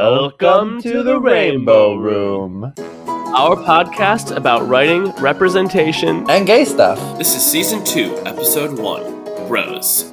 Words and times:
Welcome 0.00 0.80
to 0.82 1.02
the 1.02 1.18
Rainbow 1.18 1.96
Room, 1.96 2.72
our 3.08 3.56
podcast 3.56 4.34
about 4.34 4.68
writing, 4.68 5.10
representation, 5.16 6.24
and 6.30 6.46
gay 6.46 6.64
stuff. 6.66 7.18
This 7.18 7.34
is 7.34 7.44
season 7.44 7.82
two, 7.82 8.16
episode 8.24 8.78
one 8.78 9.24
Bros. 9.48 10.12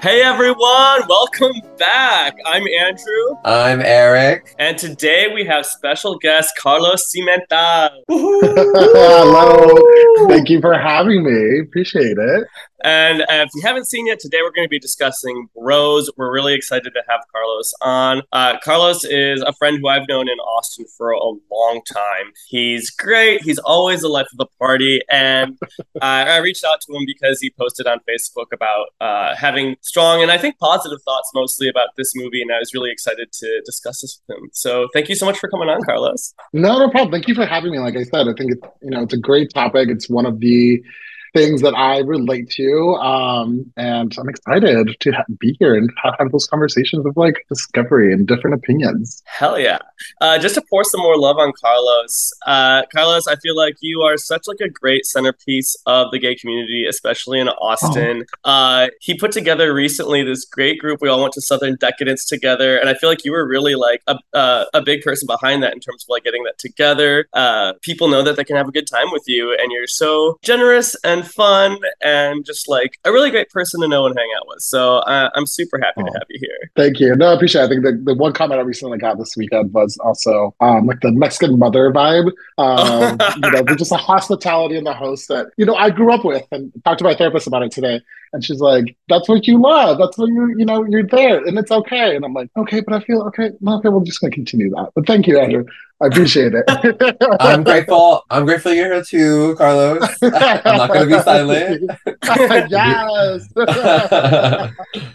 Hey 0.00 0.22
everyone, 0.22 1.02
welcome 1.08 1.50
back. 1.76 2.36
I'm 2.46 2.62
Andrew. 2.68 3.36
I'm 3.44 3.80
Eric. 3.80 4.54
And 4.60 4.78
today 4.78 5.32
we 5.34 5.44
have 5.46 5.66
special 5.66 6.16
guest 6.18 6.52
Carlos 6.56 7.12
Simental. 7.12 7.90
Hello. 8.08 10.28
Thank 10.28 10.48
you 10.48 10.60
for 10.60 10.78
having 10.78 11.24
me. 11.24 11.58
Appreciate 11.58 12.18
it. 12.18 12.46
And 12.84 13.22
uh, 13.22 13.46
if 13.46 13.48
you 13.54 13.62
haven't 13.62 13.86
seen 13.86 14.06
yet, 14.06 14.20
today 14.20 14.38
we're 14.42 14.52
going 14.52 14.66
to 14.66 14.70
be 14.70 14.78
discussing 14.78 15.48
Bros. 15.56 16.10
We're 16.18 16.30
really 16.30 16.52
excited 16.52 16.92
to 16.92 17.02
have 17.08 17.20
Carlos 17.32 17.72
on. 17.80 18.22
Uh, 18.30 18.58
Carlos 18.62 19.04
is 19.04 19.40
a 19.40 19.54
friend 19.54 19.78
who 19.80 19.88
I've 19.88 20.06
known 20.06 20.28
in 20.28 20.38
Austin 20.38 20.84
for 20.98 21.10
a 21.10 21.18
long 21.18 21.80
time. 21.90 22.32
He's 22.46 22.90
great. 22.90 23.42
He's 23.42 23.58
always 23.58 24.02
the 24.02 24.08
life 24.08 24.26
of 24.32 24.36
the 24.36 24.46
party. 24.58 25.00
And 25.10 25.58
uh, 25.80 26.04
I 26.04 26.36
reached 26.38 26.62
out 26.62 26.82
to 26.82 26.94
him 26.94 27.04
because 27.06 27.40
he 27.40 27.48
posted 27.58 27.86
on 27.86 28.00
Facebook 28.06 28.52
about 28.52 28.88
uh, 29.00 29.34
having 29.34 29.76
strong 29.80 30.20
and 30.20 30.30
I 30.30 30.36
think 30.36 30.58
positive 30.58 30.98
thoughts 31.06 31.30
mostly 31.34 31.68
about 31.68 31.88
this 31.96 32.12
movie. 32.14 32.42
And 32.42 32.52
I 32.52 32.58
was 32.58 32.74
really 32.74 32.90
excited 32.90 33.32
to 33.32 33.62
discuss 33.64 34.02
this 34.02 34.20
with 34.28 34.36
him. 34.36 34.50
So 34.52 34.88
thank 34.92 35.08
you 35.08 35.14
so 35.14 35.24
much 35.24 35.38
for 35.38 35.48
coming 35.48 35.70
on, 35.70 35.82
Carlos. 35.84 36.34
No, 36.52 36.78
no 36.78 36.90
problem. 36.90 37.12
Thank 37.12 37.28
you 37.28 37.34
for 37.34 37.46
having 37.46 37.72
me. 37.72 37.78
Like 37.78 37.96
I 37.96 38.02
said, 38.02 38.28
I 38.28 38.34
think 38.36 38.52
it's 38.52 38.66
you 38.82 38.90
know 38.90 39.04
it's 39.04 39.14
a 39.14 39.18
great 39.18 39.50
topic. 39.54 39.88
It's 39.88 40.10
one 40.10 40.26
of 40.26 40.40
the 40.40 40.82
things 41.34 41.62
that 41.62 41.74
I 41.74 41.98
relate 41.98 42.48
to. 42.50 42.94
Um, 42.94 43.72
and 43.76 44.16
I'm 44.18 44.28
excited 44.28 44.96
to 45.00 45.10
ha- 45.10 45.24
be 45.38 45.56
here 45.58 45.74
and 45.74 45.90
ha- 46.00 46.14
have 46.18 46.30
those 46.30 46.46
conversations 46.46 47.04
of 47.04 47.16
like 47.16 47.44
discovery 47.48 48.12
and 48.12 48.26
different 48.26 48.54
opinions. 48.54 49.22
Hell 49.26 49.58
yeah. 49.58 49.78
Uh, 50.20 50.38
just 50.38 50.54
to 50.54 50.62
pour 50.70 50.84
some 50.84 51.00
more 51.00 51.18
love 51.18 51.36
on 51.38 51.52
Carlos. 51.60 52.30
Uh, 52.46 52.82
Carlos, 52.94 53.26
I 53.26 53.36
feel 53.36 53.56
like 53.56 53.76
you 53.80 54.02
are 54.02 54.16
such 54.16 54.42
like 54.46 54.60
a 54.60 54.68
great 54.68 55.04
centerpiece 55.04 55.76
of 55.86 56.12
the 56.12 56.18
gay 56.18 56.36
community, 56.36 56.86
especially 56.88 57.40
in 57.40 57.48
Austin. 57.48 58.24
Oh. 58.44 58.50
Uh, 58.50 58.88
he 59.00 59.18
put 59.18 59.32
together 59.32 59.74
recently 59.74 60.22
this 60.22 60.44
great 60.44 60.78
group. 60.78 61.00
We 61.02 61.08
all 61.08 61.20
went 61.20 61.34
to 61.34 61.40
Southern 61.40 61.76
Decadence 61.76 62.24
together. 62.26 62.78
And 62.78 62.88
I 62.88 62.94
feel 62.94 63.08
like 63.08 63.24
you 63.24 63.32
were 63.32 63.46
really 63.46 63.74
like 63.74 64.02
a, 64.06 64.18
uh, 64.32 64.66
a 64.72 64.82
big 64.82 65.02
person 65.02 65.26
behind 65.26 65.62
that 65.64 65.72
in 65.74 65.80
terms 65.80 66.04
of 66.04 66.08
like 66.08 66.22
getting 66.22 66.44
that 66.44 66.58
together. 66.58 67.26
Uh, 67.32 67.72
people 67.82 68.06
know 68.06 68.22
that 68.22 68.36
they 68.36 68.44
can 68.44 68.54
have 68.54 68.68
a 68.68 68.72
good 68.72 68.86
time 68.86 69.10
with 69.10 69.24
you 69.26 69.56
and 69.60 69.72
you're 69.72 69.88
so 69.88 70.38
generous 70.42 70.94
and 71.02 71.23
fun 71.24 71.78
and 72.02 72.44
just 72.44 72.68
like 72.68 72.98
a 73.04 73.12
really 73.12 73.30
great 73.30 73.50
person 73.50 73.80
to 73.80 73.88
know 73.88 74.06
and 74.06 74.16
hang 74.16 74.28
out 74.38 74.46
with. 74.48 74.60
So 74.60 74.98
uh, 74.98 75.30
I'm 75.34 75.46
super 75.46 75.78
happy 75.78 76.02
oh, 76.02 76.06
to 76.06 76.12
have 76.12 76.26
you 76.28 76.38
here. 76.40 76.70
Thank 76.76 77.00
you. 77.00 77.14
No, 77.16 77.28
I 77.28 77.34
appreciate 77.34 77.62
it. 77.62 77.64
I 77.64 77.68
think 77.68 77.84
the, 77.84 78.00
the 78.04 78.14
one 78.14 78.32
comment 78.32 78.60
I 78.60 78.64
recently 78.64 78.98
got 78.98 79.18
this 79.18 79.36
weekend 79.36 79.72
was 79.72 79.98
also 79.98 80.54
um, 80.60 80.86
like 80.86 81.00
the 81.00 81.12
Mexican 81.12 81.58
mother 81.58 81.90
vibe. 81.92 82.30
Um, 82.58 83.18
you 83.42 83.50
know, 83.50 83.62
just 83.76 83.92
a 83.92 83.96
hospitality 83.96 84.76
in 84.76 84.84
the 84.84 84.94
host 84.94 85.28
that, 85.28 85.48
you 85.56 85.66
know, 85.66 85.74
I 85.74 85.90
grew 85.90 86.12
up 86.12 86.24
with 86.24 86.46
and 86.52 86.72
talked 86.84 86.98
to 86.98 87.04
my 87.04 87.14
therapist 87.14 87.46
about 87.46 87.62
it 87.62 87.72
today. 87.72 88.00
And 88.32 88.44
she's 88.44 88.58
like, 88.58 88.96
that's 89.08 89.28
what 89.28 89.46
you 89.46 89.62
love. 89.62 89.98
That's 89.98 90.18
what 90.18 90.26
you, 90.26 90.54
you 90.58 90.64
know, 90.64 90.84
you're 90.84 91.06
there 91.06 91.44
and 91.44 91.56
it's 91.56 91.70
okay. 91.70 92.16
And 92.16 92.24
I'm 92.24 92.34
like, 92.34 92.50
okay, 92.56 92.80
but 92.80 92.92
I 92.92 92.98
feel 92.98 93.22
okay. 93.28 93.50
Okay, 93.66 93.88
we're 93.88 94.02
just 94.02 94.20
going 94.20 94.32
to 94.32 94.34
continue 94.34 94.70
that. 94.70 94.90
But 94.94 95.06
thank 95.06 95.28
you, 95.28 95.38
Andrew. 95.38 95.64
I 96.04 96.08
appreciate 96.08 96.52
it. 96.54 96.64
I'm 97.40 97.64
grateful. 97.64 98.24
I'm 98.28 98.44
grateful 98.44 98.74
you're 98.74 98.92
here 98.92 99.02
too, 99.02 99.54
Carlos. 99.56 100.02
I'm 100.20 100.30
not 100.76 100.88
going 100.92 101.08
to 101.08 101.16
be 101.16 101.22
silent. 101.22 101.90
yes. 102.70 103.48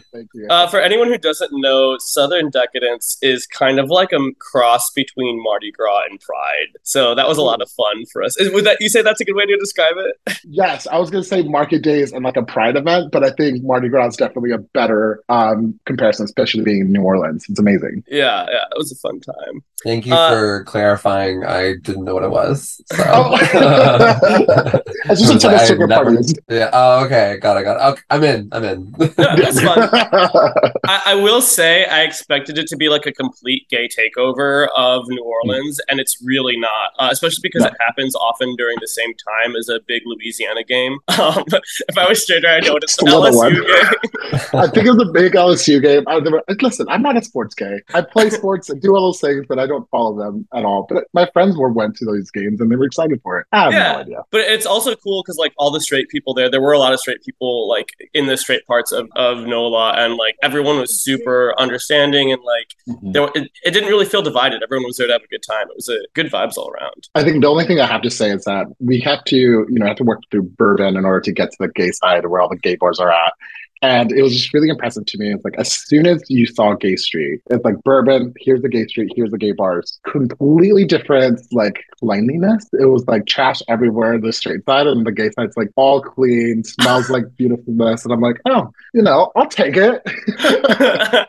Thank 0.12 0.30
you. 0.34 0.48
Uh, 0.50 0.68
for 0.68 0.80
anyone 0.80 1.08
who 1.08 1.18
doesn't 1.18 1.52
know, 1.54 1.98
Southern 2.00 2.50
Decadence 2.50 3.18
is 3.22 3.46
kind 3.46 3.80
of 3.80 3.90
like 3.90 4.12
a 4.12 4.20
cross 4.40 4.90
between 4.92 5.42
Mardi 5.44 5.72
Gras 5.72 6.04
and 6.10 6.20
Pride. 6.20 6.78
So 6.84 7.16
that 7.16 7.28
was 7.28 7.38
a 7.38 7.42
lot 7.42 7.62
of 7.62 7.70
fun 7.72 8.06
for 8.12 8.24
us. 8.24 8.38
Is, 8.38 8.52
would 8.54 8.66
that 8.66 8.78
you 8.80 8.90
say 8.90 9.02
that's 9.02 9.22
a 9.22 9.26
good 9.26 9.36
way 9.36 9.46
to 9.46 9.58
describe 9.58 9.96
it? 9.98 10.40
Yes, 10.52 10.88
I 10.88 10.98
was 10.98 11.12
going 11.12 11.24
to 11.24 11.30
say 11.30 11.44
Market 11.44 11.84
Days 11.84 12.12
and 12.12 12.24
like 12.24 12.36
a 12.36 12.44
Pride 12.44 12.76
event, 12.76 13.12
but 13.12 13.24
I 13.24 13.32
think 13.32 13.64
Mardi 13.64 13.88
Gras 13.88 14.08
is 14.08 14.18
definitely 14.18 14.52
a 14.52 14.58
better 14.58 15.22
um, 15.30 15.80
comparison, 15.86 16.26
especially 16.26 16.64
being 16.64 16.82
in 16.82 16.92
New 16.92 17.02
Orleans. 17.02 17.46
It's 17.48 17.60
amazing. 17.60 18.04
Yeah, 18.08 18.46
yeah, 18.50 18.64
it 18.72 18.78
was 18.78 18.92
a 18.92 18.96
fun 18.96 19.20
time. 19.20 19.64
Thank 19.84 20.06
you 20.06 20.14
uh, 20.14 20.32
for 20.32 20.64
clarifying. 20.66 21.46
I 21.46 21.76
didn't 21.82 22.04
know 22.04 22.14
what 22.14 22.24
it 22.24 22.32
was. 22.32 22.82
So. 22.92 23.04
Oh. 23.08 23.38
it's 25.06 25.22
just 25.22 25.34
a 25.36 25.40
tennis 25.40 25.68
sugar 25.68 25.88
never, 25.88 26.14
party. 26.16 26.34
Yeah. 26.50 26.70
Oh, 26.74 27.06
okay. 27.06 27.38
Got 27.42 27.58
it. 27.58 27.64
Got 27.64 27.78
it. 27.78 27.92
Okay. 27.94 28.02
I'm 28.10 28.24
in. 28.24 28.50
I'm 28.52 28.64
in. 28.64 28.94
no, 29.00 29.08
that's 29.08 29.62
fun. 29.62 29.90
I, 30.00 31.02
I, 31.08 31.16
will 31.16 31.42
say 31.42 31.86
I 31.86 32.04
expected 32.04 32.58
it 32.58 32.68
to 32.68 32.78
be 32.78 32.90
like 32.90 33.06
a 33.06 33.12
complete 33.12 33.68
gay 33.70 33.88
takeover 33.88 34.68
of 34.76 35.08
New 35.08 35.24
Orleans, 35.24 35.80
and 35.90 36.00
it's 36.00 36.22
really 36.24 36.58
not. 36.58 36.92
Uh, 36.98 37.10
especially 37.12 37.42
because 37.42 37.62
no. 37.62 37.68
it 37.68 37.74
happens 37.80 38.16
often 38.16 38.56
during 38.56 38.78
the 38.82 38.88
same 38.88 39.14
time 39.16 39.56
as 39.56 39.70
a 39.70 39.80
big 39.88 40.04
Louisiana 40.06 40.64
game. 40.64 41.00
Um, 41.20 41.44
if 41.50 41.98
I 41.98 42.08
was 42.08 42.24
straighter, 42.24 42.48
I 42.48 42.62
know 42.62 42.78
it's 42.78 42.98
an 43.02 43.08
LSU 43.08 43.36
one. 43.36 43.54
game. 43.54 43.64
I 44.54 44.68
think 44.68 44.88
it 44.88 44.92
was 44.92 45.08
a 45.08 45.12
big 45.12 45.34
LSU 45.34 45.82
game. 45.82 46.04
I 46.08 46.20
never, 46.20 46.42
listen, 46.62 46.88
I'm 46.90 47.02
not 47.02 47.18
a 47.18 47.22
sports 47.22 47.54
gay. 47.56 47.82
I 47.94 48.02
play 48.02 48.30
sports 48.30 48.70
and 48.70 48.82
do 48.82 48.96
all 48.96 49.08
those 49.08 49.20
things, 49.20 49.46
but 49.48 49.60
I 49.60 49.68
don't 49.68 49.88
follow 49.90 50.18
them 50.18 50.48
at 50.54 50.64
all. 50.64 50.86
But 50.88 51.08
my 51.14 51.30
friends 51.34 51.58
were 51.58 51.70
went 51.70 51.98
to 51.98 52.06
those 52.06 52.32
games 52.32 52.62
and 52.62 52.72
they 52.72 52.76
were 52.76 52.86
excited 52.86 53.22
for 53.22 53.40
it. 53.40 53.48
I 53.52 53.64
have 53.64 53.74
yeah, 53.74 53.92
no 53.92 54.00
idea. 54.00 54.24
But 54.32 54.42
it's 54.42 54.66
also 54.66 54.96
cool 54.96 55.24
because 55.24 55.38
like 55.38 55.54
all 55.58 55.72
the 55.72 55.82
straight 55.82 56.10
people 56.10 56.34
there, 56.34 56.50
there 56.50 56.62
were 56.62 56.74
a 56.74 56.80
lot 56.80 56.94
of 56.94 57.00
straight 57.00 57.24
people 57.24 57.68
like 57.68 57.90
in 58.14 58.28
the 58.28 58.38
straight 58.38 58.66
parts 58.66 58.92
of, 58.92 59.10
of 59.16 59.46
NOLA 59.46 59.89
and 59.96 60.16
like 60.16 60.36
everyone 60.42 60.80
was 60.80 61.00
super 61.00 61.54
understanding 61.58 62.32
and 62.32 62.42
like 62.44 62.76
mm-hmm. 62.88 63.12
there, 63.12 63.30
it, 63.36 63.52
it 63.64 63.72
didn't 63.72 63.90
really 63.90 64.06
feel 64.06 64.22
divided. 64.22 64.64
Everyone 64.64 64.86
was 64.86 64.98
there 64.98 65.08
to 65.08 65.14
have 65.14 65.24
a 65.24 65.28
good 65.28 65.44
time. 65.44 65.68
It 65.70 65.76
was 65.76 65.90
a 65.90 66.00
good 66.14 66.32
vibes 66.32 66.58
all 66.58 66.70
around. 66.70 67.08
I 67.16 67.24
think 67.24 67.42
the 67.42 67.50
only 67.50 67.66
thing 67.66 67.80
I 67.80 67.86
have 67.86 68.02
to 68.04 68.12
say 68.12 68.32
is 68.32 68.44
that 68.46 68.68
we 68.80 69.00
have 69.02 69.24
to, 69.26 69.38
you 69.38 69.68
know, 69.70 69.86
have 69.86 69.98
to 69.98 70.04
work 70.04 70.22
through 70.32 70.44
Bourbon 70.44 70.98
in 70.98 71.06
order 71.06 71.22
to 71.22 71.32
get 71.32 71.52
to 71.52 71.58
the 71.60 71.70
gay 71.70 71.92
side 71.92 72.26
where 72.26 72.42
all 72.42 72.50
the 72.50 72.58
gay 72.58 72.76
bars 72.76 73.00
are 73.00 73.12
at. 73.12 73.34
And 73.82 74.12
it 74.12 74.22
was 74.22 74.34
just 74.34 74.54
really 74.54 74.70
impressive 74.70 75.06
to 75.06 75.18
me. 75.18 75.32
It's 75.32 75.46
like 75.46 75.58
as 75.58 75.72
soon 75.72 76.06
as 76.06 76.22
you 76.30 76.46
saw 76.46 76.74
Gay 76.74 76.98
Street, 76.98 77.42
it's 77.50 77.64
like 77.64 77.82
bourbon, 77.84 78.34
here's 78.40 78.62
the 78.62 78.70
gay 78.70 78.86
street, 78.88 79.12
here's 79.16 79.32
the 79.32 79.38
gay 79.38 79.54
bars. 79.54 80.00
Completely 80.04 80.86
different 80.86 81.42
like 81.54 81.86
cleanliness. 82.00 82.68
It 82.74 82.86
was 82.86 83.08
like 83.08 83.26
trash 83.26 83.62
everywhere, 83.70 84.20
the 84.20 84.34
straight 84.34 84.66
side 84.66 84.88
and 84.88 85.06
the 85.06 85.12
gay 85.12 85.30
side's 85.32 85.56
like 85.56 85.70
all 85.76 86.02
clean, 86.02 86.64
smells 86.64 87.10
like 87.10 87.24
beautifulness. 87.38 88.04
And 88.04 88.14
I'm 88.14 88.22
like, 88.22 88.42
oh, 88.46 88.72
you 88.94 89.02
know, 89.02 89.32
I'll 89.36 89.48
take 89.48 89.78
it. 89.78 90.02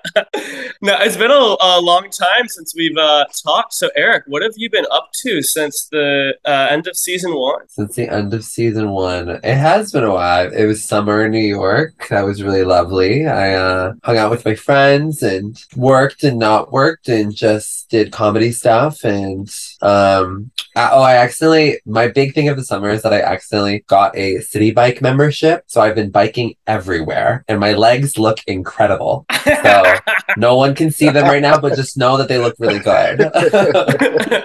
no, 0.83 0.97
it's 1.01 1.17
been 1.17 1.31
a, 1.31 1.57
a, 1.61 1.81
long 1.81 2.09
time 2.11 2.49
since 2.49 2.75
we've 2.75 2.97
uh, 2.97 3.25
talked. 3.45 3.75
So 3.75 3.91
Eric, 3.97 4.25
what 4.27 4.43
have 4.43 4.55
you 4.57 4.71
been 4.71 4.87
up 4.91 5.11
to 5.23 5.43
since 5.43 5.89
the 5.91 6.37
uh, 6.45 6.69
end 6.71 6.87
of 6.87 6.97
season 6.97 7.35
one? 7.35 7.69
Since 7.69 7.95
the 7.95 8.09
end 8.09 8.35
of 8.35 8.45
season 8.45 8.91
one. 8.91 9.31
It 9.31 9.57
has 9.57 9.93
been 9.93 10.05
a 10.05 10.13
while. 10.13 10.53
It 10.53 10.67
was 10.67 10.85
summer 10.85 11.25
in 11.25 11.33
New 11.33 11.39
York. 11.39 12.09
That 12.09 12.25
was 12.25 12.40
really 12.43 12.65
lovely. 12.65 13.27
I 13.27 13.55
uh, 13.55 13.93
hung 14.05 14.17
out 14.17 14.31
with 14.31 14.45
my 14.45 14.55
friends 14.55 15.23
and 15.23 15.63
worked 15.77 16.25
and 16.25 16.39
not 16.39 16.73
worked 16.73 17.09
and 17.09 17.35
just 17.35 17.91
did 17.91 18.13
comedy 18.13 18.53
stuff. 18.53 19.05
And 19.05 19.49
um, 19.83 20.51
I, 20.77 20.91
oh, 20.93 21.03
I 21.03 21.17
accidentally, 21.17 21.81
my 21.85 22.09
big 22.09 22.35
thing 22.35 22.49
of 22.49 22.57
the 22.57 22.65
summer 22.65 22.91
is 22.91 23.03
that 23.03 23.13
I 23.13 23.21
accidentally 23.21 23.85
got 23.87 24.17
a 24.17 24.37
Citi 24.37 24.75
Bike 24.75 25.03
membership. 25.03 25.65
So 25.67 25.81
I've 25.81 25.95
been 25.95 26.11
biking 26.11 26.55
everywhere 26.67 27.45
and 27.49 27.61
my 27.61 27.73
legs 27.73 28.19
look 28.19 28.39
incredible. 28.47 29.27
So 29.45 29.97
no 30.37 30.57
one 30.57 30.75
can 30.75 30.91
see 30.91 31.11
them 31.11 31.25
right 31.25 31.43
now, 31.43 31.61
but 31.61 31.77
just 31.77 31.97
know 31.97 32.17
that 32.17 32.29
they 32.29 32.39
look 32.39 32.57
really 32.59 32.79
good. 32.79 33.21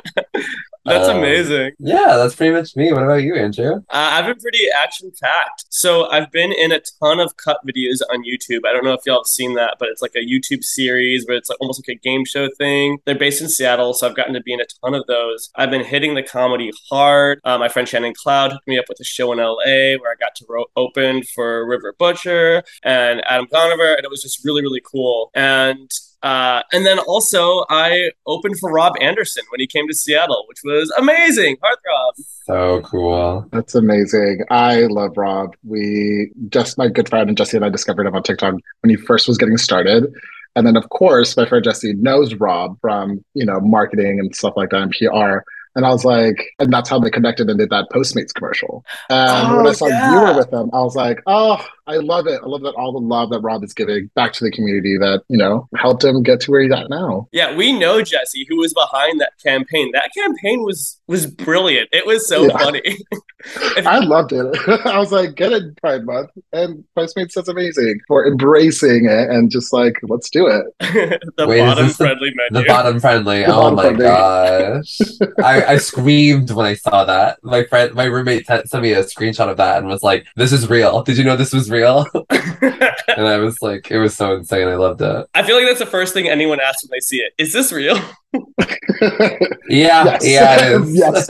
That's 0.86 1.10
um, 1.10 1.18
amazing. 1.18 1.72
Yeah, 1.80 2.16
that's 2.18 2.36
pretty 2.36 2.54
much 2.54 2.76
me. 2.76 2.94
What 2.94 3.04
about 3.04 3.24
you, 3.24 3.36
Andrew? 3.36 3.78
Uh, 3.78 3.80
I've 3.90 4.26
been 4.26 4.40
pretty 4.40 4.66
action 4.76 5.12
packed. 5.22 5.66
So 5.70 6.10
I've 6.12 6.32
been 6.32 6.52
in 6.52 6.72
a 6.72 6.80
ton 7.02 7.20
of 7.20 7.36
cut 7.38 7.60
videos 7.68 8.02
on 8.12 8.24
YouTube. 8.24 8.68
I 8.68 8.72
don't 8.72 8.84
know 8.84 8.94
if 8.94 9.02
y'all 9.06 9.20
have 9.20 9.26
seen 9.26 9.56
that, 9.56 9.78
but 9.80 9.90
it's 9.90 10.02
like 10.02 10.16
a 10.16 10.20
YouTube 10.20 10.64
series 10.64 11.26
where 11.26 11.38
it's 11.38 11.50
like 11.50 11.60
almost 11.60 11.82
like 11.82 11.98
a 11.98 12.00
game 12.00 12.24
show 12.24 12.50
thing. 12.58 13.00
They're 13.06 13.18
based 13.18 13.42
in 13.42 13.50
Seattle, 13.50 13.94
so 13.94 14.08
I've 14.08 14.16
gotten 14.16 14.36
to 14.36 14.42
be 14.42 14.54
in 14.54 14.62
a 14.62 14.66
ton 14.84 14.94
of 14.94 15.06
those. 15.08 15.50
I've 15.56 15.72
been 15.72 15.84
hitting 15.84 16.14
the 16.14 16.24
comedy 16.24 16.72
hard. 16.90 17.40
Uh, 17.44 17.58
my 17.58 17.68
friend 17.68 17.88
Shannon 17.88 18.14
Cloud 18.14 18.52
hooked 18.52 18.68
me 18.68 18.78
up 18.78 18.86
with 18.88 19.00
a 19.00 19.04
show 19.04 19.32
in 19.32 19.40
LA 19.40 19.98
where 20.00 20.12
I 20.12 20.16
got 20.20 20.36
to 20.36 20.46
ro- 20.48 20.66
open 20.76 21.24
for 21.24 21.68
River 21.68 21.96
Butcher 21.98 22.64
and 22.84 23.24
Adam 23.26 23.48
Conover, 23.52 23.94
and 23.96 24.04
it 24.04 24.10
was 24.10 24.22
just 24.22 24.46
really, 24.46 24.62
really 24.62 24.82
cool. 24.86 25.32
And 25.34 25.90
uh, 26.24 26.64
and 26.72 26.86
then 26.86 27.00
also, 27.00 27.66
I 27.70 28.12
opened 28.26 28.58
for 28.60 28.72
Rob 28.72 28.94
Anderson 29.00 29.44
when 29.50 29.60
he 29.60 29.68
came 29.68 29.88
to 29.88 29.94
Seattle, 29.94 30.46
which 30.48 30.60
was 30.64 30.92
amazing. 30.98 31.58
Heartthrob. 31.58 32.24
So 32.46 32.82
cool. 32.82 33.48
That's 33.52 33.76
amazing. 33.76 34.44
I 34.50 34.82
love 34.82 35.18
Rob. 35.18 35.56
We 35.64 36.32
just, 36.50 36.78
my 36.78 36.88
good 36.88 37.10
friend 37.10 37.30
and 37.30 37.38
Jesse 37.38 37.58
and 37.58 37.66
I 37.66 37.70
discovered 37.70 38.08
him 38.08 38.16
on 38.16 38.24
TikTok 38.24 38.56
when 38.82 38.90
he 38.90 38.96
first 38.96 39.28
was 39.28 39.38
getting 39.38 39.58
started. 39.58 40.12
And 40.56 40.66
then, 40.66 40.78
of 40.78 40.90
course, 40.90 41.36
my 41.36 41.46
friend 41.46 41.64
Jesse 41.64 41.94
knows 41.94 42.34
Rob 42.36 42.80
from, 42.80 43.24
you 43.34 43.46
know, 43.46 43.60
marketing 43.60 44.20
and 44.20 44.36
stuff 44.36 44.54
like 44.56 44.70
that 44.70 44.82
and 44.82 44.92
PR. 44.92 45.44
And 45.76 45.86
I 45.86 45.90
was 45.90 46.06
like, 46.06 46.42
and 46.60 46.72
that's 46.72 46.90
how 46.90 47.00
they 47.00 47.10
connected 47.10 47.50
and 47.50 47.60
did 47.60 47.70
that 47.70 47.88
Postmates 47.94 48.34
commercial. 48.34 48.86
And 49.10 49.48
Oh, 49.48 49.58
when 49.58 49.66
I 49.68 49.70
oh, 49.70 49.74
saw 49.74 49.88
yeah. 49.88 50.14
you 50.14 50.20
were 50.22 50.38
with 50.38 50.52
them, 50.52 50.70
I 50.74 50.80
was 50.82 50.96
like, 50.96 51.22
oh, 51.28 51.66
I 51.88 51.98
love 51.98 52.26
it. 52.28 52.40
I 52.44 52.46
love 52.48 52.62
that 52.64 52.74
all 52.76 52.92
the 52.94 53.00
love 53.00 53.30
that 53.30 53.42
Rob 53.42 53.64
is 53.64 53.74
giving 53.74 54.10
back 54.16 54.34
to 54.34 54.44
the 54.44 54.50
community 54.52 54.98
that, 54.98 55.22
you 55.30 55.38
know, 55.38 55.68
helped 55.76 56.04
him 56.04 56.24
get 56.24 56.40
to 56.42 56.52
where 56.52 56.62
he's 56.62 56.72
at 56.72 56.90
now. 56.90 57.28
Yeah, 57.32 57.56
we 57.56 57.78
know 57.78 58.02
Jesse, 58.02 58.46
who 58.50 58.58
was 58.58 58.74
behind 58.74 59.22
that 59.22 59.34
campaign. 59.44 59.92
That 59.94 60.10
campaign 60.18 60.64
was 60.64 61.00
was 61.08 61.28
brilliant. 61.28 61.90
It 61.92 62.06
was 62.08 62.28
so 62.28 62.48
Yeah. 62.48 62.58
funny. 62.58 62.82
I 63.86 64.00
loved 64.00 64.32
it. 64.34 64.46
I 64.88 64.98
was 64.98 65.12
like, 65.12 65.36
get 65.36 65.52
it, 65.52 65.78
Pride 65.78 66.06
Month. 66.06 66.32
And 66.54 66.84
Postmates 66.98 67.38
is 67.38 67.48
amazing 67.48 68.00
for 68.08 68.26
embracing 68.26 69.06
it 69.06 69.30
and 69.30 69.52
just 69.52 69.72
like, 69.72 70.00
let's 70.04 70.32
do 70.32 70.48
it. 70.48 70.66
the 71.38 71.46
Wait, 71.48 71.60
bottom 71.60 71.86
this 71.86 71.98
the- 71.98 72.04
friendly 72.06 72.34
The 72.50 72.64
bottom 72.68 73.00
friendly. 73.00 73.40
The 73.44 73.54
oh 73.54 73.76
bottom 73.76 73.76
my 73.76 73.84
friendly. 73.84 74.06
gosh. 74.06 74.98
I, 75.44 75.64
I 75.66 75.78
screamed 75.78 76.52
when 76.52 76.66
I 76.66 76.76
saw 76.76 77.06
that. 77.06 77.40
My 77.44 77.64
friend, 77.66 77.94
my 77.94 78.06
roommate 78.06 78.46
sent 78.48 78.74
me 78.82 78.94
a 78.94 79.04
screenshot 79.04 79.50
of 79.50 79.58
that 79.58 79.80
and 79.80 79.88
was 79.88 80.04
like, 80.04 80.26
"This 80.36 80.52
is 80.52 80.70
real. 80.70 81.04
Did 81.04 81.18
you 81.18 81.24
know 81.24 81.36
this 81.36 81.54
was 81.54 81.70
real?" 81.70 82.06
and 82.30 83.28
I 83.28 83.38
was 83.38 83.62
like, 83.62 83.92
"It 83.92 84.00
was 84.00 84.16
so 84.16 84.36
insane. 84.36 84.68
I 84.68 84.76
loved 84.76 85.02
it." 85.02 85.28
I 85.34 85.44
feel 85.44 85.56
like 85.56 85.66
that's 85.66 85.80
the 85.80 85.86
first 85.86 86.14
thing 86.14 86.28
anyone 86.28 86.60
asks 86.60 86.84
when 86.84 86.96
they 86.96 87.00
see 87.02 87.18
it. 87.18 87.34
Is 87.38 87.54
this 87.54 87.72
real? 87.72 88.00
Yeah, 89.68 90.06
yes. 90.22 90.28
yeah, 90.28 90.56
it 90.76 90.82
is. 90.82 90.96
yes. 90.96 91.28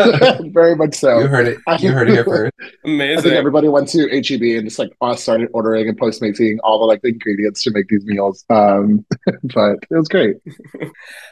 Very 0.53 0.75
much 0.75 0.95
so. 0.95 1.19
you 1.19 1.27
heard 1.27 1.47
it. 1.47 1.57
You 1.79 1.91
heard 1.91 2.09
it 2.09 2.13
here 2.13 2.25
first. 2.25 2.53
I 2.59 2.63
think 2.65 2.75
Amazing. 2.85 3.31
everybody 3.33 3.67
went 3.67 3.87
to 3.89 4.09
HEB 4.09 4.41
and 4.57 4.65
just 4.65 4.77
like 4.79 4.91
uh, 5.01 5.15
started 5.15 5.49
ordering 5.53 5.87
and 5.87 5.97
postmating 5.97 6.59
all 6.63 6.79
the 6.79 6.85
like 6.85 7.01
the 7.01 7.09
ingredients 7.09 7.63
to 7.63 7.71
make 7.71 7.87
these 7.87 8.05
meals. 8.05 8.45
Um, 8.49 9.05
but 9.55 9.77
it 9.89 9.95
was 9.95 10.07
great. 10.07 10.37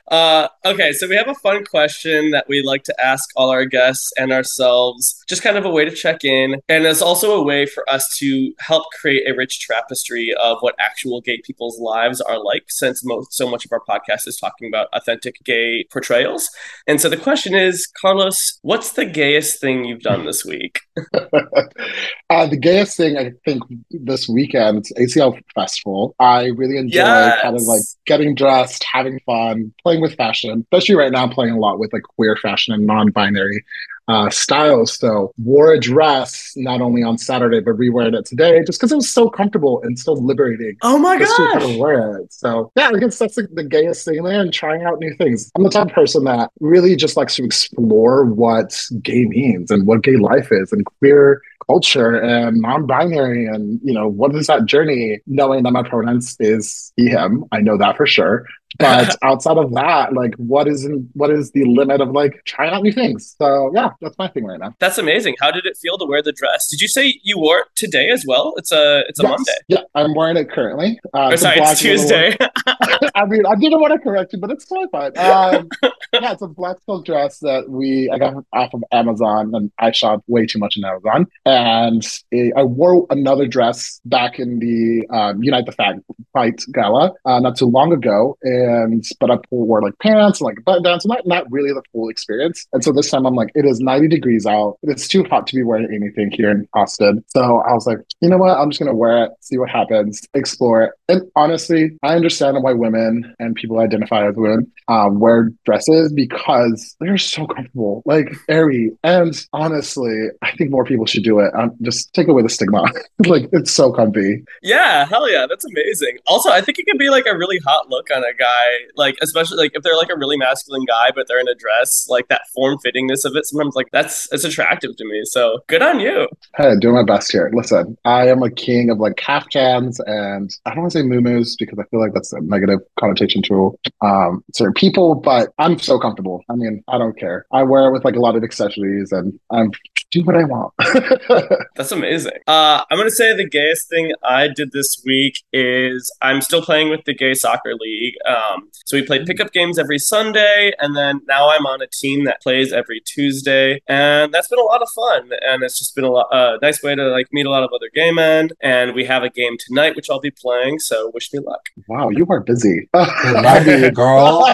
Uh, 0.09 0.47
okay, 0.65 0.93
so 0.93 1.07
we 1.07 1.15
have 1.15 1.27
a 1.27 1.35
fun 1.35 1.65
question 1.65 2.31
that 2.31 2.45
we 2.47 2.61
like 2.61 2.83
to 2.83 2.95
ask 3.03 3.29
all 3.35 3.49
our 3.49 3.65
guests 3.65 4.11
and 4.17 4.31
ourselves, 4.31 5.23
just 5.27 5.41
kind 5.43 5.57
of 5.57 5.65
a 5.65 5.69
way 5.69 5.85
to 5.85 5.91
check 5.91 6.23
in. 6.23 6.61
And 6.69 6.85
it's 6.85 7.01
also 7.01 7.35
a 7.39 7.43
way 7.43 7.65
for 7.65 7.87
us 7.89 8.15
to 8.19 8.53
help 8.59 8.85
create 8.99 9.27
a 9.29 9.35
rich 9.35 9.67
tapestry 9.67 10.33
of 10.41 10.57
what 10.61 10.75
actual 10.79 11.21
gay 11.21 11.41
people's 11.43 11.79
lives 11.79 12.21
are 12.21 12.41
like, 12.41 12.63
since 12.69 13.03
most, 13.03 13.33
so 13.33 13.49
much 13.49 13.65
of 13.65 13.71
our 13.71 13.81
podcast 13.87 14.27
is 14.27 14.37
talking 14.37 14.67
about 14.67 14.87
authentic 14.93 15.35
gay 15.43 15.62
portrayals. 15.91 16.49
And 16.87 16.99
so 16.99 17.09
the 17.09 17.17
question 17.17 17.53
is, 17.55 17.87
Carlos, 18.01 18.59
what's 18.61 18.93
the 18.93 19.05
gayest 19.05 19.59
thing 19.61 19.85
you've 19.85 20.01
done 20.01 20.25
this 20.25 20.43
week? 20.45 20.79
uh, 21.13 22.45
the 22.47 22.57
gayest 22.59 22.97
thing 22.97 23.17
I 23.17 23.31
think 23.45 23.63
this 23.89 24.27
weekend, 24.27 24.79
it's 24.79 25.15
ACL 25.15 25.39
Festival. 25.55 26.15
I 26.19 26.45
really 26.47 26.77
enjoy 26.77 26.97
Yes. 26.99 27.41
kind 27.41 27.55
of 27.55 27.61
like 27.63 27.81
getting 28.05 28.35
dressed, 28.35 28.83
having 28.91 29.19
fun, 29.25 29.73
playing 29.83 30.01
with 30.01 30.15
fashion. 30.15 30.65
Especially 30.71 30.95
right 30.95 31.11
now, 31.11 31.23
I'm 31.23 31.29
playing 31.29 31.53
a 31.53 31.59
lot 31.59 31.79
with 31.79 31.91
like 31.93 32.03
queer 32.03 32.35
fashion 32.35 32.73
and 32.73 32.85
non-binary 32.85 33.63
uh, 34.07 34.29
styles. 34.29 34.97
So 34.97 35.33
wore 35.37 35.73
a 35.73 35.79
dress 35.79 36.53
not 36.55 36.81
only 36.81 37.03
on 37.03 37.17
Saturday 37.17 37.59
but 37.59 37.73
re-wearing 37.73 38.13
it 38.13 38.25
today 38.25 38.63
just 38.65 38.79
because 38.79 38.91
it 38.91 38.95
was 38.95 39.09
so 39.09 39.29
comfortable 39.29 39.81
and 39.83 39.97
so 39.97 40.13
liberating. 40.13 40.77
Oh 40.81 40.97
my 40.97 41.17
just 41.17 41.35
to 41.35 41.43
kind 41.43 41.59
gosh! 41.59 41.77
wear 41.77 42.17
it. 42.17 42.33
So 42.33 42.71
yeah, 42.75 42.91
I 42.93 42.99
guess 42.99 43.19
that's 43.19 43.35
the, 43.35 43.47
the 43.53 43.63
gayest 43.63 44.05
thing 44.05 44.23
there 44.23 44.41
and 44.41 44.53
trying 44.53 44.83
out 44.83 44.99
new 44.99 45.13
things. 45.15 45.51
I'm 45.55 45.63
the 45.63 45.69
type 45.69 45.87
of 45.87 45.93
person 45.93 46.23
that 46.25 46.51
really 46.59 46.95
just 46.95 47.17
likes 47.17 47.35
to 47.35 47.45
explore 47.45 48.25
what 48.25 48.79
gay 49.01 49.25
means 49.25 49.71
and 49.71 49.87
what 49.87 50.03
gay 50.03 50.17
life 50.17 50.49
is 50.51 50.71
and 50.71 50.85
queer 50.85 51.41
culture 51.67 52.15
and 52.15 52.61
non-binary 52.61 53.45
and 53.45 53.79
you 53.83 53.93
know 53.93 54.07
what 54.07 54.35
is 54.35 54.47
that 54.47 54.65
journey 54.65 55.19
knowing 55.27 55.63
that 55.63 55.71
my 55.71 55.83
pronouns 55.83 56.35
is 56.39 56.91
he 56.97 57.07
him 57.07 57.45
i 57.51 57.59
know 57.59 57.77
that 57.77 57.95
for 57.95 58.05
sure 58.05 58.45
but 58.79 59.15
outside 59.23 59.57
of 59.57 59.71
that 59.73 60.13
like 60.13 60.33
what 60.35 60.67
is 60.67 60.85
in, 60.85 61.09
what 61.13 61.29
is 61.29 61.51
the 61.51 61.63
limit 61.65 62.01
of 62.01 62.09
like 62.11 62.41
trying 62.45 62.71
out 62.73 62.83
new 62.83 62.91
things 62.91 63.35
so 63.39 63.71
yeah 63.73 63.89
that's 64.01 64.17
my 64.17 64.27
thing 64.27 64.45
right 64.45 64.59
now 64.59 64.73
That's 64.79 64.97
amazing. 64.97 65.35
How 65.41 65.51
did 65.51 65.65
it 65.65 65.77
feel 65.77 65.97
to 65.97 66.05
wear 66.05 66.21
the 66.21 66.31
dress? 66.31 66.67
Did 66.69 66.81
you 66.81 66.87
say 66.87 67.19
you 67.23 67.37
wore 67.37 67.59
it 67.59 67.67
today 67.75 68.09
as 68.09 68.25
well? 68.27 68.53
It's 68.57 68.71
a 68.71 69.03
it's 69.07 69.19
a 69.19 69.23
Yes. 69.23 69.29
Monday. 69.31 69.51
yeah 69.69 69.81
i'm 69.95 70.13
wearing 70.15 70.37
it 70.37 70.49
currently 70.49 70.99
uh, 71.13 71.29
Or 71.31 71.37
sorry, 71.37 71.59
it's 71.59 71.79
Tuesday. 71.79 72.35
I 73.15 73.25
mean, 73.25 73.45
I 73.45 73.55
didn't 73.55 73.79
want 73.79 73.93
to 73.93 73.99
correct 73.99 74.33
you, 74.33 74.39
but 74.39 74.49
it's 74.51 74.65
totally 74.65 74.87
fine. 74.91 75.11
Um, 75.33 75.69
yeah, 76.13 76.31
it's 76.33 76.41
a 76.41 76.47
black 76.47 76.77
silk 76.85 77.05
dress 77.05 77.39
that 77.39 77.69
we 77.69 78.09
I 78.13 78.17
got 78.19 78.33
off 78.53 78.73
of 78.73 78.83
Amazon, 78.91 79.51
and 79.55 79.71
I 79.79 79.91
shop 79.91 80.23
way 80.27 80.45
too 80.45 80.59
much 80.59 80.77
on 80.77 80.83
Amazon. 80.89 81.27
And 81.45 82.03
it, 82.31 82.53
I 82.55 82.63
wore 82.63 83.05
another 83.09 83.47
dress 83.47 83.99
back 84.05 84.39
in 84.39 84.59
the 84.59 85.07
um, 85.15 85.41
Unite 85.43 85.65
the 85.65 85.71
Fag 85.73 86.01
Fight 86.33 86.61
gala 86.73 87.13
uh, 87.25 87.39
not 87.39 87.57
too 87.57 87.65
long 87.65 87.91
ago, 87.93 88.37
and 88.63 89.03
but 89.19 89.31
I 89.31 89.37
wore 89.51 89.81
like 89.81 89.97
pants 89.99 90.39
and 90.39 90.45
like 90.45 90.63
button 90.63 90.83
down, 90.83 90.99
so 90.99 91.09
not 91.09 91.25
not 91.25 91.51
really 91.51 91.71
the 91.71 91.83
full 91.91 92.09
experience. 92.09 92.67
And 92.73 92.83
so 92.83 92.91
this 92.91 93.09
time 93.09 93.25
I'm 93.25 93.35
like, 93.35 93.51
it 93.55 93.65
is 93.65 93.79
90 93.79 94.07
degrees 94.07 94.45
out. 94.45 94.77
It's 94.83 95.07
too 95.07 95.23
hot 95.25 95.47
to 95.47 95.55
be 95.55 95.63
wearing 95.63 95.87
anything 95.93 96.31
here 96.31 96.49
in 96.49 96.67
Austin. 96.73 97.23
So 97.27 97.59
I 97.67 97.73
was 97.73 97.85
like, 97.87 97.99
you 98.21 98.29
know 98.29 98.37
what? 98.37 98.57
I'm 98.57 98.69
just 98.69 98.79
gonna 98.79 98.95
wear 98.95 99.25
it, 99.25 99.31
see 99.41 99.57
what 99.57 99.69
happens, 99.69 100.27
explore 100.33 100.83
it. 100.83 100.91
And 101.07 101.21
honestly, 101.35 101.97
I 102.03 102.15
understand 102.15 102.61
why 102.61 102.73
women 102.73 103.35
and 103.39 103.55
people 103.55 103.79
identify 103.79 104.27
as 104.27 104.35
women 104.35 104.71
um, 104.87 105.19
wear 105.19 105.51
dresses 105.65 106.11
because 106.11 106.95
they're 106.99 107.17
so 107.17 107.47
comfortable, 107.47 108.03
like 108.05 108.33
airy. 108.49 108.91
And 109.03 109.33
honestly, 109.53 110.27
I 110.41 110.51
think 110.55 110.71
more 110.71 110.85
people 110.85 111.05
should 111.05 111.23
do 111.23 111.39
it. 111.39 111.53
Um, 111.55 111.75
just 111.81 112.13
take 112.13 112.27
away 112.27 112.41
the 112.41 112.49
stigma. 112.49 112.83
like 113.25 113.49
it's 113.51 113.71
so 113.71 113.91
comfy. 113.91 114.43
Yeah, 114.61 115.05
hell 115.05 115.29
yeah, 115.29 115.45
that's 115.47 115.65
amazing. 115.65 116.17
Also, 116.27 116.49
I 116.49 116.61
think 116.61 116.79
it 116.79 116.85
can 116.85 116.97
be 116.97 117.09
like 117.09 117.25
a 117.25 117.37
really 117.37 117.59
hot 117.59 117.89
look 117.89 118.09
on 118.11 118.23
a 118.23 118.33
guy, 118.37 118.52
like 118.95 119.15
especially 119.21 119.57
like 119.57 119.71
if 119.73 119.83
they're 119.83 119.97
like 119.97 120.09
a 120.09 120.17
really 120.17 120.37
masculine 120.37 120.85
guy, 120.85 121.11
but 121.15 121.27
they're 121.27 121.39
in 121.39 121.47
a 121.47 121.55
dress, 121.55 122.07
like 122.09 122.27
that 122.29 122.43
form 122.53 122.77
fittingness 122.85 123.25
of 123.25 123.35
it. 123.35 123.45
Sometimes 123.45 123.75
like 123.75 123.89
that's 123.91 124.31
it's 124.31 124.43
attractive 124.43 124.95
to 124.97 125.05
me. 125.05 125.21
So 125.25 125.59
good 125.67 125.81
on 125.81 125.99
you. 125.99 126.27
Hey, 126.55 126.73
doing 126.79 126.95
my 126.95 127.03
best 127.03 127.31
here. 127.31 127.51
Listen, 127.53 127.97
I 128.05 128.27
am 128.27 128.43
a 128.43 128.51
king 128.51 128.89
of 128.89 128.99
like 128.99 129.15
caftans 129.15 129.99
and 130.05 130.51
I 130.65 130.71
don't 130.71 130.81
want 130.81 130.93
to 130.93 130.99
say 130.99 131.05
muumuus 131.05 131.55
because 131.57 131.79
I 131.79 131.83
feel 131.89 131.99
like 131.99 132.13
that's 132.13 132.33
a 132.33 132.41
negative 132.41 132.79
connotation 132.99 133.41
to 133.43 133.77
um, 134.01 134.43
certain 134.53 134.73
people, 134.73 135.15
but 135.15 135.53
I'm 135.57 135.79
so 135.79 135.99
comfortable. 135.99 136.43
I 136.49 136.55
mean, 136.55 136.83
I 136.87 136.97
don't 136.97 137.17
care. 137.17 137.45
I 137.51 137.63
wear 137.63 137.87
it 137.87 137.93
with 137.93 138.05
like 138.05 138.15
a 138.15 138.19
lot 138.19 138.35
of 138.35 138.43
accessories 138.43 139.11
and 139.11 139.39
I'm 139.51 139.71
do 140.13 140.23
what 140.23 140.35
I 140.35 140.43
want. 140.43 140.73
That's 141.75 141.91
amazing. 141.91 142.33
Uh, 142.47 142.83
I'm 142.89 142.97
gonna 142.97 143.09
say 143.09 143.35
the 143.35 143.47
gayest 143.47 143.89
thing 143.89 144.13
I 144.23 144.47
did 144.47 144.71
this 144.71 145.01
week 145.05 145.43
is 145.51 146.11
I'm 146.21 146.41
still 146.41 146.61
playing 146.61 146.89
with 146.89 147.03
the 147.05 147.13
gay 147.13 147.33
soccer 147.33 147.73
league. 147.79 148.13
Um, 148.27 148.69
so 148.85 148.97
we 148.97 149.05
play 149.05 149.25
pickup 149.25 149.51
games 149.51 149.79
every 149.79 149.99
Sunday, 149.99 150.73
and 150.79 150.95
then 150.95 151.21
now 151.27 151.49
I'm 151.49 151.65
on 151.65 151.81
a 151.81 151.87
team 151.87 152.25
that 152.25 152.41
plays 152.41 152.71
every 152.71 153.01
Tuesday, 153.01 153.81
and 153.87 154.33
that's 154.33 154.47
been 154.47 154.59
a 154.59 154.63
lot 154.63 154.81
of 154.81 154.89
fun. 154.89 155.31
And 155.41 155.63
it's 155.63 155.79
just 155.79 155.95
been 155.95 156.03
a 156.03 156.11
lot, 156.11 156.27
uh, 156.31 156.57
nice 156.61 156.83
way 156.83 156.95
to 156.95 157.03
like 157.09 157.27
meet 157.31 157.45
a 157.45 157.49
lot 157.49 157.63
of 157.63 157.71
other 157.73 157.89
gay 157.93 158.11
men. 158.11 158.49
And 158.61 158.93
we 158.93 159.05
have 159.05 159.23
a 159.23 159.29
game 159.29 159.57
tonight, 159.59 159.95
which 159.95 160.09
I'll 160.09 160.19
be 160.19 160.31
playing. 160.31 160.79
So 160.79 161.11
wish 161.13 161.33
me 161.33 161.39
luck. 161.39 161.69
wow, 161.87 162.09
you 162.09 162.25
are 162.29 162.41
busy. 162.41 162.87
Good 162.93 163.41
luck, 163.41 163.65
girl. 163.95 164.45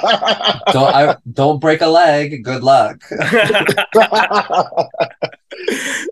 Don't 0.71 0.95
I, 0.95 1.15
don't 1.31 1.59
break 1.59 1.81
a 1.81 1.87
leg. 1.87 2.43
Good 2.43 2.63
luck. 2.63 3.01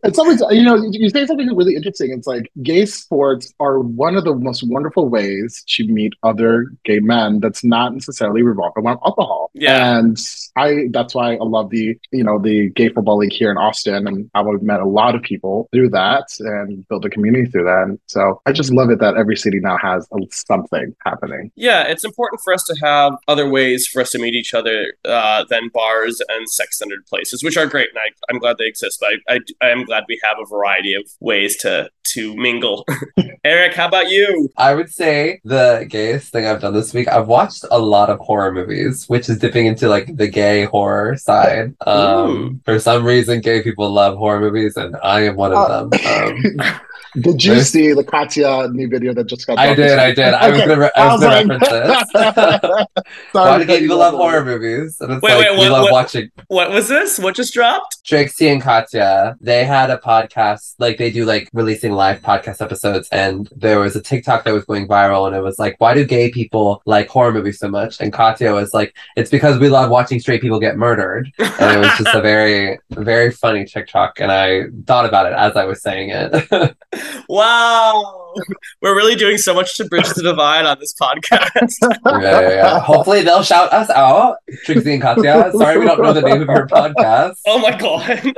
it's 0.03 0.19
always 0.19 0.41
you 0.51 0.63
know 0.63 0.75
you 0.91 1.09
say 1.09 1.25
something 1.25 1.53
really 1.55 1.75
interesting. 1.75 2.11
It's 2.11 2.27
like 2.27 2.51
gay 2.61 2.85
sports 2.85 3.53
are 3.59 3.79
one 3.79 4.15
of 4.15 4.23
the 4.23 4.35
most 4.35 4.63
wonderful 4.67 5.09
ways 5.09 5.63
to 5.75 5.87
meet 5.87 6.13
other 6.23 6.67
gay 6.83 6.99
men 6.99 7.39
that's 7.39 7.63
not 7.63 7.93
necessarily 7.93 8.41
revolving 8.41 8.85
around 8.85 8.99
alcohol. 9.03 9.51
Yeah. 9.53 9.97
and 9.97 10.17
i 10.55 10.87
that's 10.91 11.15
why 11.15 11.33
i 11.33 11.37
love 11.41 11.71
the 11.71 11.97
you 12.11 12.23
know 12.23 12.39
the 12.39 12.69
gay 12.69 12.89
football 12.89 13.17
league 13.17 13.33
here 13.33 13.49
in 13.49 13.57
austin. 13.57 14.07
And 14.07 14.29
i've 14.35 14.45
met 14.61 14.79
a 14.79 14.85
lot 14.85 15.15
of 15.15 15.21
people 15.21 15.67
through 15.73 15.89
that 15.89 16.27
and 16.39 16.87
built 16.87 17.05
a 17.05 17.09
community 17.09 17.49
through 17.49 17.65
that. 17.65 17.83
And 17.83 17.99
so 18.07 18.41
i 18.45 18.51
just 18.51 18.71
love 18.71 18.89
it 18.89 18.99
that 18.99 19.15
every 19.15 19.35
city 19.35 19.59
now 19.59 19.77
has 19.77 20.07
a, 20.13 20.17
something 20.31 20.95
happening. 21.05 21.51
Yeah, 21.55 21.83
it's 21.83 22.03
important 22.03 22.41
for 22.43 22.53
us 22.53 22.63
to 22.65 22.75
have 22.81 23.13
other 23.27 23.49
ways 23.49 23.87
for 23.87 24.01
us 24.01 24.11
to 24.11 24.19
meet 24.19 24.35
each 24.35 24.53
other 24.53 24.93
uh, 25.05 25.45
than 25.49 25.69
bars 25.73 26.21
and 26.29 26.49
sex-centered 26.49 27.05
places, 27.07 27.43
which 27.43 27.57
are 27.57 27.65
great, 27.65 27.89
and 27.89 27.97
I, 27.97 28.09
I'm 28.29 28.39
glad 28.39 28.57
they 28.57 28.67
exist. 28.67 28.99
But 28.99 29.09
I, 29.27 29.35
I, 29.35 29.39
I 29.67 29.69
am 29.69 29.86
glad 29.87 30.03
we 30.07 30.19
have 30.23 30.37
a 30.39 30.45
variety 30.45 30.93
of 30.93 31.03
ways 31.19 31.57
to 31.57 31.89
to 32.13 32.35
mingle. 32.35 32.85
Eric, 33.43 33.73
how 33.75 33.87
about 33.87 34.09
you? 34.09 34.49
I 34.57 34.73
would 34.75 34.89
say 34.89 35.39
the 35.43 35.85
gayest 35.89 36.31
thing 36.31 36.45
I've 36.45 36.61
done 36.61 36.73
this 36.73 36.93
week, 36.93 37.07
I've 37.07 37.27
watched 37.27 37.65
a 37.71 37.79
lot 37.79 38.09
of 38.09 38.19
horror 38.19 38.51
movies, 38.51 39.05
which 39.07 39.29
is 39.29 39.37
dipping 39.39 39.65
into 39.67 39.87
like 39.87 40.15
the 40.17 40.27
gay 40.27 40.65
horror 40.65 41.15
side. 41.17 41.73
Um, 41.85 42.61
for 42.65 42.79
some 42.79 43.05
reason, 43.05 43.41
gay 43.41 43.61
people 43.61 43.89
love 43.89 44.17
horror 44.17 44.39
movies, 44.41 44.75
and 44.77 44.95
I 45.03 45.21
am 45.21 45.35
one 45.35 45.51
of 45.53 45.57
Uh, 45.57 45.85
them. 45.85 45.89
Um, 46.05 46.79
did 47.21 47.43
you 47.43 47.53
There's- 47.53 47.69
see 47.71 47.93
the 47.93 48.03
katya 48.03 48.67
new 48.71 48.87
video 48.89 49.13
that 49.13 49.25
just 49.27 49.47
got 49.47 49.57
I 49.57 49.73
did, 49.73 49.97
I 49.97 50.13
did. 50.13 50.33
I 50.33 50.49
was 50.51 50.59
gonna, 50.59 50.77
re- 50.79 50.91
I 50.95 51.13
was 51.13 51.23
I 51.23 51.43
gonna 51.43 51.53
was 51.59 51.71
reference 51.71 52.13
like- 52.13 52.61
this. 52.61 53.03
Sorry 53.33 53.49
Why 53.51 53.57
do 53.59 53.65
gay 53.65 53.79
people 53.79 53.97
love 53.97 54.13
love 54.13 54.21
horror 54.21 54.43
horror. 54.43 54.59
movies? 54.59 54.97
And 54.99 55.13
it's 55.13 55.21
Wait, 55.21 55.33
like 55.35 55.41
wait, 55.49 55.51
we 55.53 55.57
what- 55.59 55.71
love 55.71 55.83
what- 55.83 55.91
watching 55.93 56.29
What 56.47 56.71
was 56.71 56.87
this? 56.89 57.17
What 57.17 57.35
just 57.35 57.53
dropped? 57.53 58.03
Trixie 58.05 58.49
and 58.49 58.61
Katya. 58.61 59.35
They 59.41 59.63
had 59.65 59.89
a 59.89 59.97
podcast, 59.97 60.75
like 60.79 60.97
they 60.97 61.09
do 61.11 61.25
like 61.25 61.49
releasing 61.53 61.93
live 61.97 62.21
podcast 62.21 62.61
episodes, 62.61 63.09
and 63.11 63.49
there 63.55 63.79
was 63.79 63.95
a 63.95 64.01
TikTok 64.01 64.45
that 64.45 64.53
was 64.53 64.63
going 64.65 64.87
viral, 64.87 65.27
and 65.27 65.35
it 65.35 65.41
was 65.41 65.59
like, 65.59 65.75
"Why 65.79 65.93
do 65.93 66.05
gay 66.05 66.31
people 66.31 66.81
like 66.85 67.09
horror 67.09 67.33
movies 67.33 67.59
so 67.59 67.67
much?" 67.67 67.99
And 67.99 68.13
Katya 68.13 68.53
was 68.53 68.73
like, 68.73 68.95
"It's 69.17 69.29
because 69.29 69.59
we 69.59 69.67
love 69.69 69.89
watching 69.89 70.19
straight 70.19 70.41
people 70.41 70.59
get 70.59 70.77
murdered." 70.77 71.31
And 71.39 71.75
it 71.75 71.79
was 71.79 71.97
just 71.97 72.15
a 72.15 72.21
very, 72.31 72.79
very 72.91 73.31
funny 73.31 73.65
TikTok, 73.65 74.21
and 74.21 74.31
I 74.31 74.65
thought 74.85 75.05
about 75.05 75.25
it 75.25 75.33
as 75.33 75.55
I 75.55 75.65
was 75.65 75.81
saying 75.81 76.11
it. 76.11 76.75
wow, 77.29 78.33
we're 78.81 78.95
really 78.95 79.15
doing 79.15 79.37
so 79.37 79.53
much 79.53 79.75
to 79.77 79.85
bridge 79.85 80.07
the 80.09 80.23
divide 80.23 80.65
on 80.65 80.77
this 80.79 80.93
podcast. 80.93 81.75
yeah, 82.21 82.21
yeah, 82.21 82.49
yeah. 82.49 82.79
Hopefully, 82.79 83.23
they'll 83.23 83.43
shout 83.43 83.73
us 83.73 83.89
out, 83.89 84.37
Trixie 84.63 84.93
and 84.93 85.01
Katya. 85.01 85.51
Sorry, 85.57 85.77
we 85.77 85.85
don't 85.85 86.01
know 86.01 86.13
the 86.13 86.21
name 86.21 86.41
of 86.41 86.47
your 86.47 86.67
podcast. 86.67 87.35
Oh 87.47 87.59
my 87.59 87.77
god. 87.77 88.33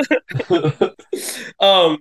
um, 1.59 1.97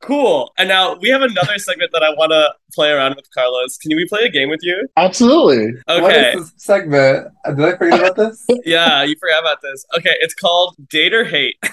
cool. 0.00 0.52
And 0.58 0.65
now 0.68 0.94
we 0.96 1.08
have 1.10 1.22
another 1.22 1.58
segment 1.58 1.90
that 1.92 2.02
I 2.02 2.10
want 2.10 2.32
to 2.32 2.54
play 2.74 2.90
around 2.90 3.16
with 3.16 3.28
Carlos. 3.32 3.76
Can 3.78 3.94
we 3.96 4.06
play 4.06 4.20
a 4.24 4.28
game 4.28 4.48
with 4.50 4.60
you? 4.62 4.86
Absolutely. 4.96 5.72
What 5.86 6.04
Okay. 6.04 6.32
is 6.34 6.52
this 6.52 6.64
segment? 6.64 7.28
Did 7.46 7.60
I 7.60 7.76
forget 7.76 8.00
about 8.00 8.16
this? 8.16 8.44
Yeah, 8.64 9.02
you 9.04 9.14
forgot 9.20 9.40
about 9.40 9.62
this. 9.62 9.84
Okay, 9.96 10.14
it's 10.20 10.34
called 10.34 10.74
Date 10.88 11.14
or 11.14 11.24
Hate. 11.24 11.56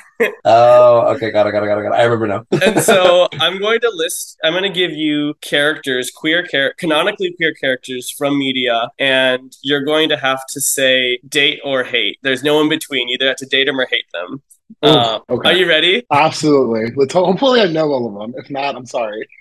Oh, 0.46 1.14
okay, 1.16 1.32
got 1.32 1.48
it, 1.48 1.52
got 1.52 1.64
it, 1.64 1.68
got 1.68 1.80
it, 1.80 1.84
got 1.84 1.94
it. 1.96 2.00
I 2.00 2.04
remember 2.04 2.28
now. 2.28 2.46
And 2.66 2.80
so 2.82 3.28
I'm 3.42 3.60
going 3.60 3.82
to 3.82 3.90
list, 3.94 4.38
I'm 4.44 4.54
going 4.54 4.64
to 4.64 4.70
give 4.70 4.92
you 4.92 5.34
characters, 5.42 6.12
queer 6.12 6.46
char- 6.48 6.74
canonically 6.78 7.34
queer 7.36 7.54
characters 7.54 8.10
from 8.10 8.38
media, 8.40 8.90
and 9.00 9.52
you're 9.64 9.84
going 9.84 10.08
to 10.10 10.18
have 10.18 10.40
to 10.54 10.62
say 10.62 11.20
date 11.28 11.60
or 11.66 11.84
hate. 11.84 12.20
There's 12.22 12.42
no 12.44 12.62
in 12.62 12.70
between. 12.70 13.10
You 13.10 13.16
either 13.16 13.28
have 13.28 13.38
to 13.38 13.46
date 13.46 13.66
them 13.66 13.78
or 13.80 13.86
hate 13.90 14.06
them. 14.14 14.42
Ooh, 14.86 14.90
Um, 14.90 15.22
okay. 15.30 15.50
Are 15.50 15.54
you 15.54 15.68
ready? 15.68 16.04
Absolutely. 16.12 16.92
Let's 16.96 17.14
hopefully 17.14 17.62
I 17.62 17.68
know 17.68 17.92
all 17.92 18.08
of 18.08 18.14
them. 18.32 18.42
If 18.44 18.50
not, 18.50 18.76
I'm 18.76 18.86
sorry. 18.86 19.28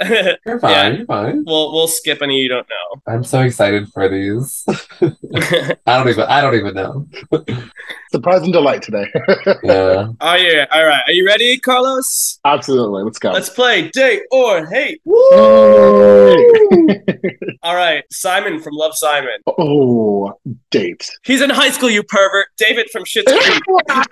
You're 0.44 0.58
fine, 0.58 0.70
Yeah. 0.70 0.88
you're 0.88 1.06
fine. 1.06 1.44
we'll 1.46 1.72
we'll 1.72 1.86
skip 1.86 2.20
any 2.20 2.38
you 2.40 2.48
don't 2.48 2.66
know. 2.68 3.00
I'm 3.12 3.22
so 3.22 3.40
excited 3.42 3.88
for 3.92 4.08
these. 4.08 4.64
I 5.00 5.76
don't 5.86 6.08
even 6.08 6.24
I 6.24 6.40
don't 6.40 6.54
even 6.56 6.74
know. 6.74 7.06
Surprise 8.10 8.42
and 8.42 8.52
delight 8.52 8.82
today. 8.82 9.06
Yeah. 9.62 10.08
oh 10.20 10.34
yeah, 10.34 10.66
all 10.72 10.84
right. 10.84 11.02
Are 11.06 11.12
you 11.12 11.24
ready, 11.26 11.58
Carlos? 11.58 12.40
Absolutely. 12.44 13.04
Let's 13.04 13.18
go. 13.20 13.30
Let's 13.30 13.50
play 13.50 13.88
date 13.90 14.22
or 14.32 14.66
hate. 14.66 15.00
Woo! 15.04 15.16
All 17.62 17.74
right, 17.74 18.04
Simon 18.10 18.60
from 18.60 18.74
Love 18.74 18.94
Simon. 18.96 19.38
oh, 19.46 20.32
date. 20.70 21.08
He's 21.24 21.40
in 21.40 21.50
high 21.50 21.70
school, 21.70 21.88
you 21.88 22.02
pervert. 22.02 22.48
David 22.58 22.90
from 22.90 23.04
Schitt's 23.04 23.32
Creek. 23.32 23.62
Uh, 23.88 24.04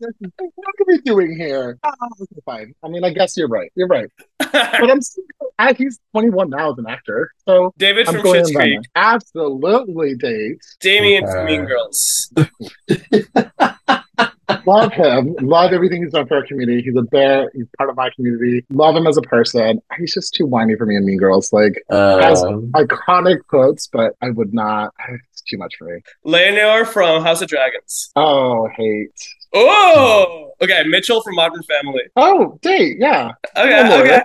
no, 0.00 0.08
what 0.54 0.66
are 0.80 0.84
we 0.86 0.98
doing 1.02 1.36
here? 1.36 1.78
Ah, 1.84 1.92
okay, 2.20 2.40
fine. 2.44 2.74
I 2.82 2.88
mean, 2.88 3.04
I 3.04 3.10
guess 3.10 3.36
you're 3.36 3.48
right. 3.48 3.70
You're 3.74 3.88
right. 3.88 4.08
But 4.38 4.90
I'm 4.90 5.00
still, 5.02 5.24
he's 5.76 5.98
21 6.12 6.50
now 6.50 6.72
as 6.72 6.78
an 6.78 6.86
actor, 6.88 7.30
so 7.46 7.72
David 7.78 8.08
I'm 8.08 8.14
from 8.14 8.22
going 8.22 8.42
Schitt's 8.44 8.52
Creek. 8.56 8.80
Absolutely, 8.96 10.14
date. 10.16 10.58
Damien 10.80 11.24
Okay. 11.24 11.32
from 11.32 11.46
Mean 11.46 11.64
Girls. 11.66 12.32
Love 14.66 14.92
him. 14.92 15.34
Love 15.40 15.72
everything 15.72 16.02
he's 16.02 16.12
done 16.12 16.26
for 16.26 16.36
our 16.38 16.46
community. 16.46 16.82
He's 16.82 16.96
a 16.96 17.02
bear. 17.02 17.50
He's 17.54 17.66
part 17.78 17.88
of 17.88 17.96
my 17.96 18.10
community. 18.16 18.64
Love 18.70 18.96
him 18.96 19.06
as 19.06 19.16
a 19.16 19.22
person. 19.22 19.80
He's 19.96 20.12
just 20.12 20.34
too 20.34 20.44
whiny 20.44 20.74
for 20.76 20.86
me 20.86 20.96
in 20.96 21.06
Mean 21.06 21.18
Girls. 21.18 21.52
Like 21.52 21.82
Um, 21.90 22.70
iconic 22.74 23.38
quotes, 23.48 23.86
but 23.86 24.14
I 24.20 24.30
would 24.30 24.52
not. 24.52 24.92
It's 25.32 25.42
too 25.42 25.56
much 25.56 25.74
for 25.78 25.84
me. 25.86 26.00
Laenor 26.26 26.84
from 26.86 27.22
House 27.22 27.40
of 27.42 27.48
Dragons. 27.48 28.10
Oh, 28.16 28.68
hate. 28.76 29.12
Oh! 29.52 30.52
oh, 30.52 30.64
okay. 30.64 30.84
Mitchell 30.84 31.22
from 31.22 31.34
Modern 31.34 31.62
Family. 31.62 32.02
Oh, 32.16 32.58
date. 32.62 32.96
Yeah. 33.00 33.32
Okay, 33.56 34.00
okay. 34.00 34.22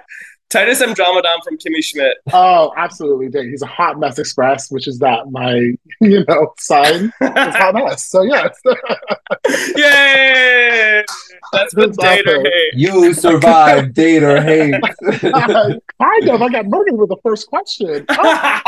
Titus 0.50 0.82
Andromedon 0.82 1.44
from 1.44 1.58
Kimmy 1.58 1.84
Schmidt. 1.84 2.18
Oh, 2.32 2.72
absolutely. 2.78 3.30
Date. 3.30 3.50
He's 3.50 3.62
a 3.64 3.68
hot 3.68 4.00
mess 4.00 4.20
express, 4.20 4.70
which 4.72 4.88
is 4.88 5.00
that 5.00 5.32
my 5.32 5.56
you 6.02 6.24
know 6.28 6.54
sign. 6.58 7.12
It's 7.20 7.56
hot 7.58 7.74
mess. 7.74 8.06
So 8.06 8.22
yes. 8.22 8.56
Yay! 9.76 11.04
That's 11.52 11.74
the 11.74 11.82
That's 11.88 11.98
date 11.98 12.28
or 12.28 12.32
awesome. 12.40 12.44
hate. 12.46 12.74
you 12.76 13.14
survive, 13.14 13.94
date 13.94 14.24
or 14.24 14.42
hate. 14.42 14.76
kind 15.22 16.30
of. 16.30 16.42
I 16.42 16.50
got 16.50 16.66
murdered 16.68 16.96
with 16.98 17.10
the 17.10 17.18
first 17.24 17.48
question. 17.48 18.06
Oh, 18.10 18.62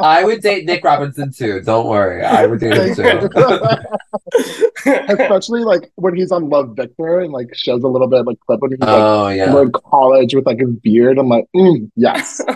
I 0.00 0.24
would 0.24 0.40
date 0.40 0.64
Nick 0.66 0.84
Robinson 0.84 1.32
too. 1.32 1.60
Don't 1.62 1.86
worry. 1.86 2.24
I 2.24 2.46
would 2.46 2.60
date 2.60 2.96
him 2.98 3.28
too. 3.28 3.28
Especially 4.86 5.62
like 5.64 5.90
when 5.96 6.14
he's 6.16 6.32
on 6.32 6.48
Love 6.48 6.74
Victor 6.76 7.20
and 7.20 7.32
like 7.32 7.54
shows 7.54 7.82
a 7.82 7.88
little 7.88 8.08
bit 8.08 8.24
like 8.26 8.38
clip 8.40 8.60
when 8.60 8.72
he's 8.72 8.80
like 8.80 8.88
Oh 8.90 9.28
yeah. 9.28 9.60
in 9.60 9.72
college 9.72 10.27
with 10.34 10.46
like 10.46 10.58
his 10.58 10.70
beard. 10.82 11.18
I'm 11.18 11.28
like, 11.28 11.46
mm, 11.54 11.90
yes. 11.96 12.40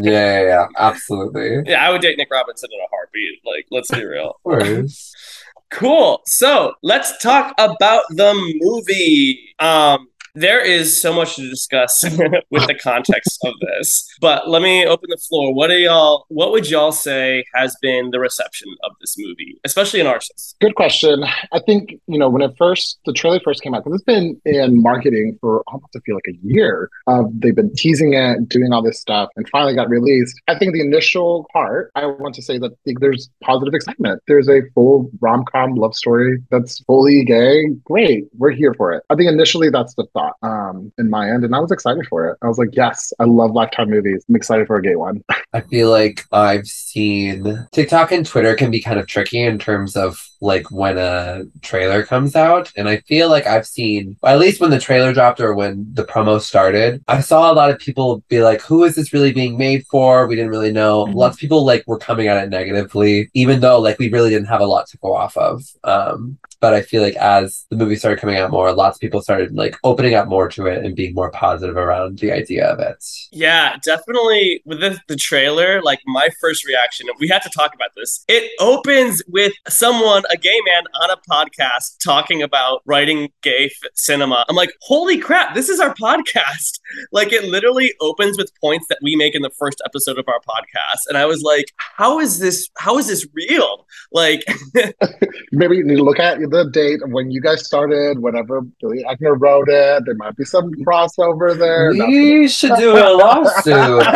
Yeah, 0.00 0.40
yeah, 0.40 0.42
yeah. 0.42 0.66
Absolutely. 0.76 1.62
Yeah, 1.70 1.86
I 1.86 1.90
would 1.90 2.00
date 2.00 2.18
Nick 2.18 2.28
Robinson 2.30 2.68
in 2.72 2.80
a 2.80 2.88
heartbeat. 2.90 3.40
Like, 3.44 3.66
let's 3.70 3.90
be 3.90 4.04
real. 4.04 4.34
course. 4.42 5.14
Cool. 5.70 6.22
So 6.26 6.74
let's 6.84 7.20
talk 7.20 7.52
about 7.58 8.04
the 8.10 8.32
movie. 8.60 9.54
Um, 9.58 10.06
there 10.34 10.60
is 10.60 11.00
so 11.00 11.12
much 11.12 11.36
to 11.36 11.48
discuss 11.48 12.02
with 12.50 12.66
the 12.66 12.78
context 12.82 13.38
of 13.44 13.54
this, 13.60 14.08
but 14.20 14.48
let 14.48 14.62
me 14.62 14.84
open 14.84 15.08
the 15.10 15.16
floor. 15.16 15.54
What 15.54 15.68
do 15.68 15.74
y'all? 15.74 16.26
What 16.28 16.50
would 16.50 16.68
y'all 16.68 16.92
say 16.92 17.44
has 17.54 17.76
been 17.80 18.10
the 18.10 18.18
reception 18.18 18.68
of 18.82 18.92
this 19.00 19.14
movie, 19.16 19.58
especially 19.64 20.00
in 20.00 20.06
Arsis? 20.06 20.54
Good 20.60 20.74
question. 20.74 21.24
I 21.52 21.60
think, 21.60 21.94
you 22.06 22.18
know, 22.18 22.28
when 22.28 22.42
it 22.42 22.52
first, 22.58 22.98
the 23.06 23.12
trailer 23.12 23.40
first 23.44 23.62
came 23.62 23.74
out, 23.74 23.84
because 23.84 24.00
it's 24.00 24.04
been 24.04 24.40
in 24.44 24.82
marketing 24.82 25.38
for 25.40 25.62
almost, 25.68 25.94
I 25.96 26.00
feel 26.04 26.16
like 26.16 26.28
a 26.28 26.38
year. 26.42 26.90
Uh, 27.06 27.24
they've 27.32 27.54
been 27.54 27.72
teasing 27.74 28.14
it, 28.14 28.48
doing 28.48 28.72
all 28.72 28.82
this 28.82 29.00
stuff, 29.00 29.28
and 29.36 29.48
finally 29.50 29.74
got 29.74 29.88
released. 29.88 30.40
I 30.48 30.58
think 30.58 30.72
the 30.72 30.80
initial 30.80 31.46
part, 31.52 31.92
I 31.94 32.06
want 32.06 32.34
to 32.34 32.42
say 32.42 32.58
that 32.58 32.72
there's 32.84 33.30
positive 33.42 33.74
excitement. 33.74 34.20
There's 34.26 34.48
a 34.48 34.62
full 34.74 35.10
rom 35.20 35.44
com 35.44 35.74
love 35.74 35.94
story 35.94 36.38
that's 36.50 36.80
fully 36.80 37.24
gay. 37.24 37.66
Great. 37.84 38.24
We're 38.36 38.50
here 38.50 38.74
for 38.74 38.92
it. 38.92 39.04
I 39.10 39.14
think 39.14 39.30
initially 39.30 39.70
that's 39.70 39.94
the 39.94 40.06
thought 40.12 40.23
um, 40.42 40.92
in 40.98 41.10
my 41.10 41.30
end, 41.30 41.44
and 41.44 41.54
I 41.54 41.60
was 41.60 41.70
excited 41.70 42.06
for 42.08 42.28
it. 42.28 42.38
I 42.42 42.48
was 42.48 42.58
like, 42.58 42.70
yes, 42.72 43.12
I 43.18 43.24
love 43.24 43.52
Lifetime 43.52 43.90
movies. 43.90 44.24
I'm 44.28 44.36
excited 44.36 44.66
for 44.66 44.76
a 44.76 44.82
gay 44.82 44.96
one. 44.96 45.22
I 45.52 45.60
feel 45.60 45.90
like 45.90 46.24
I've 46.32 46.66
seen 46.66 47.66
TikTok 47.72 48.12
and 48.12 48.26
Twitter 48.26 48.54
can 48.54 48.70
be 48.70 48.80
kind 48.80 48.98
of 48.98 49.06
tricky 49.06 49.40
in 49.40 49.58
terms 49.58 49.96
of 49.96 50.28
like 50.40 50.70
when 50.70 50.98
a 50.98 51.44
trailer 51.62 52.04
comes 52.04 52.36
out. 52.36 52.70
And 52.76 52.88
I 52.88 52.98
feel 53.08 53.30
like 53.30 53.46
I've 53.46 53.66
seen, 53.66 54.16
at 54.24 54.38
least 54.38 54.60
when 54.60 54.70
the 54.70 54.80
trailer 54.80 55.12
dropped 55.12 55.40
or 55.40 55.54
when 55.54 55.86
the 55.94 56.04
promo 56.04 56.40
started, 56.40 57.02
I 57.08 57.20
saw 57.20 57.50
a 57.50 57.54
lot 57.54 57.70
of 57.70 57.78
people 57.78 58.22
be 58.28 58.42
like, 58.42 58.60
who 58.60 58.84
is 58.84 58.94
this 58.94 59.12
really 59.12 59.32
being 59.32 59.56
made 59.56 59.86
for? 59.86 60.26
We 60.26 60.36
didn't 60.36 60.50
really 60.50 60.72
know. 60.72 61.06
Mhm. 61.06 61.14
Lots 61.14 61.36
of 61.36 61.40
people 61.40 61.64
like 61.64 61.84
were 61.86 61.98
coming 61.98 62.26
at 62.26 62.42
it 62.42 62.50
negatively, 62.50 63.30
even 63.34 63.60
though 63.60 63.80
like 63.80 63.98
we 63.98 64.10
really 64.10 64.30
didn't 64.30 64.48
have 64.48 64.60
a 64.60 64.66
lot 64.66 64.86
to 64.88 64.98
go 64.98 65.14
off 65.14 65.36
of. 65.36 65.62
Um, 65.84 66.38
but 66.64 66.72
I 66.72 66.80
feel 66.80 67.02
like 67.02 67.16
as 67.16 67.66
the 67.68 67.76
movie 67.76 67.94
started 67.94 68.18
coming 68.18 68.38
out 68.38 68.50
more, 68.50 68.72
lots 68.72 68.96
of 68.96 69.00
people 69.02 69.20
started 69.20 69.54
like 69.54 69.76
opening 69.84 70.14
up 70.14 70.28
more 70.28 70.48
to 70.48 70.64
it 70.64 70.82
and 70.82 70.96
being 70.96 71.12
more 71.12 71.30
positive 71.30 71.76
around 71.76 72.20
the 72.20 72.32
idea 72.32 72.66
of 72.66 72.80
it. 72.80 73.04
Yeah, 73.32 73.76
definitely. 73.84 74.62
With 74.64 74.80
the, 74.80 74.98
the 75.06 75.16
trailer, 75.16 75.82
like 75.82 76.00
my 76.06 76.30
first 76.40 76.66
reaction, 76.66 77.06
we 77.20 77.28
had 77.28 77.42
to 77.42 77.50
talk 77.50 77.74
about 77.74 77.90
this. 77.96 78.24
It 78.28 78.50
opens 78.60 79.22
with 79.28 79.52
someone, 79.68 80.22
a 80.30 80.38
gay 80.38 80.58
man, 80.64 80.84
on 81.02 81.10
a 81.10 81.18
podcast 81.30 82.02
talking 82.02 82.40
about 82.42 82.80
writing 82.86 83.28
gay 83.42 83.66
f- 83.66 83.90
cinema. 83.94 84.46
I'm 84.48 84.56
like, 84.56 84.70
holy 84.80 85.18
crap, 85.18 85.54
this 85.54 85.68
is 85.68 85.80
our 85.80 85.94
podcast. 85.94 86.80
Like, 87.10 87.32
it 87.32 87.44
literally 87.44 87.92
opens 88.00 88.38
with 88.38 88.52
points 88.60 88.86
that 88.88 88.98
we 89.02 89.16
make 89.16 89.34
in 89.34 89.42
the 89.42 89.50
first 89.50 89.82
episode 89.84 90.16
of 90.18 90.26
our 90.28 90.38
podcast. 90.48 91.00
And 91.08 91.18
I 91.18 91.26
was 91.26 91.42
like, 91.42 91.66
how 91.76 92.20
is 92.20 92.38
this? 92.38 92.68
How 92.76 92.98
is 92.98 93.08
this 93.08 93.26
real? 93.34 93.86
Like, 94.12 94.44
Maybe 95.52 95.76
you 95.76 95.84
need 95.84 95.96
to 95.96 96.04
look 96.04 96.20
at 96.20 96.38
the 96.54 96.70
date 96.70 97.02
of 97.02 97.10
when 97.10 97.30
you 97.30 97.40
guys 97.40 97.66
started, 97.66 98.20
whenever 98.20 98.60
Billy 98.80 99.04
Eichner 99.04 99.34
wrote 99.38 99.68
it. 99.68 100.04
There 100.04 100.14
might 100.14 100.36
be 100.36 100.44
some 100.44 100.70
crossover 100.86 101.58
there. 101.58 101.92
Not 101.92 102.08
We 102.08 102.48
should 102.48 102.76
do 102.78 102.92
a 102.92 103.10
lawsuit, 103.12 104.06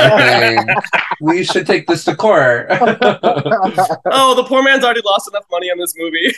We 1.21 1.43
should 1.43 1.67
take 1.67 1.89
this 1.89 2.05
to 2.05 2.15
court. 2.15 2.67
oh, 2.71 4.35
the 4.37 4.45
poor 4.47 4.63
man's 4.63 4.85
already 4.85 5.03
lost 5.05 5.29
enough 5.29 5.47
money 5.51 5.69
on 5.71 5.79
this 5.79 5.95
movie. 5.97 6.33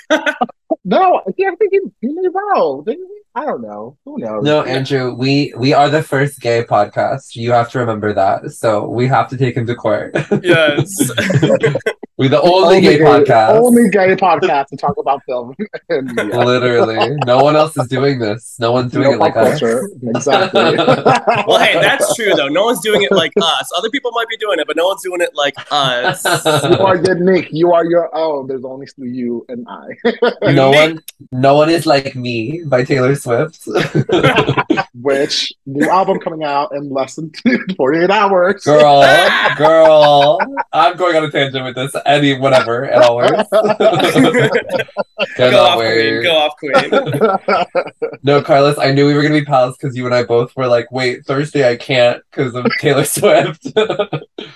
no, 0.85 1.21
I 1.27 1.33
think 1.33 1.59
he, 1.71 1.81
he 2.01 2.09
may 2.09 2.29
well. 2.33 2.83
Didn't 2.83 3.07
he? 3.07 3.21
I 3.35 3.45
don't 3.45 3.63
know. 3.63 3.97
Who 4.05 4.19
knows? 4.19 4.43
no, 4.43 4.63
Andrew, 4.63 5.15
we 5.15 5.53
we 5.57 5.73
are 5.73 5.89
the 5.89 6.03
first 6.03 6.41
gay 6.41 6.65
podcast. 6.65 7.37
You 7.37 7.53
have 7.53 7.71
to 7.73 7.79
remember 7.79 8.13
that. 8.15 8.51
So 8.53 8.89
we 8.89 9.07
have 9.07 9.29
to 9.29 9.37
take 9.37 9.57
him 9.57 9.67
to 9.67 9.75
court. 9.75 10.17
yes. 10.43 11.13
We 12.21 12.29
the 12.29 12.39
only, 12.43 12.83
gay, 12.83 12.99
podcast. 12.99 13.59
Only 13.59 13.89
gay 13.89 14.15
podcast 14.15 14.67
to 14.67 14.77
talk 14.77 14.99
about 14.99 15.25
film. 15.25 15.57
and 15.89 16.07
media. 16.15 16.39
Literally, 16.39 17.17
no 17.25 17.43
one 17.43 17.57
else 17.57 17.75
is 17.79 17.89
doing 17.89 18.19
this. 18.19 18.57
No 18.61 18.73
one's 18.73 18.93
doing 18.93 19.13
No 19.13 19.15
it 19.15 19.19
like 19.21 19.33
pop 19.33 19.47
us. 19.47 19.63
Exactly. 20.03 20.61
Well, 21.47 21.59
hey, 21.59 21.81
that's 21.81 22.15
true 22.15 22.35
though. 22.35 22.49
No 22.49 22.67
one's 22.67 22.81
doing 22.81 23.03
it 23.03 23.11
like 23.11 23.33
us. 23.41 23.71
Other 23.75 23.89
people 23.89 24.11
might 24.13 24.29
be 24.29 24.37
doing 24.37 24.59
it, 24.59 24.67
but 24.67 24.77
no 24.77 24.87
one's 24.89 25.03
doing 25.03 25.23
it 25.23 25.31
like 25.35 25.55
us. 25.71 26.23
you 26.25 26.79
are 26.85 26.97
unique. 26.97 27.49
You 27.53 27.73
are 27.73 27.87
your 27.87 28.15
own. 28.15 28.47
There's 28.47 28.65
only 28.65 28.87
you 28.99 29.47
and 29.49 29.67
I. 29.67 29.97
no 30.53 30.71
Nick. 30.71 30.95
one, 30.95 31.01
no 31.33 31.55
one 31.55 31.71
is 31.71 31.87
like 31.87 32.15
me 32.15 32.63
by 32.67 32.85
Taylor 32.85 33.15
Swift. 33.15 33.67
Which 34.95 35.55
new 35.65 35.89
album 35.89 36.19
coming 36.19 36.45
out 36.45 36.73
in 36.73 36.91
less 36.91 37.15
than 37.15 37.33
48 37.77 38.11
hours. 38.11 38.63
girl, 38.65 39.03
girl, 39.57 40.39
I'm 40.73 40.97
going 40.97 41.17
on 41.17 41.25
a 41.25 41.31
tangent 41.31 41.65
with 41.65 41.75
this. 41.77 41.95
Any 42.11 42.37
whatever 42.39 42.85
at 42.87 43.03
all. 43.03 43.21
Go 45.37 45.51
Cannot 45.51 45.55
off, 45.55 45.77
queen. 45.79 46.23
Go 46.23 46.37
off, 46.37 46.57
queen. 46.59 47.85
No, 48.23 48.43
Carlos, 48.43 48.79
I 48.79 48.93
knew 48.93 49.07
we 49.07 49.15
were 49.15 49.23
gonna 49.23 49.35
be 49.35 49.45
pals 49.45 49.77
because 49.77 49.97
you 49.97 50.05
and 50.05 50.15
I 50.15 50.25
both 50.25 50.55
were 50.57 50.67
like, 50.67 50.91
"Wait, 50.91 51.25
Thursday 51.25 51.69
I 51.69 51.77
can't 51.77 52.23
because 52.31 52.55
of 52.55 52.67
Taylor 52.81 53.05
Swift." 53.05 53.67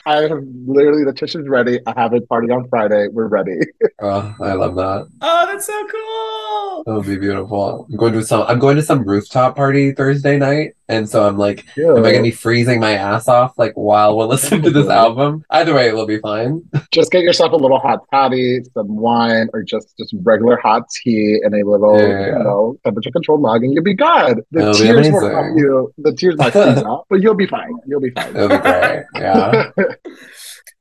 I 0.07 0.23
have 0.23 0.43
literally 0.67 1.05
the 1.05 1.15
tissue 1.15 1.41
is 1.41 1.49
ready. 1.49 1.81
I 1.87 1.93
have 1.99 2.13
a 2.13 2.21
party 2.23 2.51
on 2.51 2.69
Friday. 2.69 3.09
We're 3.09 3.29
ready. 3.29 3.59
oh, 4.03 4.35
I 4.41 4.53
love 4.55 4.75
that. 4.77 5.09
Oh, 5.21 5.47
that's 5.47 5.67
so 5.67 5.87
cool. 5.87 6.85
That 6.85 6.95
would 6.95 7.07
be 7.07 7.19
beautiful. 7.19 7.87
I'm 7.91 7.97
going 7.97 8.13
to 8.15 8.25
some. 8.25 8.43
I'm 8.49 8.59
going 8.59 8.77
to 8.77 8.83
some 8.83 9.05
rooftop 9.05 9.57
party 9.57 9.93
Thursday 9.93 10.37
night, 10.39 10.75
and 10.89 11.09
so 11.09 11.27
I'm 11.27 11.39
like, 11.39 11.65
am 11.79 12.05
I 12.05 12.11
gonna 12.13 12.23
be 12.23 12.31
freezing 12.31 12.81
my 12.81 12.93
ass 12.93 13.27
off 13.29 13.59
like 13.59 13.73
while 13.75 14.17
we're 14.17 14.27
listening 14.27 14.63
to 14.63 14.71
this 14.71 14.89
album? 14.89 15.45
Either 15.51 15.75
way, 15.75 15.89
it 15.89 15.95
will 15.95 16.07
be 16.07 16.19
fine. 16.19 16.63
Just 16.93 17.11
get 17.11 17.23
yourself 17.23 17.53
a 17.53 17.57
little 17.57 17.79
hot 17.79 18.01
toddy, 18.13 18.61
some 18.75 18.97
wine, 18.97 19.49
or 19.53 19.63
just 19.63 19.97
just 19.99 20.15
regular 20.23 20.57
hot 20.59 20.83
tea 20.91 21.41
in 21.43 21.55
a 21.55 21.65
little, 21.69 21.99
Yeah. 21.99 22.39
you 22.39 22.45
know, 22.45 22.77
temperature 22.85 23.11
controlled 23.11 23.43
mug, 23.43 23.63
and 23.65 23.73
you'll 23.75 23.83
be 23.83 23.95
good. 23.95 24.39
The 24.53 24.59
That'll 24.61 24.75
tears 24.75 25.11
will 25.11 25.29
help 25.31 25.57
you. 25.57 25.93
The 25.99 26.13
tears 26.13 26.37
might 26.37 26.53
freeze 26.53 26.79
out, 26.85 27.07
but 27.09 27.21
you'll 27.21 27.35
be 27.35 27.47
fine. 27.47 27.75
You'll 27.87 28.01
be 28.01 28.11
fine. 28.11 28.35
It'll 28.37 28.49
be 28.49 28.59
great. 28.59 29.05
Yeah. 29.17 29.71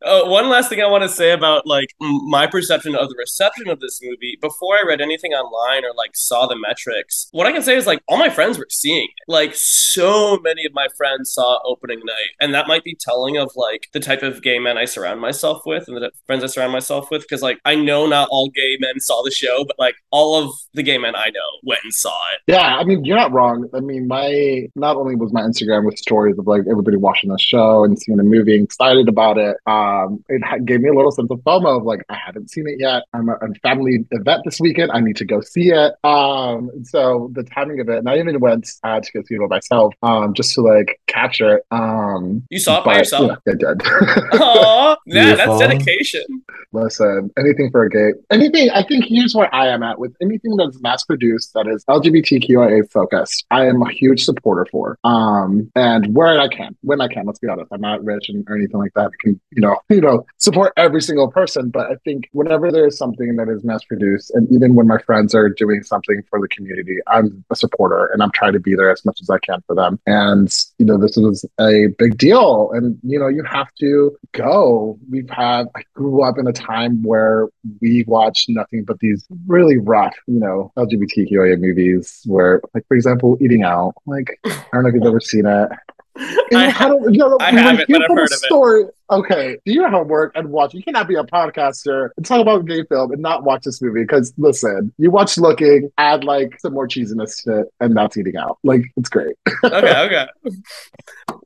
Uh, 0.03 0.23
one 0.25 0.49
last 0.49 0.69
thing 0.69 0.81
I 0.81 0.87
want 0.87 1.03
to 1.03 1.09
say 1.09 1.31
about 1.31 1.65
like 1.65 1.87
my 1.99 2.45
perception 2.45 2.95
of 2.95 3.09
the 3.09 3.15
reception 3.17 3.69
of 3.69 3.79
this 3.79 3.99
movie 4.01 4.37
before 4.41 4.75
I 4.77 4.83
read 4.85 5.01
anything 5.01 5.31
online 5.31 5.85
or 5.85 5.93
like 5.95 6.15
saw 6.15 6.45
the 6.45 6.57
metrics. 6.57 7.29
What 7.31 7.47
I 7.47 7.51
can 7.51 7.61
say 7.61 7.75
is 7.75 7.87
like 7.87 8.01
all 8.07 8.17
my 8.17 8.29
friends 8.29 8.57
were 8.57 8.67
seeing 8.69 9.05
it. 9.05 9.31
Like 9.31 9.55
so 9.55 10.39
many 10.43 10.65
of 10.65 10.73
my 10.73 10.87
friends 10.97 11.31
saw 11.33 11.59
opening 11.65 11.99
night, 11.99 12.31
and 12.41 12.53
that 12.53 12.67
might 12.67 12.83
be 12.83 12.97
telling 12.99 13.37
of 13.37 13.51
like 13.55 13.87
the 13.93 13.99
type 13.99 14.23
of 14.23 14.41
gay 14.41 14.59
men 14.59 14.77
I 14.77 14.85
surround 14.85 15.21
myself 15.21 15.61
with 15.65 15.87
and 15.87 15.97
the 15.97 16.11
friends 16.25 16.43
I 16.43 16.47
surround 16.47 16.73
myself 16.73 17.09
with. 17.09 17.21
Because 17.21 17.41
like 17.41 17.59
I 17.63 17.75
know 17.75 18.05
not 18.05 18.27
all 18.31 18.49
gay 18.49 18.77
men 18.79 18.99
saw 18.99 19.23
the 19.23 19.31
show, 19.31 19.63
but 19.65 19.77
like 19.79 19.95
all 20.11 20.43
of 20.43 20.53
the 20.73 20.83
gay 20.83 20.97
men 20.97 21.15
I 21.15 21.29
know 21.29 21.39
went 21.63 21.81
and 21.83 21.93
saw 21.93 22.17
it. 22.33 22.41
Yeah, 22.47 22.75
I 22.75 22.83
mean, 22.83 23.05
you're 23.05 23.17
not 23.17 23.31
wrong. 23.31 23.69
I 23.73 23.79
mean, 23.79 24.07
my 24.07 24.67
not 24.75 24.97
only 24.97 25.15
was 25.15 25.31
my 25.31 25.41
Instagram 25.41 25.85
with 25.85 25.97
stories 25.97 26.37
of 26.37 26.47
like 26.47 26.63
everybody 26.69 26.97
watching 26.97 27.29
the 27.29 27.37
show 27.39 27.83
and 27.83 27.97
seeing 27.97 28.17
the 28.17 28.23
movie, 28.23 28.61
excited 28.61 29.07
about 29.07 29.37
it. 29.37 29.55
Um, 29.65 29.92
it 30.29 30.43
ha- 30.43 30.57
gave 30.57 30.81
me 30.81 30.89
a 30.89 30.93
little 30.93 31.11
sense 31.11 31.29
of 31.31 31.39
FOMO 31.39 31.77
of 31.77 31.83
like 31.83 32.01
I 32.09 32.17
haven't 32.25 32.51
seen 32.51 32.67
it 32.67 32.75
yet. 32.79 33.03
I'm 33.13 33.29
at 33.29 33.37
a 33.41 33.53
family 33.61 34.05
event 34.11 34.43
this 34.45 34.59
weekend. 34.59 34.91
I 34.91 34.99
need 34.99 35.17
to 35.17 35.25
go 35.25 35.41
see 35.41 35.71
it. 35.71 35.93
Um, 36.03 36.69
so 36.83 37.29
the 37.33 37.43
timing 37.43 37.79
of 37.79 37.89
it, 37.89 37.97
and 37.97 38.09
I 38.09 38.17
even 38.19 38.39
went 38.39 38.69
uh, 38.83 38.99
to 38.99 39.11
go 39.11 39.21
see 39.25 39.35
it 39.35 39.41
by 39.41 39.55
myself, 39.55 39.93
um, 40.03 40.33
just 40.33 40.53
to 40.55 40.61
like 40.61 40.99
capture 41.07 41.57
it. 41.57 41.63
Um, 41.71 42.43
You 42.49 42.59
saw 42.59 42.79
it 42.79 42.85
by 42.85 42.93
but, 42.93 42.97
yourself. 42.99 43.31
Yeah, 43.45 43.53
I 43.53 43.55
did. 43.55 43.81
Aw, 44.41 44.97
yeah, 45.05 45.35
that's 45.35 45.59
dedication. 45.59 46.23
Listen, 46.71 47.29
anything 47.37 47.69
for 47.71 47.83
a 47.83 47.89
gay, 47.89 48.13
anything. 48.31 48.69
I 48.71 48.83
think 48.83 49.05
here's 49.05 49.35
where 49.35 49.53
I 49.53 49.67
am 49.67 49.83
at 49.83 49.99
with 49.99 50.15
anything 50.21 50.55
that's 50.57 50.81
mass 50.81 51.03
produced 51.03 51.53
that 51.53 51.67
is 51.67 51.85
LGBTQIA 51.85 52.91
focused. 52.91 53.45
I 53.51 53.67
am 53.67 53.81
a 53.81 53.91
huge 53.91 54.23
supporter 54.23 54.65
for. 54.71 54.97
Um, 55.03 55.71
and 55.75 56.15
where 56.15 56.39
I 56.39 56.47
can, 56.47 56.75
when 56.81 57.01
I 57.01 57.07
can. 57.07 57.25
Let's 57.25 57.39
be 57.39 57.47
honest, 57.47 57.71
I'm 57.71 57.81
not 57.81 58.03
rich 58.03 58.29
and, 58.29 58.45
or 58.49 58.55
anything 58.55 58.79
like 58.79 58.93
that. 58.95 59.07
I 59.07 59.17
can, 59.19 59.39
you 59.51 59.61
know, 59.61 59.77
you 59.89 60.01
know, 60.01 60.25
support 60.37 60.73
every 60.77 61.01
single 61.01 61.31
person. 61.31 61.69
But 61.69 61.91
I 61.91 61.95
think 62.03 62.29
whenever 62.31 62.71
there 62.71 62.87
is 62.87 62.97
something 62.97 63.35
that 63.35 63.49
is 63.49 63.63
mass 63.63 63.83
produced, 63.83 64.31
and 64.31 64.51
even 64.51 64.75
when 64.75 64.87
my 64.87 64.97
friends 64.99 65.35
are 65.35 65.49
doing 65.49 65.83
something 65.83 66.21
for 66.29 66.39
the 66.39 66.47
community, 66.47 66.97
I'm 67.07 67.43
a 67.49 67.55
supporter 67.55 68.05
and 68.07 68.21
I'm 68.21 68.31
trying 68.31 68.53
to 68.53 68.59
be 68.59 68.75
there 68.75 68.91
as 68.91 69.03
much 69.05 69.19
as 69.21 69.29
I 69.29 69.39
can 69.39 69.61
for 69.67 69.75
them. 69.75 69.99
And 70.05 70.53
you 70.77 70.85
know, 70.85 70.97
this 70.97 71.17
was 71.17 71.45
a 71.59 71.87
big 71.97 72.17
deal, 72.17 72.71
and 72.73 72.97
you 73.03 73.19
know, 73.19 73.27
you 73.27 73.43
have 73.43 73.73
to 73.79 74.15
go. 74.31 74.97
We've 75.09 75.29
had. 75.29 75.67
I 75.75 75.83
grew 75.93 76.23
up 76.23 76.37
in 76.37 76.47
a 76.47 76.53
time 76.53 77.03
where 77.03 77.47
we 77.81 78.03
watched 78.07 78.49
nothing 78.49 78.83
but 78.83 78.99
these 78.99 79.25
really 79.47 79.77
rough, 79.77 80.15
you 80.27 80.39
know, 80.39 80.71
LGBTQIA 80.77 81.59
movies. 81.59 82.21
Where, 82.25 82.61
like, 82.73 82.87
for 82.87 82.95
example, 82.95 83.37
Eating 83.41 83.63
Out. 83.63 83.93
Like, 84.05 84.39
I 84.45 84.61
don't 84.73 84.83
know 84.83 84.89
if 84.89 84.95
you've 84.95 85.05
ever 85.05 85.19
seen 85.19 85.45
it. 85.45 85.69
I, 86.15 86.69
how 86.69 86.89
do, 86.89 87.11
you 87.11 87.17
know, 87.17 87.37
I 87.39 87.51
haven't, 87.51 87.87
here 87.87 87.99
but 88.07 88.19
I've 88.19 88.29
story. 88.29 88.85
Okay, 89.09 89.57
do 89.65 89.73
your 89.73 89.89
homework 89.89 90.31
and 90.35 90.49
watch. 90.49 90.73
You 90.73 90.83
cannot 90.83 91.07
be 91.07 91.15
a 91.15 91.23
podcaster 91.23 92.09
and 92.17 92.25
talk 92.25 92.39
about 92.39 92.65
gay 92.65 92.83
film 92.83 93.11
and 93.11 93.21
not 93.21 93.43
watch 93.43 93.63
this 93.63 93.81
movie. 93.81 94.03
Because 94.03 94.33
listen, 94.37 94.93
you 94.97 95.11
watch 95.11 95.37
Looking, 95.37 95.91
add 95.97 96.23
like 96.23 96.59
some 96.59 96.73
more 96.73 96.87
cheesiness 96.87 97.43
to 97.43 97.61
it, 97.61 97.67
and 97.79 97.97
that's 97.97 98.15
Eating 98.17 98.37
Out. 98.37 98.59
Like, 98.63 98.83
it's 98.95 99.09
great. 99.09 99.35
okay, 99.63 99.97
okay. 100.05 100.27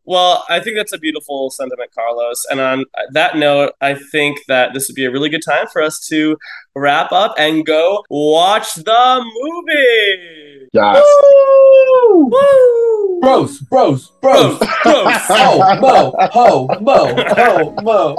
Well, 0.05 0.45
I 0.49 0.59
think 0.59 0.77
that's 0.77 0.93
a 0.93 0.97
beautiful 0.97 1.49
sentiment, 1.49 1.91
Carlos. 1.93 2.45
And 2.49 2.59
on 2.59 2.85
that 3.11 3.37
note, 3.37 3.73
I 3.81 3.95
think 3.95 4.39
that 4.47 4.73
this 4.73 4.87
would 4.87 4.95
be 4.95 5.05
a 5.05 5.11
really 5.11 5.29
good 5.29 5.43
time 5.43 5.67
for 5.67 5.81
us 5.81 6.05
to 6.07 6.37
wrap 6.75 7.11
up 7.11 7.35
and 7.37 7.65
go 7.65 8.03
watch 8.09 8.73
the 8.75 9.23
movie. 9.41 10.69
Yes. 10.73 11.03
Woo! 11.21 12.25
Woo! 12.25 12.86
Bros, 13.19 13.59
bros, 13.61 14.11
Bros, 14.21 14.59
bros. 14.59 14.67
Ho, 14.83 15.79
mo, 15.81 16.13
ho, 16.31 16.67
mo, 16.79 17.15
ho, 17.17 17.71
mo. 17.81 18.15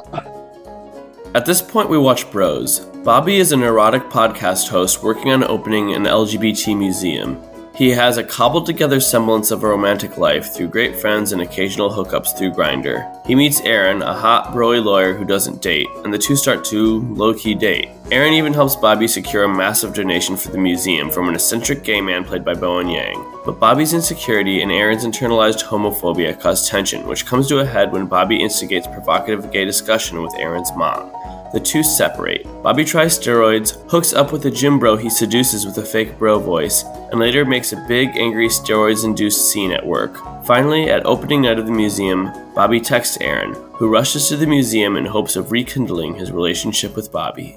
At 1.35 1.47
this 1.47 1.63
point, 1.63 1.89
we 1.89 1.99
watch 1.99 2.31
Bros. 2.31 2.81
Bobby 3.05 3.37
is 3.37 3.53
a 3.53 3.57
neurotic 3.57 4.05
podcast 4.05 4.69
host 4.69 5.03
working 5.03 5.31
on 5.31 5.45
opening 5.45 5.95
an 5.95 6.05
LGBT 6.05 6.77
museum. 6.77 7.41
He 7.79 7.91
has 7.91 8.17
a 8.17 8.25
cobbled 8.25 8.67
together 8.67 8.99
semblance 8.99 9.53
of 9.53 9.63
a 9.63 9.69
romantic 9.69 10.19
life 10.19 10.53
through 10.53 10.67
great 10.67 10.97
friends 10.97 11.31
and 11.31 11.41
occasional 11.41 11.89
hookups 11.89 12.37
through 12.37 12.51
Grindr. 12.51 13.25
He 13.25 13.37
meets 13.37 13.61
Aaron, 13.61 14.03
a 14.03 14.13
hot, 14.13 14.53
broy 14.53 14.85
lawyer 14.85 15.15
who 15.15 15.25
doesn't 15.25 15.63
date, 15.63 15.87
and 16.03 16.13
the 16.13 16.19
two 16.19 16.35
start 16.35 16.65
to 16.65 17.03
low 17.15 17.33
key 17.33 17.55
date. 17.55 17.91
Aaron 18.11 18.33
even 18.35 18.53
helps 18.53 18.75
Bobby 18.75 19.07
secure 19.07 19.45
a 19.45 19.49
massive 19.49 19.95
donation 19.95 20.37
for 20.37 20.51
the 20.51 20.59
museum 20.59 21.09
from 21.09 21.29
an 21.29 21.37
eccentric 21.37 21.85
gay 21.85 22.01
man 22.01 22.25
played 22.25 22.45
by 22.45 22.55
Bowen 22.55 22.89
Yang. 22.89 23.25
But 23.45 23.61
Bobby's 23.61 23.95
insecurity 23.95 24.61
and 24.61 24.73
Aaron's 24.73 25.05
internalized 25.05 25.63
homophobia 25.63 26.41
cause 26.41 26.69
tension, 26.69 27.07
which 27.07 27.27
comes 27.27 27.47
to 27.47 27.61
a 27.61 27.65
head 27.65 27.93
when 27.93 28.07
Bobby 28.07 28.43
instigates 28.43 28.89
provocative 28.89 29.53
gay 29.53 29.65
discussion 29.65 30.21
with 30.21 30.35
Aaron's 30.35 30.73
mom. 30.73 31.13
The 31.53 31.61
two 31.61 31.83
separate. 31.83 32.45
Bobby 32.63 32.85
tries 32.85 33.19
steroids, 33.19 33.79
hooks 33.91 34.13
up 34.13 34.33
with 34.33 34.45
a 34.45 34.51
gym 34.51 34.79
bro 34.79 34.97
he 34.97 35.09
seduces 35.09 35.65
with 35.65 35.79
a 35.79 35.85
fake 35.85 36.19
bro 36.19 36.39
voice, 36.39 36.85
and 37.11 37.19
later 37.19 37.45
makes 37.45 37.73
a 37.73 37.85
big, 37.89 38.11
angry, 38.17 38.49
steroids 38.49 39.05
induced 39.05 39.51
scene 39.51 39.73
at 39.73 39.87
work. 39.87 40.17
Finally, 40.45 40.91
at 40.91 41.07
opening 41.07 41.43
night 41.43 41.59
of 41.59 41.67
the 41.67 41.73
museum, 41.73 42.31
Bobby 42.55 42.81
texts 42.81 43.17
Aaron, 43.21 43.55
who 43.73 43.89
rushes 43.89 44.29
to 44.29 44.37
the 44.37 44.47
museum 44.47 44.97
in 44.97 45.07
hopes 45.07 45.37
of 45.37 45.51
rekindling 45.51 46.15
his 46.15 46.33
relationship 46.33 46.95
with 46.95 47.11
Bobby. 47.13 47.57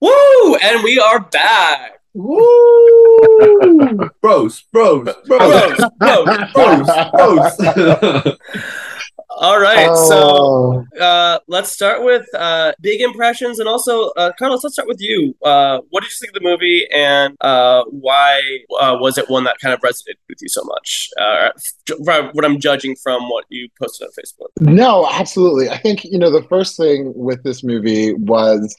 Woo! 0.00 0.56
And 0.56 0.82
we 0.82 0.98
are 0.98 1.20
back! 1.20 2.00
Woo! 2.12 2.40
Bros, 4.20 4.62
bros, 4.72 5.02
bros, 5.02 5.16
Bros, 5.26 6.40
bros. 6.54 6.86
bros, 7.12 7.56
bros. 7.74 8.36
All 9.38 9.58
right, 9.58 9.88
Oh. 9.90 10.84
so 10.94 11.00
uh, 11.00 11.38
let's 11.48 11.70
start 11.72 12.04
with 12.04 12.26
uh, 12.34 12.72
big 12.80 13.00
impressions, 13.00 13.58
and 13.58 13.68
also, 13.68 14.10
uh, 14.10 14.30
Carlos. 14.38 14.62
Let's 14.62 14.74
start 14.74 14.88
with 14.88 15.00
you. 15.00 15.34
Uh, 15.44 15.80
what 15.90 16.02
did 16.02 16.10
you 16.10 16.16
think 16.20 16.36
of 16.36 16.42
the 16.42 16.48
movie, 16.48 16.86
and 16.92 17.36
uh, 17.40 17.84
why 17.90 18.40
uh, 18.80 18.96
was 19.00 19.18
it 19.18 19.28
one 19.28 19.44
that 19.44 19.58
kind 19.60 19.74
of 19.74 19.80
resonated 19.80 20.18
with 20.28 20.38
you 20.40 20.48
so 20.48 20.62
much? 20.64 21.10
Uh, 21.20 21.50
what 22.32 22.44
I'm 22.44 22.60
judging 22.60 22.94
from 23.02 23.28
what 23.28 23.44
you 23.48 23.68
posted 23.80 24.06
on 24.06 24.12
Facebook. 24.12 24.48
No, 24.74 25.08
absolutely. 25.10 25.68
I 25.68 25.78
think, 25.78 26.04
you 26.04 26.18
know, 26.18 26.30
the 26.30 26.42
first 26.48 26.76
thing 26.76 27.12
with 27.16 27.42
this 27.42 27.62
movie 27.64 28.14
was 28.14 28.76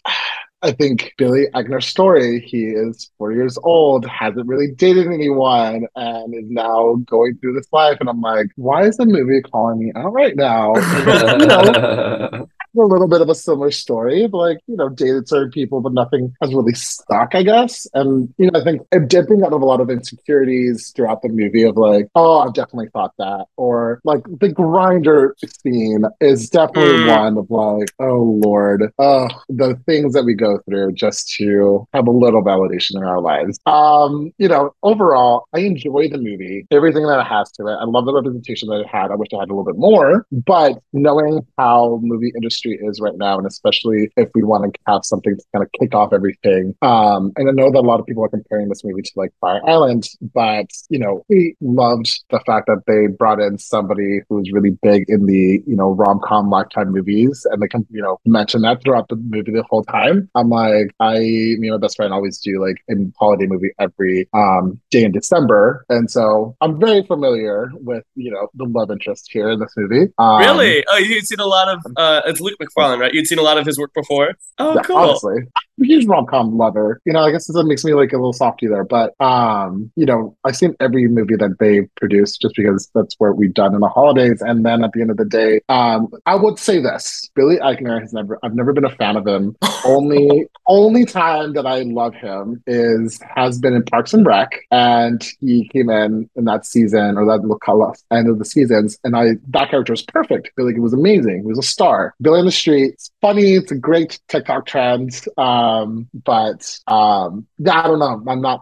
I 0.66 0.72
think 0.72 1.14
Billy 1.18 1.46
Eichner's 1.54 1.86
story. 1.86 2.40
He 2.40 2.66
is 2.66 3.12
40 3.20 3.36
years 3.36 3.58
old, 3.62 4.04
hasn't 4.08 4.48
really 4.48 4.72
dated 4.72 5.06
anyone, 5.08 5.86
and 5.96 6.34
is 6.34 6.50
now 6.50 6.96
going 7.06 7.38
through 7.38 7.54
this 7.54 7.72
life. 7.72 7.98
And 8.00 8.10
I'm 8.10 8.20
like, 8.20 8.48
why 8.56 8.86
is 8.86 8.98
the 8.98 9.06
movie 9.06 9.42
calling 9.42 9.78
me 9.78 9.92
out 9.96 10.12
right 10.12 10.36
now? 10.36 10.74
you 11.38 11.46
know, 11.46 12.48
a 12.84 12.86
little 12.86 13.08
bit 13.08 13.22
of 13.22 13.30
a 13.30 13.36
similar 13.36 13.72
story, 13.72 14.28
but 14.28 14.38
like, 14.38 14.58
you 14.68 14.76
know, 14.76 14.90
dated 14.90 15.28
certain 15.28 15.52
people, 15.52 15.82
but 15.82 15.94
nothing 15.94 16.34
has 16.42 16.54
really 16.54 16.74
stuck, 16.74 17.36
I 17.36 17.44
guess. 17.44 17.88
And, 17.94 18.34
you 18.38 18.52
know, 18.52 18.60
I 18.60 18.64
think 18.64 18.82
it 18.92 19.08
did 19.08 19.28
bring 19.28 19.44
out 19.44 19.54
of 19.54 19.62
a 19.62 19.66
lot 19.66 19.82
of 19.82 19.90
insecurities 19.90 20.92
throughout 20.96 21.22
the 21.22 21.30
movie 21.30 21.64
of 21.64 21.78
like, 21.78 22.08
oh, 22.16 22.40
I've 22.40 22.54
definitely 22.54 22.90
thought 22.94 23.14
that. 23.18 23.46
Or 23.58 24.02
like 24.04 24.24
the 24.24 24.50
Grindr 24.50 25.32
scene 25.62 26.04
is 26.22 26.50
definitely 26.50 27.04
mm. 27.04 27.18
one 27.18 27.38
of 27.38 27.50
like, 27.50 27.90
oh 28.00 28.40
Lord, 28.44 28.92
uh, 29.00 29.28
the 29.50 29.80
things 29.86 30.14
that 30.14 30.24
we 30.24 30.34
go 30.34 30.60
through 30.68 30.94
just 30.94 31.32
to 31.36 31.88
have 31.94 32.08
a 32.08 32.12
little 32.12 32.44
validation 32.44 32.96
in 32.96 33.04
our 33.04 33.22
lives. 33.22 33.60
Um, 33.66 34.32
you 34.38 34.48
know, 34.48 34.74
overall, 34.84 35.48
I 35.54 35.60
enjoy 35.60 36.10
the 36.10 36.18
movie, 36.18 36.66
everything 36.72 37.06
that 37.08 37.20
it 37.20 37.28
has 37.28 37.52
to 37.54 37.68
it. 37.68 37.74
I 37.74 37.86
love 37.86 38.06
the 38.06 38.14
representation 38.14 38.70
that 38.70 38.82
it 38.82 38.88
had. 38.88 39.12
I 39.12 39.16
wish 39.16 39.30
I 39.34 39.40
had 39.40 39.50
a 39.50 39.54
little 39.54 39.66
bit 39.66 39.78
more, 39.78 40.26
but 40.32 40.80
knowing 40.94 41.46
how 41.58 42.00
movie 42.02 42.32
industry 42.36 42.65
is 42.74 43.00
right 43.00 43.18
now, 43.18 43.38
and 43.38 43.48
especially 43.48 44.12
if 44.18 44.30
we 44.36 44.44
want 44.44 44.74
to 44.74 44.80
have 44.88 45.06
something 45.06 45.36
to 45.38 45.44
kind 45.54 45.64
of 45.64 45.72
kick 45.80 45.94
off 45.94 46.14
everything. 46.14 46.76
Um, 46.82 47.32
and 47.36 47.50
I 47.50 47.52
know 47.52 47.72
that 47.72 47.80
a 47.80 47.82
lot 47.82 48.00
of 48.00 48.06
people 48.06 48.24
are 48.24 48.30
comparing 48.30 48.70
this 48.70 48.84
movie 48.84 49.02
to 49.02 49.12
like 49.16 49.32
Fire 49.42 49.62
Island, 49.68 50.08
but 50.34 50.68
you 50.90 51.00
know, 51.00 51.24
we 51.30 51.56
loved 51.62 52.24
the 52.30 52.40
fact 52.46 52.68
that 52.68 52.84
they 52.88 53.08
brought 53.08 53.40
in 53.40 53.58
somebody 53.58 54.22
who's 54.30 54.52
really 54.52 54.78
big 54.82 55.06
in 55.08 55.26
the 55.26 55.64
you 55.66 55.76
know 55.76 55.92
rom 55.92 56.20
com 56.24 56.50
lifetime 56.50 56.92
movies, 56.92 57.46
and 57.52 57.62
they 57.62 57.68
can 57.68 57.86
you 57.90 58.02
know 58.02 58.20
mention 58.26 58.62
that 58.62 58.84
throughout 58.84 59.08
the 59.10 59.16
movie 59.16 59.52
the 59.52 59.64
whole 59.70 59.84
time. 59.84 60.30
I'm 60.36 60.50
like, 60.50 60.92
I 61.00 61.20
me 61.20 61.68
and 61.68 61.72
my 61.72 61.78
best 61.78 61.96
friend 61.98 62.14
always 62.14 62.40
do 62.40 62.62
like 62.62 62.78
a 62.90 62.94
holiday 63.20 63.48
movie 63.48 63.72
every 63.80 64.28
um, 64.34 64.80
day 64.92 65.04
in 65.04 65.12
December, 65.12 65.86
and 65.90 66.10
so 66.10 66.56
I'm 66.62 66.80
very 66.80 67.04
familiar 67.04 67.72
with 67.76 68.04
you 68.16 68.32
know 68.32 68.48
the 68.56 68.66
love 68.66 68.92
interest 68.92 69.30
here 69.32 69.50
in 69.50 69.60
this 69.60 69.74
movie. 69.78 70.12
Um, 70.18 70.40
really? 70.40 70.84
Oh, 70.88 70.98
you've 70.98 71.26
seen 71.26 71.40
a 71.40 71.46
lot 71.46 71.68
of 71.68 71.86
uh, 71.98 72.22
it's 72.26 72.42
Luke 72.60 72.70
Macfarlane, 72.70 73.00
right? 73.00 73.14
You'd 73.14 73.28
seen 73.28 73.40
a 73.40 73.44
lot 73.44 73.58
of 73.58 73.66
his 73.66 73.78
work 73.78 73.94
before. 73.94 74.34
Oh, 74.60 74.76
yeah, 74.76 74.82
cool. 74.82 74.98
Honestly, 74.98 75.44
huge 75.84 76.06
rom 76.06 76.26
com 76.26 76.58
lover. 76.58 77.02
You 77.06 77.14
know, 77.14 77.20
I 77.20 77.32
guess 77.32 77.48
that 77.48 77.64
makes 77.66 77.84
me 77.84 77.94
like 77.94 78.14
a 78.14 78.18
little 78.18 78.34
softy 78.34 78.68
there, 78.68 78.84
but 78.84 79.20
um, 79.20 79.92
you 79.96 80.06
know, 80.06 80.36
I've 80.44 80.56
seen 80.56 80.76
every 80.80 81.08
movie 81.08 81.36
that 81.36 81.58
they've 81.60 81.90
produced 81.96 82.42
just 82.42 82.56
because 82.56 82.90
that's 82.94 83.16
what 83.18 83.38
we've 83.38 83.54
done 83.54 83.74
in 83.74 83.82
the 83.82 83.90
holidays. 83.90 84.42
And 84.42 84.66
then 84.66 84.84
at 84.84 84.92
the 84.94 85.02
end 85.02 85.12
of 85.12 85.18
the 85.18 85.26
day, 85.26 85.62
um, 85.70 86.10
I 86.26 86.36
would 86.36 86.60
say 86.60 86.82
this: 86.82 87.30
Billy 87.36 87.58
Eichner 87.58 88.00
has 88.00 88.14
never, 88.14 88.40
I've 88.44 88.56
never 88.56 88.74
been 88.74 88.86
a 88.86 88.96
fan 88.96 89.16
of 89.16 89.28
him. 89.28 89.56
only, 89.86 90.48
only 90.68 91.06
time 91.06 91.54
that 91.54 91.66
I 91.66 91.82
love 91.82 92.16
him 92.16 92.64
is 92.68 93.20
has 93.36 93.60
been 93.60 93.74
in 93.74 93.84
Parks 93.84 94.14
and 94.14 94.26
Rec, 94.26 94.62
and 94.72 95.26
he 95.42 95.70
came 95.70 95.90
in 95.90 96.30
in 96.36 96.46
that 96.46 96.66
season 96.66 97.18
or 97.18 97.26
that 97.26 97.46
look 97.46 97.66
end 98.12 98.30
of 98.30 98.40
the 98.40 98.46
seasons, 98.46 98.98
and 99.04 99.16
I 99.16 99.32
that 99.50 99.70
character 99.70 99.94
was 99.94 100.04
perfect. 100.04 100.52
Billy 100.56 100.74
it 100.76 100.80
was 100.80 100.94
amazing. 100.94 101.42
He 101.42 101.48
was 101.48 101.60
a 101.60 101.64
star. 101.64 102.14
Billy 102.22 102.35
on 102.40 102.46
the 102.46 102.52
Street, 102.52 102.94
it's 102.94 103.12
funny. 103.26 103.56
It's 103.56 103.72
a 103.72 103.76
great 103.76 104.20
TikTok 104.28 104.68
trend. 104.68 105.26
Um, 105.38 106.08
but 106.14 106.80
um, 106.88 107.48
I 107.68 107.88
don't 107.88 107.98
know. 107.98 108.24
I'm 108.28 108.42
not 108.42 108.62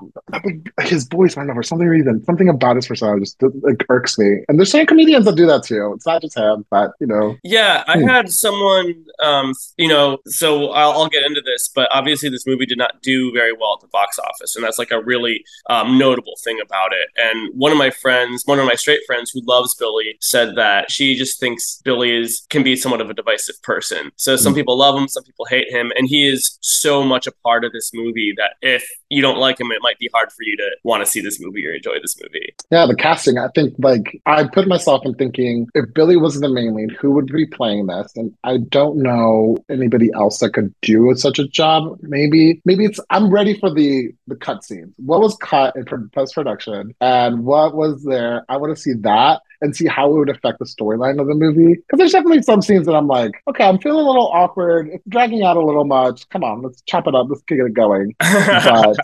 his 0.83 1.05
voice. 1.05 1.35
I 1.35 1.41
don't 1.41 1.47
know 1.47 1.53
for 1.55 1.63
some 1.63 1.79
reason, 1.79 2.23
something 2.23 2.47
about 2.47 2.77
his 2.77 2.87
persona 2.87 3.19
just 3.19 3.41
like 3.61 3.85
irks 3.89 4.17
me. 4.17 4.39
And 4.47 4.57
there's 4.57 4.71
some 4.71 4.85
comedians 4.85 5.25
that 5.25 5.35
do 5.35 5.45
that 5.47 5.63
too. 5.63 5.91
It's 5.93 6.05
not 6.05 6.21
just 6.21 6.37
him, 6.37 6.65
but 6.69 6.91
you 7.01 7.07
know. 7.07 7.35
Yeah, 7.43 7.83
I 7.87 7.99
hmm. 7.99 8.07
had 8.07 8.29
someone. 8.29 9.03
Um, 9.21 9.53
you 9.77 9.89
know, 9.89 10.19
so 10.27 10.69
I'll, 10.69 10.91
I'll, 10.91 11.07
get 11.13 11.23
into 11.23 11.41
this, 11.41 11.69
but 11.73 11.87
obviously 11.91 12.29
this 12.29 12.47
movie 12.47 12.65
did 12.65 12.77
not 12.77 13.01
do 13.01 13.31
very 13.31 13.53
well 13.53 13.73
at 13.75 13.81
the 13.81 13.87
box 13.87 14.17
office, 14.17 14.55
and 14.55 14.63
that's 14.63 14.79
like 14.79 14.91
a 14.91 15.01
really 15.03 15.43
um, 15.69 15.97
notable 15.97 16.33
thing 16.43 16.59
about 16.61 16.91
it. 16.93 17.09
And 17.17 17.51
one 17.53 17.71
of 17.71 17.77
my 17.77 17.89
friends, 17.89 18.43
one 18.45 18.59
of 18.59 18.65
my 18.65 18.75
straight 18.75 19.01
friends 19.05 19.29
who 19.31 19.41
loves 19.45 19.75
Billy, 19.75 20.17
said 20.21 20.55
that 20.55 20.89
she 20.89 21.15
just 21.15 21.39
thinks 21.39 21.81
Billy 21.83 22.15
is 22.15 22.45
can 22.49 22.63
be 22.63 22.75
somewhat 22.75 23.01
of 23.01 23.09
a 23.09 23.13
divisive 23.13 23.61
person. 23.61 24.11
So 24.15 24.35
some 24.35 24.52
mm. 24.53 24.57
people 24.57 24.77
love 24.77 24.95
him, 24.95 25.07
some 25.07 25.23
people 25.23 25.45
hate 25.45 25.69
him, 25.69 25.91
and 25.97 26.07
he 26.07 26.27
is 26.27 26.57
so 26.61 26.83
so 26.93 27.03
much 27.03 27.25
a 27.25 27.31
part 27.43 27.63
of 27.63 27.71
this 27.71 27.91
movie 27.93 28.33
that 28.37 28.55
if 28.61 28.87
you 29.09 29.21
don't 29.21 29.37
like 29.37 29.59
him, 29.59 29.71
it 29.71 29.79
might 29.81 29.97
be 29.99 30.09
hard 30.13 30.31
for 30.31 30.43
you 30.43 30.55
to 30.57 30.69
want 30.83 31.03
to 31.03 31.09
see 31.09 31.21
this 31.21 31.39
movie 31.39 31.65
or 31.65 31.73
enjoy 31.73 31.95
this 32.01 32.15
movie. 32.21 32.53
Yeah, 32.71 32.85
the 32.85 32.95
casting, 32.95 33.37
I 33.37 33.47
think, 33.55 33.73
like, 33.79 34.21
I 34.25 34.43
put 34.43 34.67
myself 34.67 35.01
in 35.05 35.13
thinking 35.15 35.67
if 35.73 35.85
Billy 35.93 36.17
was 36.17 36.39
the 36.39 36.49
main 36.49 36.75
lead, 36.75 36.91
who 36.91 37.11
would 37.11 37.27
be 37.27 37.45
playing 37.45 37.87
this? 37.87 38.11
And 38.15 38.33
I 38.43 38.57
don't 38.57 38.97
know 38.97 39.57
anybody 39.69 40.09
else 40.13 40.39
that 40.39 40.53
could 40.53 40.73
do 40.81 41.13
such 41.15 41.39
a 41.39 41.47
job. 41.47 41.97
Maybe, 42.01 42.61
maybe 42.65 42.85
it's, 42.85 42.99
I'm 43.09 43.31
ready 43.31 43.57
for 43.57 43.73
the 43.73 44.13
the 44.27 44.35
cut 44.35 44.63
scenes. 44.63 44.93
What 44.97 45.21
was 45.21 45.35
cut 45.37 45.75
in 45.75 45.85
post 46.09 46.33
production 46.33 46.93
and 47.01 47.43
what 47.43 47.75
was 47.75 48.03
there? 48.03 48.45
I 48.49 48.57
want 48.57 48.75
to 48.75 48.81
see 48.81 48.93
that 49.01 49.41
and 49.63 49.75
see 49.75 49.87
how 49.87 50.13
it 50.13 50.17
would 50.17 50.29
affect 50.29 50.59
the 50.59 50.65
storyline 50.65 51.19
of 51.19 51.27
the 51.27 51.33
movie. 51.33 51.75
Because 51.75 51.97
there's 51.97 52.11
definitely 52.11 52.43
some 52.43 52.61
scenes 52.61 52.85
that 52.85 52.93
I'm 52.93 53.07
like, 53.07 53.31
okay, 53.47 53.63
I'm 53.63 53.79
feeling 53.79 54.05
a 54.05 54.07
little 54.07 54.29
awkward. 54.33 54.89
It's 54.89 55.03
dragging 55.07 55.43
out 55.43 55.57
a 55.57 55.65
little 55.65 55.85
much. 55.85 56.27
Come 56.29 56.43
on, 56.43 56.61
let's 56.61 56.81
chop 56.81 57.07
it 57.07 57.15
up. 57.15 57.27
Let's 57.29 57.41
get 57.43 57.59
it 57.59 57.73
going. 57.73 58.13
But 58.63 58.97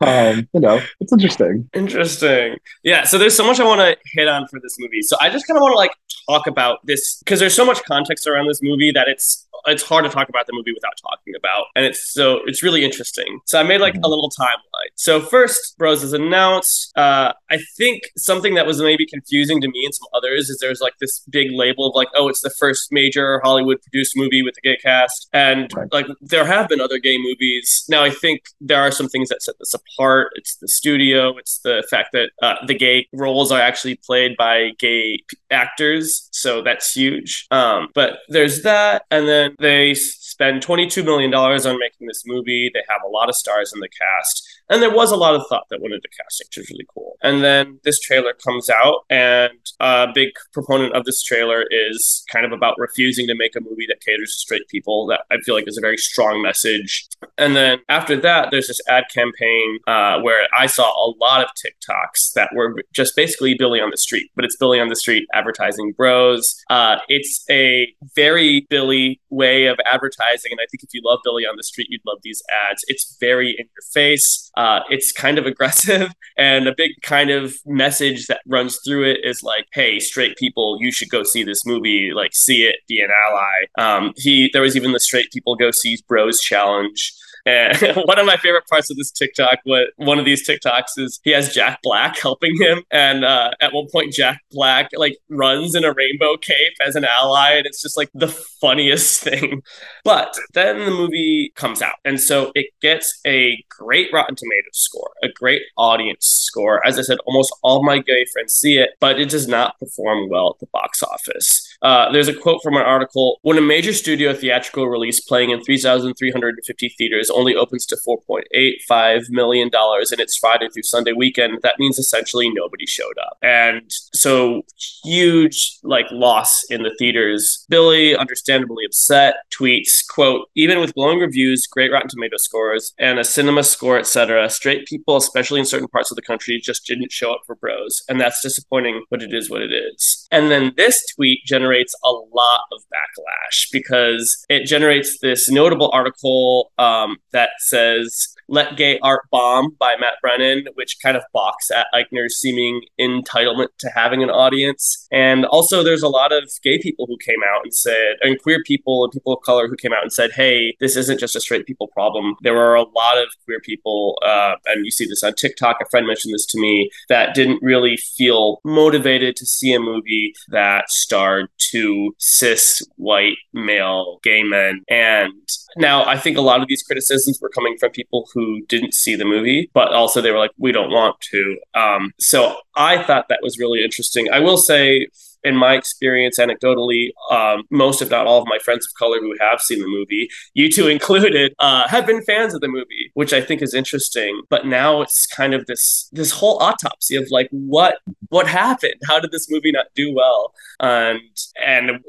um, 0.00 0.48
you 0.52 0.60
know, 0.60 0.80
it's 1.00 1.12
interesting. 1.12 1.68
Interesting. 1.74 2.56
Yeah. 2.82 3.04
So 3.04 3.18
there's 3.18 3.36
so 3.36 3.46
much 3.46 3.60
I 3.60 3.64
want 3.64 3.80
to 3.80 3.96
hit 4.12 4.28
on 4.28 4.46
for 4.48 4.60
this 4.60 4.76
movie. 4.78 5.02
So 5.02 5.16
I 5.20 5.30
just 5.30 5.46
kind 5.46 5.56
of 5.56 5.62
want 5.62 5.72
to 5.72 5.76
like 5.76 5.92
talk 6.28 6.46
about 6.46 6.84
this 6.84 7.18
because 7.20 7.40
there's 7.40 7.54
so 7.54 7.64
much 7.64 7.82
context 7.84 8.26
around 8.26 8.48
this 8.48 8.60
movie 8.62 8.90
that 8.92 9.08
it's 9.08 9.46
it's 9.66 9.82
hard 9.82 10.04
to 10.04 10.10
talk 10.10 10.28
about 10.28 10.46
the 10.46 10.52
movie 10.52 10.72
without 10.72 10.92
talking 11.00 11.34
about, 11.36 11.66
and 11.74 11.84
it's 11.84 12.12
so 12.12 12.40
it's 12.46 12.62
really 12.62 12.84
interesting. 12.84 13.40
So 13.46 13.58
I 13.58 13.62
made 13.62 13.80
like 13.80 13.94
a 13.94 14.08
little 14.08 14.30
timeline. 14.30 14.90
So 14.94 15.20
first, 15.20 15.76
Bros 15.78 16.02
is 16.02 16.12
announced. 16.12 16.92
Uh, 16.96 17.32
I 17.50 17.58
think 17.76 18.02
something 18.16 18.54
that 18.54 18.66
was 18.66 18.80
maybe 18.80 19.06
confusing 19.06 19.60
to 19.60 19.68
me 19.68 19.84
and 19.84 19.94
some 19.94 20.08
others 20.14 20.48
is 20.48 20.58
there's 20.60 20.80
like 20.80 20.94
this 21.00 21.20
big 21.30 21.48
label 21.52 21.88
of 21.88 21.94
like, 21.94 22.08
oh, 22.14 22.28
it's 22.28 22.42
the 22.42 22.50
first 22.50 22.92
major 22.92 23.40
Hollywood 23.42 23.80
produced 23.82 24.16
movie 24.16 24.42
with 24.42 24.56
a 24.58 24.60
gay 24.60 24.76
cast, 24.76 25.28
and 25.32 25.70
right. 25.74 25.92
like 25.92 26.06
there 26.20 26.44
have 26.44 26.68
been 26.68 26.80
other 26.80 26.98
gay 26.98 27.18
movies. 27.18 27.84
Now 27.88 28.04
I 28.04 28.10
think 28.10 28.42
there 28.60 28.80
are 28.80 28.90
some 28.90 29.08
things 29.08 29.28
that 29.30 29.42
set 29.42 29.56
this 29.58 29.74
apart. 29.94 30.32
It's 30.34 30.56
the 30.56 30.68
studio. 30.68 31.36
It's 31.36 31.58
the 31.60 31.86
fact 31.90 32.10
that 32.12 32.30
uh, 32.42 32.54
the 32.66 32.74
gay 32.74 33.08
roles 33.12 33.52
are 33.52 33.60
actually 33.60 33.96
played 34.04 34.36
by 34.36 34.70
gay 34.78 35.22
actors, 35.50 36.28
so 36.32 36.62
that's 36.62 36.92
huge. 36.94 37.46
Um, 37.50 37.88
but 37.94 38.18
there's 38.28 38.62
that, 38.62 39.04
and 39.10 39.28
then 39.28 39.56
they 39.58 39.94
spend 39.94 40.62
$22 40.62 41.04
million 41.04 41.32
on 41.32 41.78
making 41.78 42.06
this 42.06 42.22
movie. 42.26 42.70
They 42.72 42.82
have 42.88 43.00
a 43.06 43.08
lot 43.08 43.28
of 43.28 43.34
stars 43.34 43.72
in 43.72 43.80
the 43.80 43.88
cast. 43.88 44.45
And 44.68 44.82
there 44.82 44.94
was 44.94 45.12
a 45.12 45.16
lot 45.16 45.34
of 45.34 45.42
thought 45.48 45.66
that 45.70 45.80
went 45.80 45.94
into 45.94 46.08
casting, 46.08 46.46
which 46.48 46.58
is 46.58 46.70
really 46.70 46.86
cool. 46.92 47.16
And 47.22 47.42
then 47.42 47.80
this 47.84 48.00
trailer 48.00 48.32
comes 48.34 48.68
out, 48.68 49.04
and 49.10 49.58
a 49.80 50.08
big 50.12 50.30
proponent 50.52 50.94
of 50.94 51.04
this 51.04 51.22
trailer 51.22 51.64
is 51.70 52.24
kind 52.30 52.44
of 52.44 52.52
about 52.52 52.74
refusing 52.78 53.26
to 53.28 53.34
make 53.34 53.56
a 53.56 53.60
movie 53.60 53.86
that 53.88 54.00
caters 54.00 54.32
to 54.32 54.38
straight 54.38 54.68
people. 54.68 55.06
That 55.06 55.22
I 55.30 55.36
feel 55.44 55.54
like 55.54 55.68
is 55.68 55.78
a 55.78 55.80
very 55.80 55.96
strong 55.96 56.42
message. 56.42 57.08
And 57.38 57.54
then 57.56 57.78
after 57.88 58.16
that, 58.20 58.48
there's 58.50 58.68
this 58.68 58.80
ad 58.88 59.04
campaign 59.14 59.78
uh, 59.86 60.20
where 60.20 60.46
I 60.56 60.66
saw 60.66 60.90
a 60.90 61.14
lot 61.20 61.42
of 61.42 61.50
TikToks 61.50 62.32
that 62.34 62.50
were 62.54 62.74
just 62.92 63.16
basically 63.16 63.54
Billy 63.54 63.80
on 63.80 63.90
the 63.90 63.96
street, 63.96 64.30
but 64.34 64.44
it's 64.44 64.56
Billy 64.56 64.80
on 64.80 64.88
the 64.88 64.96
street 64.96 65.26
advertising 65.34 65.92
bros. 65.96 66.56
Uh, 66.70 66.96
it's 67.08 67.44
a 67.50 67.94
very 68.14 68.66
Billy 68.70 69.20
way 69.30 69.66
of 69.66 69.78
advertising. 69.84 70.52
And 70.52 70.60
I 70.60 70.66
think 70.70 70.82
if 70.82 70.92
you 70.92 71.00
love 71.04 71.20
Billy 71.24 71.44
on 71.44 71.56
the 71.56 71.62
street, 71.62 71.88
you'd 71.90 72.02
love 72.06 72.18
these 72.22 72.42
ads. 72.70 72.84
It's 72.88 73.16
very 73.20 73.50
in 73.50 73.66
your 73.66 73.82
face. 73.92 74.50
Uh, 74.56 74.80
it's 74.88 75.12
kind 75.12 75.38
of 75.38 75.46
aggressive, 75.46 76.10
and 76.36 76.66
a 76.66 76.74
big 76.76 76.92
kind 77.02 77.30
of 77.30 77.54
message 77.66 78.26
that 78.26 78.40
runs 78.46 78.78
through 78.84 79.04
it 79.04 79.20
is 79.24 79.42
like, 79.42 79.66
"Hey, 79.72 79.98
straight 79.98 80.36
people, 80.36 80.78
you 80.80 80.90
should 80.90 81.10
go 81.10 81.22
see 81.22 81.44
this 81.44 81.66
movie. 81.66 82.12
Like, 82.14 82.34
see 82.34 82.62
it, 82.64 82.76
be 82.88 83.00
an 83.00 83.10
ally." 83.28 83.66
Um, 83.78 84.12
he 84.16 84.50
there 84.52 84.62
was 84.62 84.76
even 84.76 84.92
the 84.92 85.00
straight 85.00 85.30
people 85.32 85.56
go 85.56 85.70
see 85.70 85.98
Bros 86.08 86.40
challenge 86.40 87.12
and 87.46 87.78
one 88.04 88.18
of 88.18 88.26
my 88.26 88.36
favorite 88.36 88.66
parts 88.68 88.90
of 88.90 88.96
this 88.96 89.12
TikTok, 89.12 89.60
what 89.64 89.88
one 89.96 90.18
of 90.18 90.24
these 90.24 90.46
TikToks 90.46 90.98
is 90.98 91.20
he 91.22 91.30
has 91.30 91.54
Jack 91.54 91.78
Black 91.82 92.18
helping 92.18 92.60
him. 92.60 92.82
And 92.90 93.24
uh, 93.24 93.52
at 93.60 93.72
one 93.72 93.86
point, 93.90 94.12
Jack 94.12 94.40
Black 94.50 94.90
like 94.94 95.16
runs 95.30 95.74
in 95.74 95.84
a 95.84 95.92
rainbow 95.92 96.36
cape 96.36 96.74
as 96.84 96.96
an 96.96 97.04
ally. 97.04 97.52
And 97.52 97.66
it's 97.66 97.80
just 97.80 97.96
like 97.96 98.10
the 98.12 98.28
funniest 98.28 99.20
thing. 99.22 99.62
But 100.04 100.36
then 100.54 100.80
the 100.80 100.90
movie 100.90 101.52
comes 101.54 101.80
out. 101.80 101.96
And 102.04 102.20
so 102.20 102.50
it 102.54 102.66
gets 102.82 103.20
a 103.24 103.64
great 103.70 104.12
Rotten 104.12 104.34
Tomatoes 104.34 104.72
score, 104.72 105.12
a 105.22 105.28
great 105.28 105.62
audience 105.78 106.26
score. 106.26 106.84
As 106.84 106.98
I 106.98 107.02
said, 107.02 107.18
almost 107.26 107.54
all 107.62 107.84
my 107.84 107.98
gay 107.98 108.26
friends 108.32 108.54
see 108.54 108.78
it, 108.78 108.90
but 109.00 109.20
it 109.20 109.28
does 109.28 109.46
not 109.46 109.78
perform 109.78 110.28
well 110.28 110.50
at 110.50 110.58
the 110.58 110.66
box 110.72 111.02
office. 111.02 111.65
Uh, 111.82 112.10
there's 112.12 112.28
a 112.28 112.34
quote 112.34 112.60
from 112.62 112.76
an 112.76 112.82
article 112.82 113.38
When 113.42 113.58
a 113.58 113.62
major 113.62 113.92
studio 113.92 114.32
theatrical 114.32 114.88
release 114.88 115.20
playing 115.20 115.50
in 115.50 115.62
3,350 115.62 116.88
theaters 116.90 117.30
only 117.30 117.54
opens 117.54 117.86
to 117.86 117.96
$4.85 117.96 119.30
million 119.30 119.68
in 119.68 120.20
its 120.20 120.36
Friday 120.36 120.68
through 120.68 120.82
Sunday 120.82 121.12
weekend, 121.12 121.58
that 121.62 121.78
means 121.78 121.98
essentially 121.98 122.50
nobody 122.50 122.86
showed 122.86 123.18
up. 123.18 123.38
And 123.42 123.90
so, 124.14 124.62
huge 125.04 125.78
like 125.82 126.06
loss 126.10 126.64
in 126.70 126.82
the 126.82 126.94
theaters. 126.98 127.66
Billy, 127.68 128.16
understandably 128.16 128.84
upset, 128.84 129.36
tweets, 129.50 130.06
quote, 130.08 130.48
even 130.54 130.80
with 130.80 130.94
glowing 130.94 131.20
reviews, 131.20 131.66
great 131.66 131.92
Rotten 131.92 132.08
Tomato 132.08 132.36
scores, 132.36 132.94
and 132.98 133.18
a 133.18 133.24
cinema 133.24 133.62
score, 133.62 133.98
etc., 133.98 134.48
straight 134.50 134.86
people, 134.86 135.16
especially 135.16 135.60
in 135.60 135.66
certain 135.66 135.88
parts 135.88 136.10
of 136.10 136.16
the 136.16 136.22
country, 136.22 136.60
just 136.62 136.86
didn't 136.86 137.12
show 137.12 137.32
up 137.32 137.40
for 137.46 137.54
bros. 137.54 138.02
And 138.08 138.20
that's 138.20 138.42
disappointing, 138.42 139.04
but 139.10 139.22
it 139.22 139.32
is 139.32 139.50
what 139.50 139.62
it 139.62 139.72
is. 139.72 140.25
And 140.30 140.50
then 140.50 140.72
this 140.76 141.04
tweet 141.14 141.44
generates 141.44 141.94
a 142.04 142.10
lot 142.10 142.60
of 142.72 142.82
backlash 142.92 143.68
because 143.72 144.44
it 144.48 144.66
generates 144.66 145.18
this 145.20 145.48
notable 145.48 145.90
article 145.92 146.72
um, 146.78 147.16
that 147.32 147.50
says 147.58 148.28
let 148.48 148.76
Gay 148.76 148.98
Art 149.00 149.22
Bomb 149.30 149.76
by 149.78 149.96
Matt 149.98 150.14
Brennan, 150.22 150.66
which 150.74 150.96
kind 151.02 151.16
of 151.16 151.22
balks 151.32 151.70
at 151.70 151.86
Eichner's 151.94 152.36
seeming 152.36 152.82
entitlement 153.00 153.68
to 153.78 153.90
having 153.94 154.22
an 154.22 154.30
audience. 154.30 155.06
And 155.10 155.44
also, 155.46 155.82
there's 155.82 156.02
a 156.02 156.08
lot 156.08 156.32
of 156.32 156.50
gay 156.62 156.78
people 156.78 157.06
who 157.06 157.16
came 157.18 157.40
out 157.46 157.62
and 157.64 157.74
said, 157.74 158.16
and 158.22 158.40
queer 158.40 158.62
people 158.64 159.04
and 159.04 159.12
people 159.12 159.34
of 159.34 159.42
color 159.42 159.68
who 159.68 159.76
came 159.76 159.92
out 159.92 160.02
and 160.02 160.12
said, 160.12 160.30
hey, 160.32 160.76
this 160.80 160.96
isn't 160.96 161.20
just 161.20 161.36
a 161.36 161.40
straight 161.40 161.66
people 161.66 161.88
problem. 161.88 162.34
There 162.42 162.58
are 162.58 162.74
a 162.74 162.82
lot 162.82 163.18
of 163.18 163.28
queer 163.44 163.60
people, 163.60 164.18
uh, 164.24 164.54
and 164.66 164.84
you 164.84 164.90
see 164.90 165.06
this 165.06 165.22
on 165.22 165.34
TikTok. 165.34 165.78
A 165.82 165.88
friend 165.88 166.06
mentioned 166.06 166.34
this 166.34 166.46
to 166.46 166.60
me 166.60 166.90
that 167.08 167.34
didn't 167.34 167.62
really 167.62 167.96
feel 167.96 168.60
motivated 168.64 169.36
to 169.36 169.46
see 169.46 169.72
a 169.74 169.80
movie 169.80 170.34
that 170.48 170.90
starred 170.90 171.48
two 171.58 172.14
cis 172.18 172.82
white 172.96 173.36
male 173.52 174.18
gay 174.22 174.42
men. 174.42 174.82
And 174.88 175.32
now 175.76 176.04
I 176.04 176.16
think 176.16 176.36
a 176.36 176.42
lot 176.42 176.60
of 176.60 176.68
these 176.68 176.82
criticisms 176.82 177.38
were 177.40 177.48
coming 177.48 177.76
from 177.78 177.90
people 177.90 178.28
who 178.36 178.60
didn't 178.66 178.92
see 178.92 179.16
the 179.16 179.24
movie, 179.24 179.70
but 179.72 179.94
also 179.94 180.20
they 180.20 180.30
were 180.30 180.38
like, 180.38 180.50
we 180.58 180.70
don't 180.70 180.90
want 180.90 181.18
to. 181.22 181.56
Um, 181.74 182.12
so 182.20 182.54
I 182.76 183.02
thought 183.02 183.28
that 183.30 183.40
was 183.42 183.58
really 183.58 183.82
interesting. 183.82 184.30
I 184.30 184.40
will 184.40 184.58
say, 184.58 185.08
in 185.46 185.56
my 185.56 185.74
experience, 185.74 186.38
anecdotally, 186.38 187.10
um, 187.30 187.62
most, 187.70 188.02
if 188.02 188.10
not 188.10 188.26
all, 188.26 188.42
of 188.42 188.48
my 188.48 188.58
friends 188.58 188.84
of 188.86 188.92
color 188.98 189.20
who 189.20 189.34
have 189.40 189.60
seen 189.60 189.80
the 189.80 189.86
movie, 189.86 190.28
you 190.54 190.68
two 190.68 190.88
included, 190.88 191.54
uh, 191.60 191.86
have 191.88 192.06
been 192.06 192.22
fans 192.22 192.52
of 192.52 192.60
the 192.60 192.68
movie, 192.68 193.10
which 193.14 193.32
I 193.32 193.40
think 193.40 193.62
is 193.62 193.72
interesting. 193.72 194.42
But 194.50 194.66
now 194.66 195.02
it's 195.02 195.26
kind 195.26 195.54
of 195.54 195.66
this 195.66 196.08
this 196.12 196.32
whole 196.32 196.58
autopsy 196.60 197.14
of 197.16 197.26
like 197.30 197.48
what 197.50 197.98
what 198.28 198.48
happened? 198.48 198.94
How 199.06 199.20
did 199.20 199.30
this 199.30 199.50
movie 199.50 199.72
not 199.72 199.86
do 199.94 200.12
well? 200.12 200.52
And 200.80 201.20
and 201.64 202.00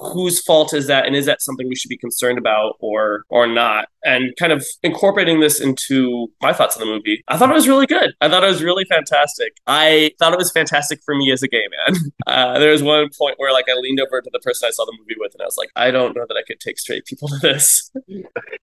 whose 0.00 0.42
fault 0.42 0.74
is 0.74 0.86
that? 0.88 1.06
And 1.06 1.14
is 1.14 1.26
that 1.26 1.40
something 1.40 1.68
we 1.68 1.76
should 1.76 1.88
be 1.88 1.96
concerned 1.96 2.38
about 2.38 2.76
or 2.80 3.24
or 3.28 3.46
not? 3.46 3.88
And 4.02 4.34
kind 4.38 4.52
of 4.52 4.66
incorporating 4.82 5.40
this 5.40 5.60
into 5.60 6.28
my 6.42 6.52
thoughts 6.52 6.76
on 6.76 6.80
the 6.80 6.92
movie, 6.92 7.22
I 7.28 7.36
thought 7.36 7.50
it 7.50 7.54
was 7.54 7.68
really 7.68 7.86
good. 7.86 8.14
I 8.20 8.28
thought 8.28 8.42
it 8.42 8.48
was 8.48 8.62
really 8.62 8.84
fantastic. 8.86 9.58
I 9.66 10.12
thought 10.18 10.32
it 10.32 10.38
was 10.38 10.50
fantastic 10.50 11.00
for 11.04 11.14
me 11.14 11.30
as 11.30 11.42
a 11.42 11.48
gay 11.48 11.64
man. 11.86 12.00
Uh, 12.26 12.58
there 12.58 12.70
was 12.70 12.79
one 12.82 13.08
point 13.16 13.34
where 13.38 13.52
like 13.52 13.66
I 13.68 13.74
leaned 13.74 14.00
over 14.00 14.20
to 14.20 14.30
the 14.32 14.38
person 14.40 14.66
I 14.68 14.70
saw 14.70 14.84
the 14.84 14.96
movie 14.98 15.14
with, 15.18 15.32
and 15.34 15.42
I 15.42 15.44
was 15.44 15.56
like, 15.56 15.70
I 15.76 15.90
don't 15.90 16.14
know 16.14 16.24
that 16.28 16.36
I 16.36 16.42
could 16.46 16.60
take 16.60 16.78
straight 16.78 17.04
people 17.06 17.28
to 17.28 17.38
this. 17.38 17.90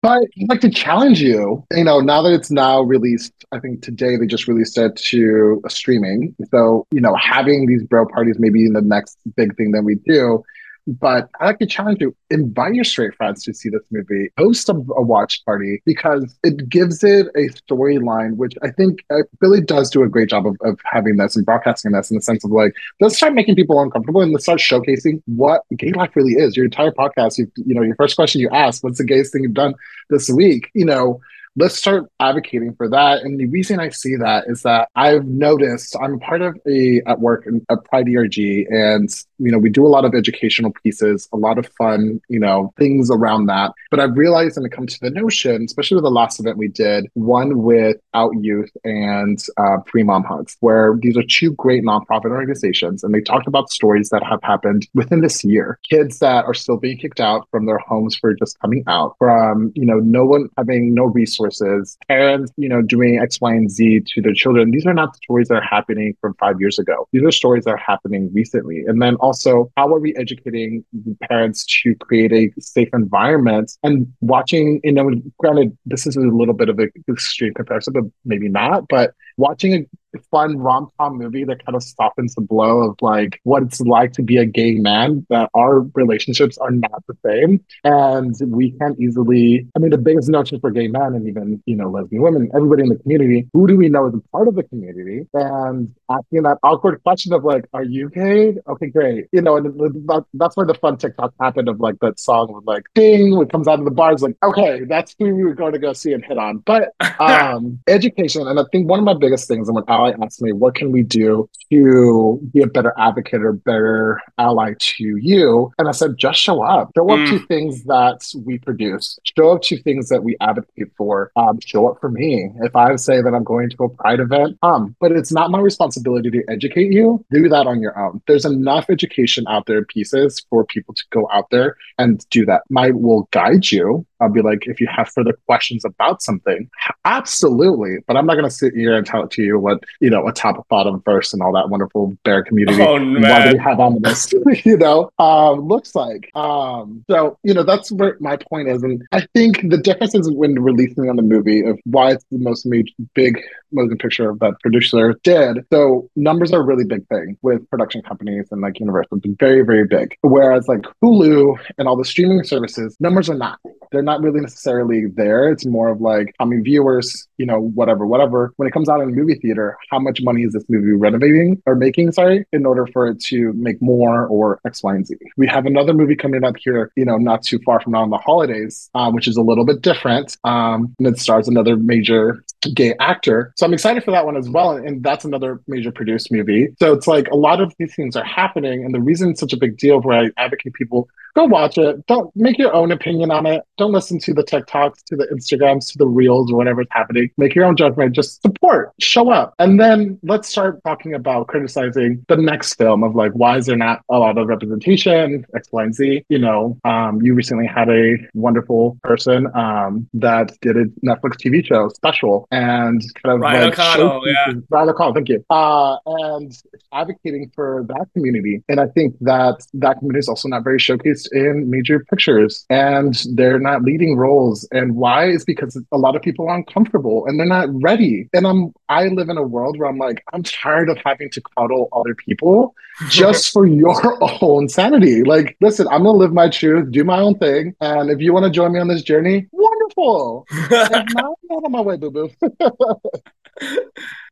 But 0.01 0.21
like 0.47 0.61
to 0.61 0.69
challenge 0.69 1.21
you. 1.21 1.65
You 1.71 1.83
know, 1.83 1.99
now 1.99 2.21
that 2.21 2.33
it's 2.33 2.51
now 2.51 2.81
released, 2.81 3.33
I 3.51 3.59
think 3.59 3.81
today 3.81 4.15
they 4.15 4.27
just 4.27 4.47
released 4.47 4.77
it 4.77 4.95
to 4.95 5.61
streaming. 5.67 6.35
So 6.51 6.85
you 6.91 7.01
know, 7.01 7.15
having 7.15 7.65
these 7.65 7.83
bro 7.83 8.05
parties 8.05 8.37
maybe 8.39 8.65
in 8.65 8.73
the 8.73 8.81
next 8.81 9.17
big 9.35 9.55
thing 9.57 9.71
that 9.71 9.83
we 9.83 9.95
do 9.95 10.43
but 10.87 11.29
I 11.39 11.53
to 11.53 11.65
challenge 11.65 12.01
you: 12.01 12.15
invite 12.29 12.73
your 12.73 12.83
straight 12.83 13.13
friends 13.15 13.43
to 13.43 13.53
see 13.53 13.69
this 13.69 13.83
movie. 13.91 14.29
Host 14.37 14.69
a, 14.69 14.73
a 14.73 15.01
watch 15.01 15.43
party 15.45 15.81
because 15.85 16.37
it 16.43 16.69
gives 16.69 17.03
it 17.03 17.27
a 17.35 17.49
storyline, 17.49 18.37
which 18.37 18.53
I 18.63 18.71
think 18.71 18.99
uh, 19.09 19.23
Billy 19.39 19.61
does 19.61 19.89
do 19.89 20.03
a 20.03 20.09
great 20.09 20.29
job 20.29 20.47
of, 20.47 20.55
of 20.61 20.79
having 20.85 21.17
this 21.17 21.35
and 21.35 21.45
broadcasting 21.45 21.91
this 21.91 22.09
in 22.09 22.15
the 22.15 22.21
sense 22.21 22.43
of 22.43 22.51
like, 22.51 22.73
let's 23.01 23.17
start 23.17 23.33
making 23.33 23.55
people 23.55 23.81
uncomfortable 23.81 24.21
and 24.21 24.31
let's 24.31 24.45
start 24.45 24.59
showcasing 24.59 25.21
what 25.25 25.61
gay 25.77 25.91
life 25.91 26.15
really 26.15 26.33
is. 26.33 26.55
Your 26.55 26.65
entire 26.65 26.91
podcast, 26.91 27.37
you, 27.37 27.51
you 27.57 27.75
know, 27.75 27.81
your 27.81 27.95
first 27.95 28.15
question 28.15 28.41
you 28.41 28.49
ask, 28.49 28.83
"What's 28.83 28.97
the 28.97 29.05
gayest 29.05 29.33
thing 29.33 29.43
you've 29.43 29.53
done 29.53 29.75
this 30.09 30.29
week?" 30.29 30.69
You 30.73 30.85
know 30.85 31.19
let's 31.57 31.75
start 31.75 32.05
advocating 32.19 32.73
for 32.75 32.87
that. 32.87 33.23
And 33.23 33.39
the 33.39 33.47
reason 33.47 33.79
I 33.79 33.89
see 33.89 34.15
that 34.15 34.45
is 34.47 34.61
that 34.61 34.89
I've 34.95 35.25
noticed 35.25 35.95
I'm 35.99 36.19
part 36.19 36.41
of 36.41 36.55
a 36.67 37.01
at 37.07 37.19
work 37.19 37.47
at 37.69 37.83
Pride 37.85 38.07
ERG, 38.07 38.37
and 38.69 39.09
you 39.39 39.51
know 39.51 39.57
we 39.57 39.69
do 39.69 39.85
a 39.85 39.89
lot 39.89 40.05
of 40.05 40.13
educational 40.13 40.71
pieces, 40.83 41.27
a 41.33 41.37
lot 41.37 41.57
of 41.57 41.67
fun, 41.77 42.21
you 42.29 42.39
know, 42.39 42.73
things 42.77 43.09
around 43.09 43.47
that. 43.47 43.73
But 43.89 43.99
I've 43.99 44.15
realized 44.15 44.57
when 44.57 44.65
it 44.65 44.71
comes 44.71 44.93
to 44.93 44.99
the 45.01 45.09
notion, 45.09 45.63
especially 45.63 45.95
with 45.95 46.03
the 46.03 46.11
last 46.11 46.39
event 46.39 46.57
we 46.57 46.67
did, 46.67 47.07
one 47.15 47.63
with 47.63 47.97
Out 48.13 48.33
Youth 48.39 48.71
and 48.83 49.43
uh, 49.57 49.77
Free 49.87 50.03
Mom 50.03 50.23
Hugs, 50.23 50.55
where 50.59 50.95
these 51.01 51.17
are 51.17 51.23
two 51.23 51.53
great 51.53 51.83
nonprofit 51.83 52.31
organizations, 52.31 53.03
and 53.03 53.13
they 53.13 53.21
talked 53.21 53.47
about 53.47 53.71
stories 53.71 54.09
that 54.09 54.23
have 54.23 54.43
happened 54.43 54.87
within 54.93 55.21
this 55.21 55.43
year. 55.43 55.79
Kids 55.89 56.19
that 56.19 56.45
are 56.45 56.53
still 56.53 56.77
being 56.77 56.99
kicked 56.99 57.19
out 57.19 57.47
from 57.49 57.65
their 57.65 57.79
homes 57.79 58.15
for 58.15 58.35
just 58.35 58.59
coming 58.59 58.83
out, 58.85 59.15
from 59.17 59.71
you 59.75 59.85
know 59.85 59.97
no 59.99 60.23
one 60.23 60.49
having 60.55 60.93
no 60.93 61.05
resources 61.05 61.46
resources, 61.47 61.97
parents, 62.07 62.51
you 62.57 62.69
know, 62.69 62.81
doing 62.81 63.19
X, 63.19 63.39
Y, 63.41 63.51
and 63.51 63.69
Z 63.71 64.03
to 64.13 64.21
their 64.21 64.33
children. 64.33 64.71
These 64.71 64.85
are 64.85 64.93
not 64.93 65.15
stories 65.15 65.47
that 65.47 65.55
are 65.55 65.61
happening 65.61 66.15
from 66.21 66.33
five 66.35 66.59
years 66.59 66.79
ago. 66.79 67.07
These 67.11 67.23
are 67.23 67.31
stories 67.31 67.65
that 67.65 67.71
are 67.71 67.77
happening 67.77 68.29
recently. 68.33 68.83
And 68.85 69.01
then 69.01 69.15
also, 69.15 69.71
how 69.77 69.93
are 69.93 69.99
we 69.99 70.15
educating 70.15 70.83
parents 71.29 71.65
to 71.83 71.95
create 71.95 72.33
a 72.33 72.51
safe 72.59 72.89
environment 72.93 73.71
and 73.83 74.11
watching, 74.21 74.79
you 74.83 74.91
know, 74.91 75.09
granted, 75.37 75.77
this 75.85 76.05
is 76.05 76.15
a 76.15 76.21
little 76.21 76.53
bit 76.53 76.69
of 76.69 76.79
an 76.79 76.91
extreme 77.09 77.53
comparison, 77.53 77.93
but 77.93 78.03
maybe 78.25 78.49
not, 78.49 78.87
but 78.89 79.13
watching 79.37 79.73
a 79.73 79.85
fun 80.31 80.57
rom 80.57 80.89
com 80.99 81.17
movie 81.17 81.43
that 81.43 81.63
kind 81.65 81.75
of 81.75 81.83
softens 81.83 82.35
the 82.35 82.41
blow 82.41 82.89
of 82.89 82.95
like 83.01 83.39
what 83.43 83.63
it's 83.63 83.79
like 83.81 84.13
to 84.13 84.21
be 84.21 84.37
a 84.37 84.45
gay 84.45 84.75
man, 84.75 85.25
that 85.29 85.49
our 85.53 85.81
relationships 85.93 86.57
are 86.57 86.71
not 86.71 87.03
the 87.07 87.15
same. 87.25 87.63
And 87.83 88.35
we 88.47 88.71
can't 88.71 88.99
easily, 88.99 89.67
I 89.75 89.79
mean, 89.79 89.91
the 89.91 89.97
biggest 89.97 90.29
notion 90.29 90.59
for 90.59 90.71
gay 90.71 90.87
men 90.87 91.13
and 91.13 91.27
even, 91.27 91.61
you 91.65 91.75
know, 91.75 91.89
lesbian 91.89 92.21
women, 92.21 92.49
everybody 92.55 92.83
in 92.83 92.89
the 92.89 92.95
community, 92.95 93.47
who 93.53 93.67
do 93.67 93.77
we 93.77 93.89
know 93.89 94.07
is 94.07 94.13
a 94.15 94.21
part 94.31 94.47
of 94.47 94.55
the 94.55 94.63
community? 94.63 95.27
And 95.33 95.93
asking 96.09 96.43
that 96.43 96.57
awkward 96.63 97.01
question 97.03 97.33
of 97.33 97.43
like, 97.43 97.65
are 97.73 97.83
you 97.83 98.09
gay? 98.09 98.57
Okay, 98.67 98.87
great. 98.87 99.27
You 99.31 99.41
know, 99.41 99.57
and 99.57 99.65
that, 99.65 100.25
that's 100.33 100.57
where 100.57 100.65
the 100.65 100.73
fun 100.75 100.97
TikTok 100.97 101.33
happened 101.39 101.69
of 101.69 101.79
like 101.79 101.99
that 102.01 102.19
song 102.19 102.53
with 102.53 102.65
like, 102.65 102.83
ding, 102.95 103.39
it 103.41 103.51
comes 103.51 103.67
out 103.67 103.79
of 103.79 103.85
the 103.85 103.91
bars, 103.91 104.21
like, 104.21 104.35
okay, 104.43 104.83
that's 104.85 105.15
who 105.19 105.25
we 105.35 105.43
were 105.43 105.53
going 105.53 105.73
to 105.73 105.79
go 105.79 105.93
see 105.93 106.13
and 106.13 106.23
hit 106.25 106.37
on. 106.37 106.57
But 106.59 106.89
um 107.19 107.79
education, 107.87 108.47
and 108.47 108.59
I 108.59 108.63
think 108.71 108.87
one 108.89 108.99
of 108.99 109.05
my 109.05 109.13
biggest 109.27 109.47
things, 109.47 109.67
and 109.67 109.75
when 109.75 109.83
Ally 109.87 110.13
asked 110.23 110.41
me, 110.41 110.53
what 110.53 110.75
can 110.75 110.91
we 110.91 111.03
do 111.03 111.49
to 111.69 112.39
be 112.53 112.61
a 112.61 112.67
better 112.67 112.93
advocate 112.97 113.41
or 113.41 113.51
better 113.51 114.21
ally 114.37 114.73
to 114.79 115.17
you? 115.17 115.71
And 115.77 115.89
I 115.89 115.91
said, 115.91 116.17
just 116.17 116.39
show 116.39 116.63
up. 116.63 116.91
Show 116.95 117.09
up 117.09 117.19
mm. 117.19 117.29
to 117.29 117.45
things 117.47 117.83
that 117.85 118.21
we 118.45 118.57
produce. 118.57 119.19
Show 119.37 119.51
up 119.51 119.61
to 119.63 119.81
things 119.81 120.07
that 120.07 120.23
we 120.23 120.37
advocate 120.39 120.91
for. 120.97 121.31
Um, 121.35 121.59
show 121.65 121.89
up 121.89 121.99
for 121.99 122.09
me. 122.09 122.51
If 122.61 122.75
I 122.75 122.95
say 122.95 123.21
that 123.21 123.33
I'm 123.33 123.43
going 123.43 123.69
to 123.69 123.83
a 123.83 123.89
pride 123.89 124.21
event, 124.21 124.57
um, 124.63 124.95
but 125.01 125.11
it's 125.11 125.31
not 125.31 125.51
my 125.51 125.59
responsibility 125.59 126.31
to 126.31 126.43
educate 126.49 126.93
you. 126.93 127.25
Do 127.29 127.49
that 127.49 127.67
on 127.67 127.81
your 127.81 127.99
own. 127.99 128.21
There's 128.27 128.45
enough 128.45 128.85
education 128.89 129.45
out 129.49 129.65
there 129.65 129.83
pieces 129.83 130.45
for 130.49 130.63
people 130.63 130.93
to 130.93 131.03
go 131.11 131.27
out 131.33 131.49
there 131.51 131.75
and 131.97 132.25
do 132.29 132.45
that. 132.45 132.61
My 132.69 132.91
will 132.91 133.27
guide 133.31 133.71
you 133.71 134.05
I'll 134.19 134.29
be 134.29 134.41
like, 134.41 134.67
if 134.67 134.79
you 134.79 134.87
have 134.87 135.09
further 135.09 135.33
questions 135.45 135.85
about 135.85 136.21
something, 136.21 136.69
absolutely. 137.05 137.97
But 138.07 138.17
I'm 138.17 138.25
not 138.25 138.33
going 138.33 138.45
to 138.45 138.51
sit 138.51 138.73
here 138.73 138.95
and 138.95 139.05
tell 139.05 139.27
to 139.27 139.41
you 139.41 139.59
what, 139.59 139.83
you 139.99 140.09
know, 140.09 140.27
a 140.27 140.33
top 140.33 140.57
of 140.57 140.67
bottom 140.67 141.01
verse 141.05 141.33
and 141.33 141.41
all 141.41 141.53
that 141.53 141.69
wonderful 141.69 142.17
bear 142.23 142.43
community. 142.43 142.81
Oh, 142.81 142.93
Why 142.93 143.49
do 143.49 143.57
we 143.57 143.63
have 143.63 143.79
on 143.79 144.01
this, 144.01 144.33
you 144.65 144.77
know, 144.77 145.11
um, 145.19 145.67
looks 145.67 145.95
like. 145.95 146.31
Um, 146.35 147.03
so, 147.09 147.37
you 147.43 147.53
know, 147.53 147.63
that's 147.63 147.91
where 147.91 148.17
my 148.19 148.37
point 148.37 148.69
is. 148.69 148.83
And 148.83 149.03
I 149.11 149.27
think 149.33 149.69
the 149.69 149.77
difference 149.77 150.15
is 150.15 150.31
when 150.31 150.61
releasing 150.61 151.09
on 151.09 151.15
the 151.15 151.21
movie 151.21 151.63
of 151.63 151.79
why 151.85 152.11
it's 152.11 152.25
the 152.31 152.39
most 152.39 152.65
major, 152.65 152.93
big 153.13 153.39
motion 153.71 153.97
picture 153.97 154.33
that 154.39 154.53
producer 154.61 155.19
did. 155.23 155.65
So 155.71 156.09
numbers 156.15 156.53
are 156.53 156.61
a 156.61 156.63
really 156.63 156.85
big 156.85 157.07
thing 157.07 157.37
with 157.41 157.67
production 157.69 158.01
companies 158.01 158.47
and 158.51 158.61
like 158.61 158.79
Universal, 158.79 159.19
very, 159.39 159.61
very 159.61 159.85
big. 159.85 160.15
Whereas 160.21 160.67
like 160.67 160.83
Hulu 161.03 161.57
and 161.77 161.87
all 161.87 161.95
the 161.95 162.05
streaming 162.05 162.43
services, 162.43 162.95
numbers 162.99 163.29
are 163.29 163.35
not. 163.35 163.59
They're 163.91 164.01
not 164.07 164.21
really 164.21 164.41
necessarily 164.41 165.05
there. 165.05 165.51
It's 165.51 165.65
more 165.65 165.89
of 165.89 166.01
like 166.01 166.33
how 166.39 166.45
many 166.45 166.61
viewers, 166.61 167.27
you 167.37 167.45
know, 167.45 167.59
whatever, 167.59 168.07
whatever. 168.07 168.53
When 168.55 168.67
it 168.67 168.71
comes 168.71 168.89
out 168.89 169.01
in 169.01 169.09
a 169.09 169.11
movie 169.11 169.35
theater, 169.35 169.77
how 169.91 169.99
much 169.99 170.21
money 170.23 170.41
is 170.43 170.53
this 170.53 170.63
movie 170.67 170.93
renovating 170.93 171.61
or 171.67 171.75
making, 171.75 172.11
sorry, 172.13 172.45
in 172.51 172.65
order 172.65 172.87
for 172.87 173.07
it 173.07 173.19
to 173.25 173.53
make 173.53 173.79
more 173.81 174.25
or 174.27 174.59
X, 174.65 174.81
Y, 174.81 174.95
and 174.95 175.05
Z. 175.05 175.15
We 175.35 175.47
have 175.47 175.65
another 175.65 175.93
movie 175.93 176.15
coming 176.15 176.43
up 176.43 176.55
here, 176.57 176.91
you 176.95 177.05
know, 177.05 177.17
not 177.17 177.43
too 177.43 177.59
far 177.65 177.79
from 177.81 177.91
now 177.91 178.03
in 178.03 178.09
the 178.09 178.17
holidays, 178.17 178.89
uh, 178.95 179.11
which 179.11 179.27
is 179.27 179.37
a 179.37 179.41
little 179.41 179.65
bit 179.65 179.81
different. 179.81 180.37
Um, 180.43 180.95
and 180.97 181.07
it 181.07 181.19
stars 181.19 181.47
another 181.47 181.75
major 181.75 182.43
gay 182.73 182.95
actor. 182.99 183.53
So 183.57 183.65
I'm 183.65 183.73
excited 183.73 184.03
for 184.03 184.11
that 184.11 184.25
one 184.25 184.37
as 184.37 184.49
well. 184.49 184.71
And, 184.71 184.87
and 184.87 185.03
that's 185.03 185.25
another 185.25 185.61
major 185.67 185.91
produced 185.91 186.31
movie. 186.31 186.69
So 186.79 186.93
it's 186.93 187.07
like 187.07 187.27
a 187.27 187.35
lot 187.35 187.61
of 187.61 187.73
these 187.77 187.93
things 187.95 188.15
are 188.15 188.23
happening. 188.23 188.83
And 188.83 188.95
the 188.95 189.01
reason 189.01 189.29
it's 189.29 189.39
such 189.39 189.53
a 189.53 189.57
big 189.57 189.77
deal 189.77 190.01
where 190.01 190.17
I 190.17 190.29
advocate 190.37 190.73
people 190.73 191.09
go 191.37 191.45
watch 191.45 191.77
it. 191.77 192.05
Don't 192.07 192.35
make 192.35 192.57
your 192.57 192.73
own 192.73 192.91
opinion 192.91 193.29
on 193.29 193.45
it. 193.45 193.61
Don't 193.77 193.91
listen 193.91 194.17
to 194.19 194.33
the 194.33 194.43
TikToks, 194.43 195.03
to 195.05 195.15
the 195.15 195.27
Instagrams, 195.27 195.91
to 195.91 195.97
the 195.99 196.07
Reels, 196.07 196.51
or 196.51 196.57
whatever's 196.57 196.87
happening. 196.89 197.29
Make 197.37 197.53
your 197.53 197.65
own 197.65 197.75
judgment. 197.75 198.15
Just 198.15 198.41
support, 198.41 198.91
show 198.99 199.29
up. 199.29 199.53
And 199.59 199.79
then 199.79 200.19
let's 200.23 200.49
start 200.49 200.81
talking 200.83 201.13
about 201.13 201.47
criticizing 201.47 202.25
the 202.27 202.37
next 202.37 202.73
film 202.73 203.03
of 203.03 203.13
like, 203.13 203.31
why 203.33 203.57
is 203.57 203.67
there 203.67 203.77
not 203.77 204.01
a 204.09 204.17
lot 204.17 204.37
of 204.37 204.47
representation, 204.47 205.45
X, 205.55 205.67
Y, 205.71 205.83
and 205.83 205.93
Z? 205.93 206.25
You 206.29 206.39
know, 206.39 206.77
um, 206.85 207.21
you 207.21 207.35
recently 207.35 207.67
had 207.67 207.89
a 207.89 208.15
wonderful 208.33 208.97
person 209.03 209.47
um, 209.55 210.09
that 210.15 210.57
did 210.61 210.75
a 210.75 210.85
Netflix 211.05 211.37
TV 211.37 211.63
show 211.63 211.89
special 211.89 212.47
and 212.49 213.01
kind 213.21 213.35
of 213.35 213.41
Ryan 213.41 213.69
like 213.69 213.79
O'Connell, 213.79 214.21
yeah. 214.25 214.53
Ryan 214.69 214.89
O'Connell, 214.89 215.13
thank 215.13 215.29
you. 215.29 215.45
Uh, 215.51 215.97
and 216.05 216.51
advocating 216.93 217.51
for 217.53 217.85
that 217.89 218.07
community. 218.13 218.63
And 218.69 218.79
I 218.79 218.87
think 218.87 219.15
that 219.21 219.63
that 219.75 219.99
community 219.99 220.19
is 220.19 220.27
also 220.27 220.47
not 220.47 220.63
very 220.63 220.79
showcased 220.79 221.26
in 221.31 221.69
major 221.69 221.99
pictures 221.99 222.65
and 222.69 223.23
they're 223.33 223.59
not 223.59 223.83
leading 223.83 224.15
roles. 224.15 224.67
And 224.71 224.95
why 224.95 225.29
is 225.29 225.45
because 225.45 225.79
a 225.91 225.97
lot 225.97 226.15
of 226.15 226.21
people 226.21 226.47
are 226.47 226.55
uncomfortable 226.55 227.25
and 227.25 227.39
they're 227.39 227.45
not 227.45 227.69
ready. 227.81 228.29
And 228.33 228.47
I'm 228.47 228.73
I 228.89 229.07
live 229.07 229.29
in 229.29 229.37
a 229.37 229.43
world 229.43 229.77
where 229.77 229.87
I'm 229.89 229.97
like, 229.97 230.23
I'm 230.33 230.43
tired 230.43 230.89
of 230.89 230.97
having 231.05 231.29
to 231.31 231.41
coddle 231.41 231.89
other 231.91 232.15
people 232.15 232.75
just 233.09 233.51
for 233.51 233.65
your 233.65 234.17
own 234.41 234.69
sanity. 234.69 235.23
Like, 235.23 235.57
listen, 235.61 235.87
I'm 235.87 236.03
gonna 236.03 236.17
live 236.17 236.33
my 236.33 236.49
truth, 236.49 236.91
do 236.91 237.03
my 237.03 237.19
own 237.19 237.37
thing. 237.37 237.75
And 237.81 238.09
if 238.09 238.19
you 238.19 238.33
want 238.33 238.45
to 238.45 238.51
join 238.51 238.73
me 238.73 238.79
on 238.79 238.87
this 238.87 239.03
journey, 239.03 239.47
wonderful. 239.51 240.45
not, 240.71 240.91
I'm 240.93 241.05
not 241.15 241.63
on 241.65 241.71
my 241.71 241.81
way, 241.81 241.97
boo-boo. 241.97 242.29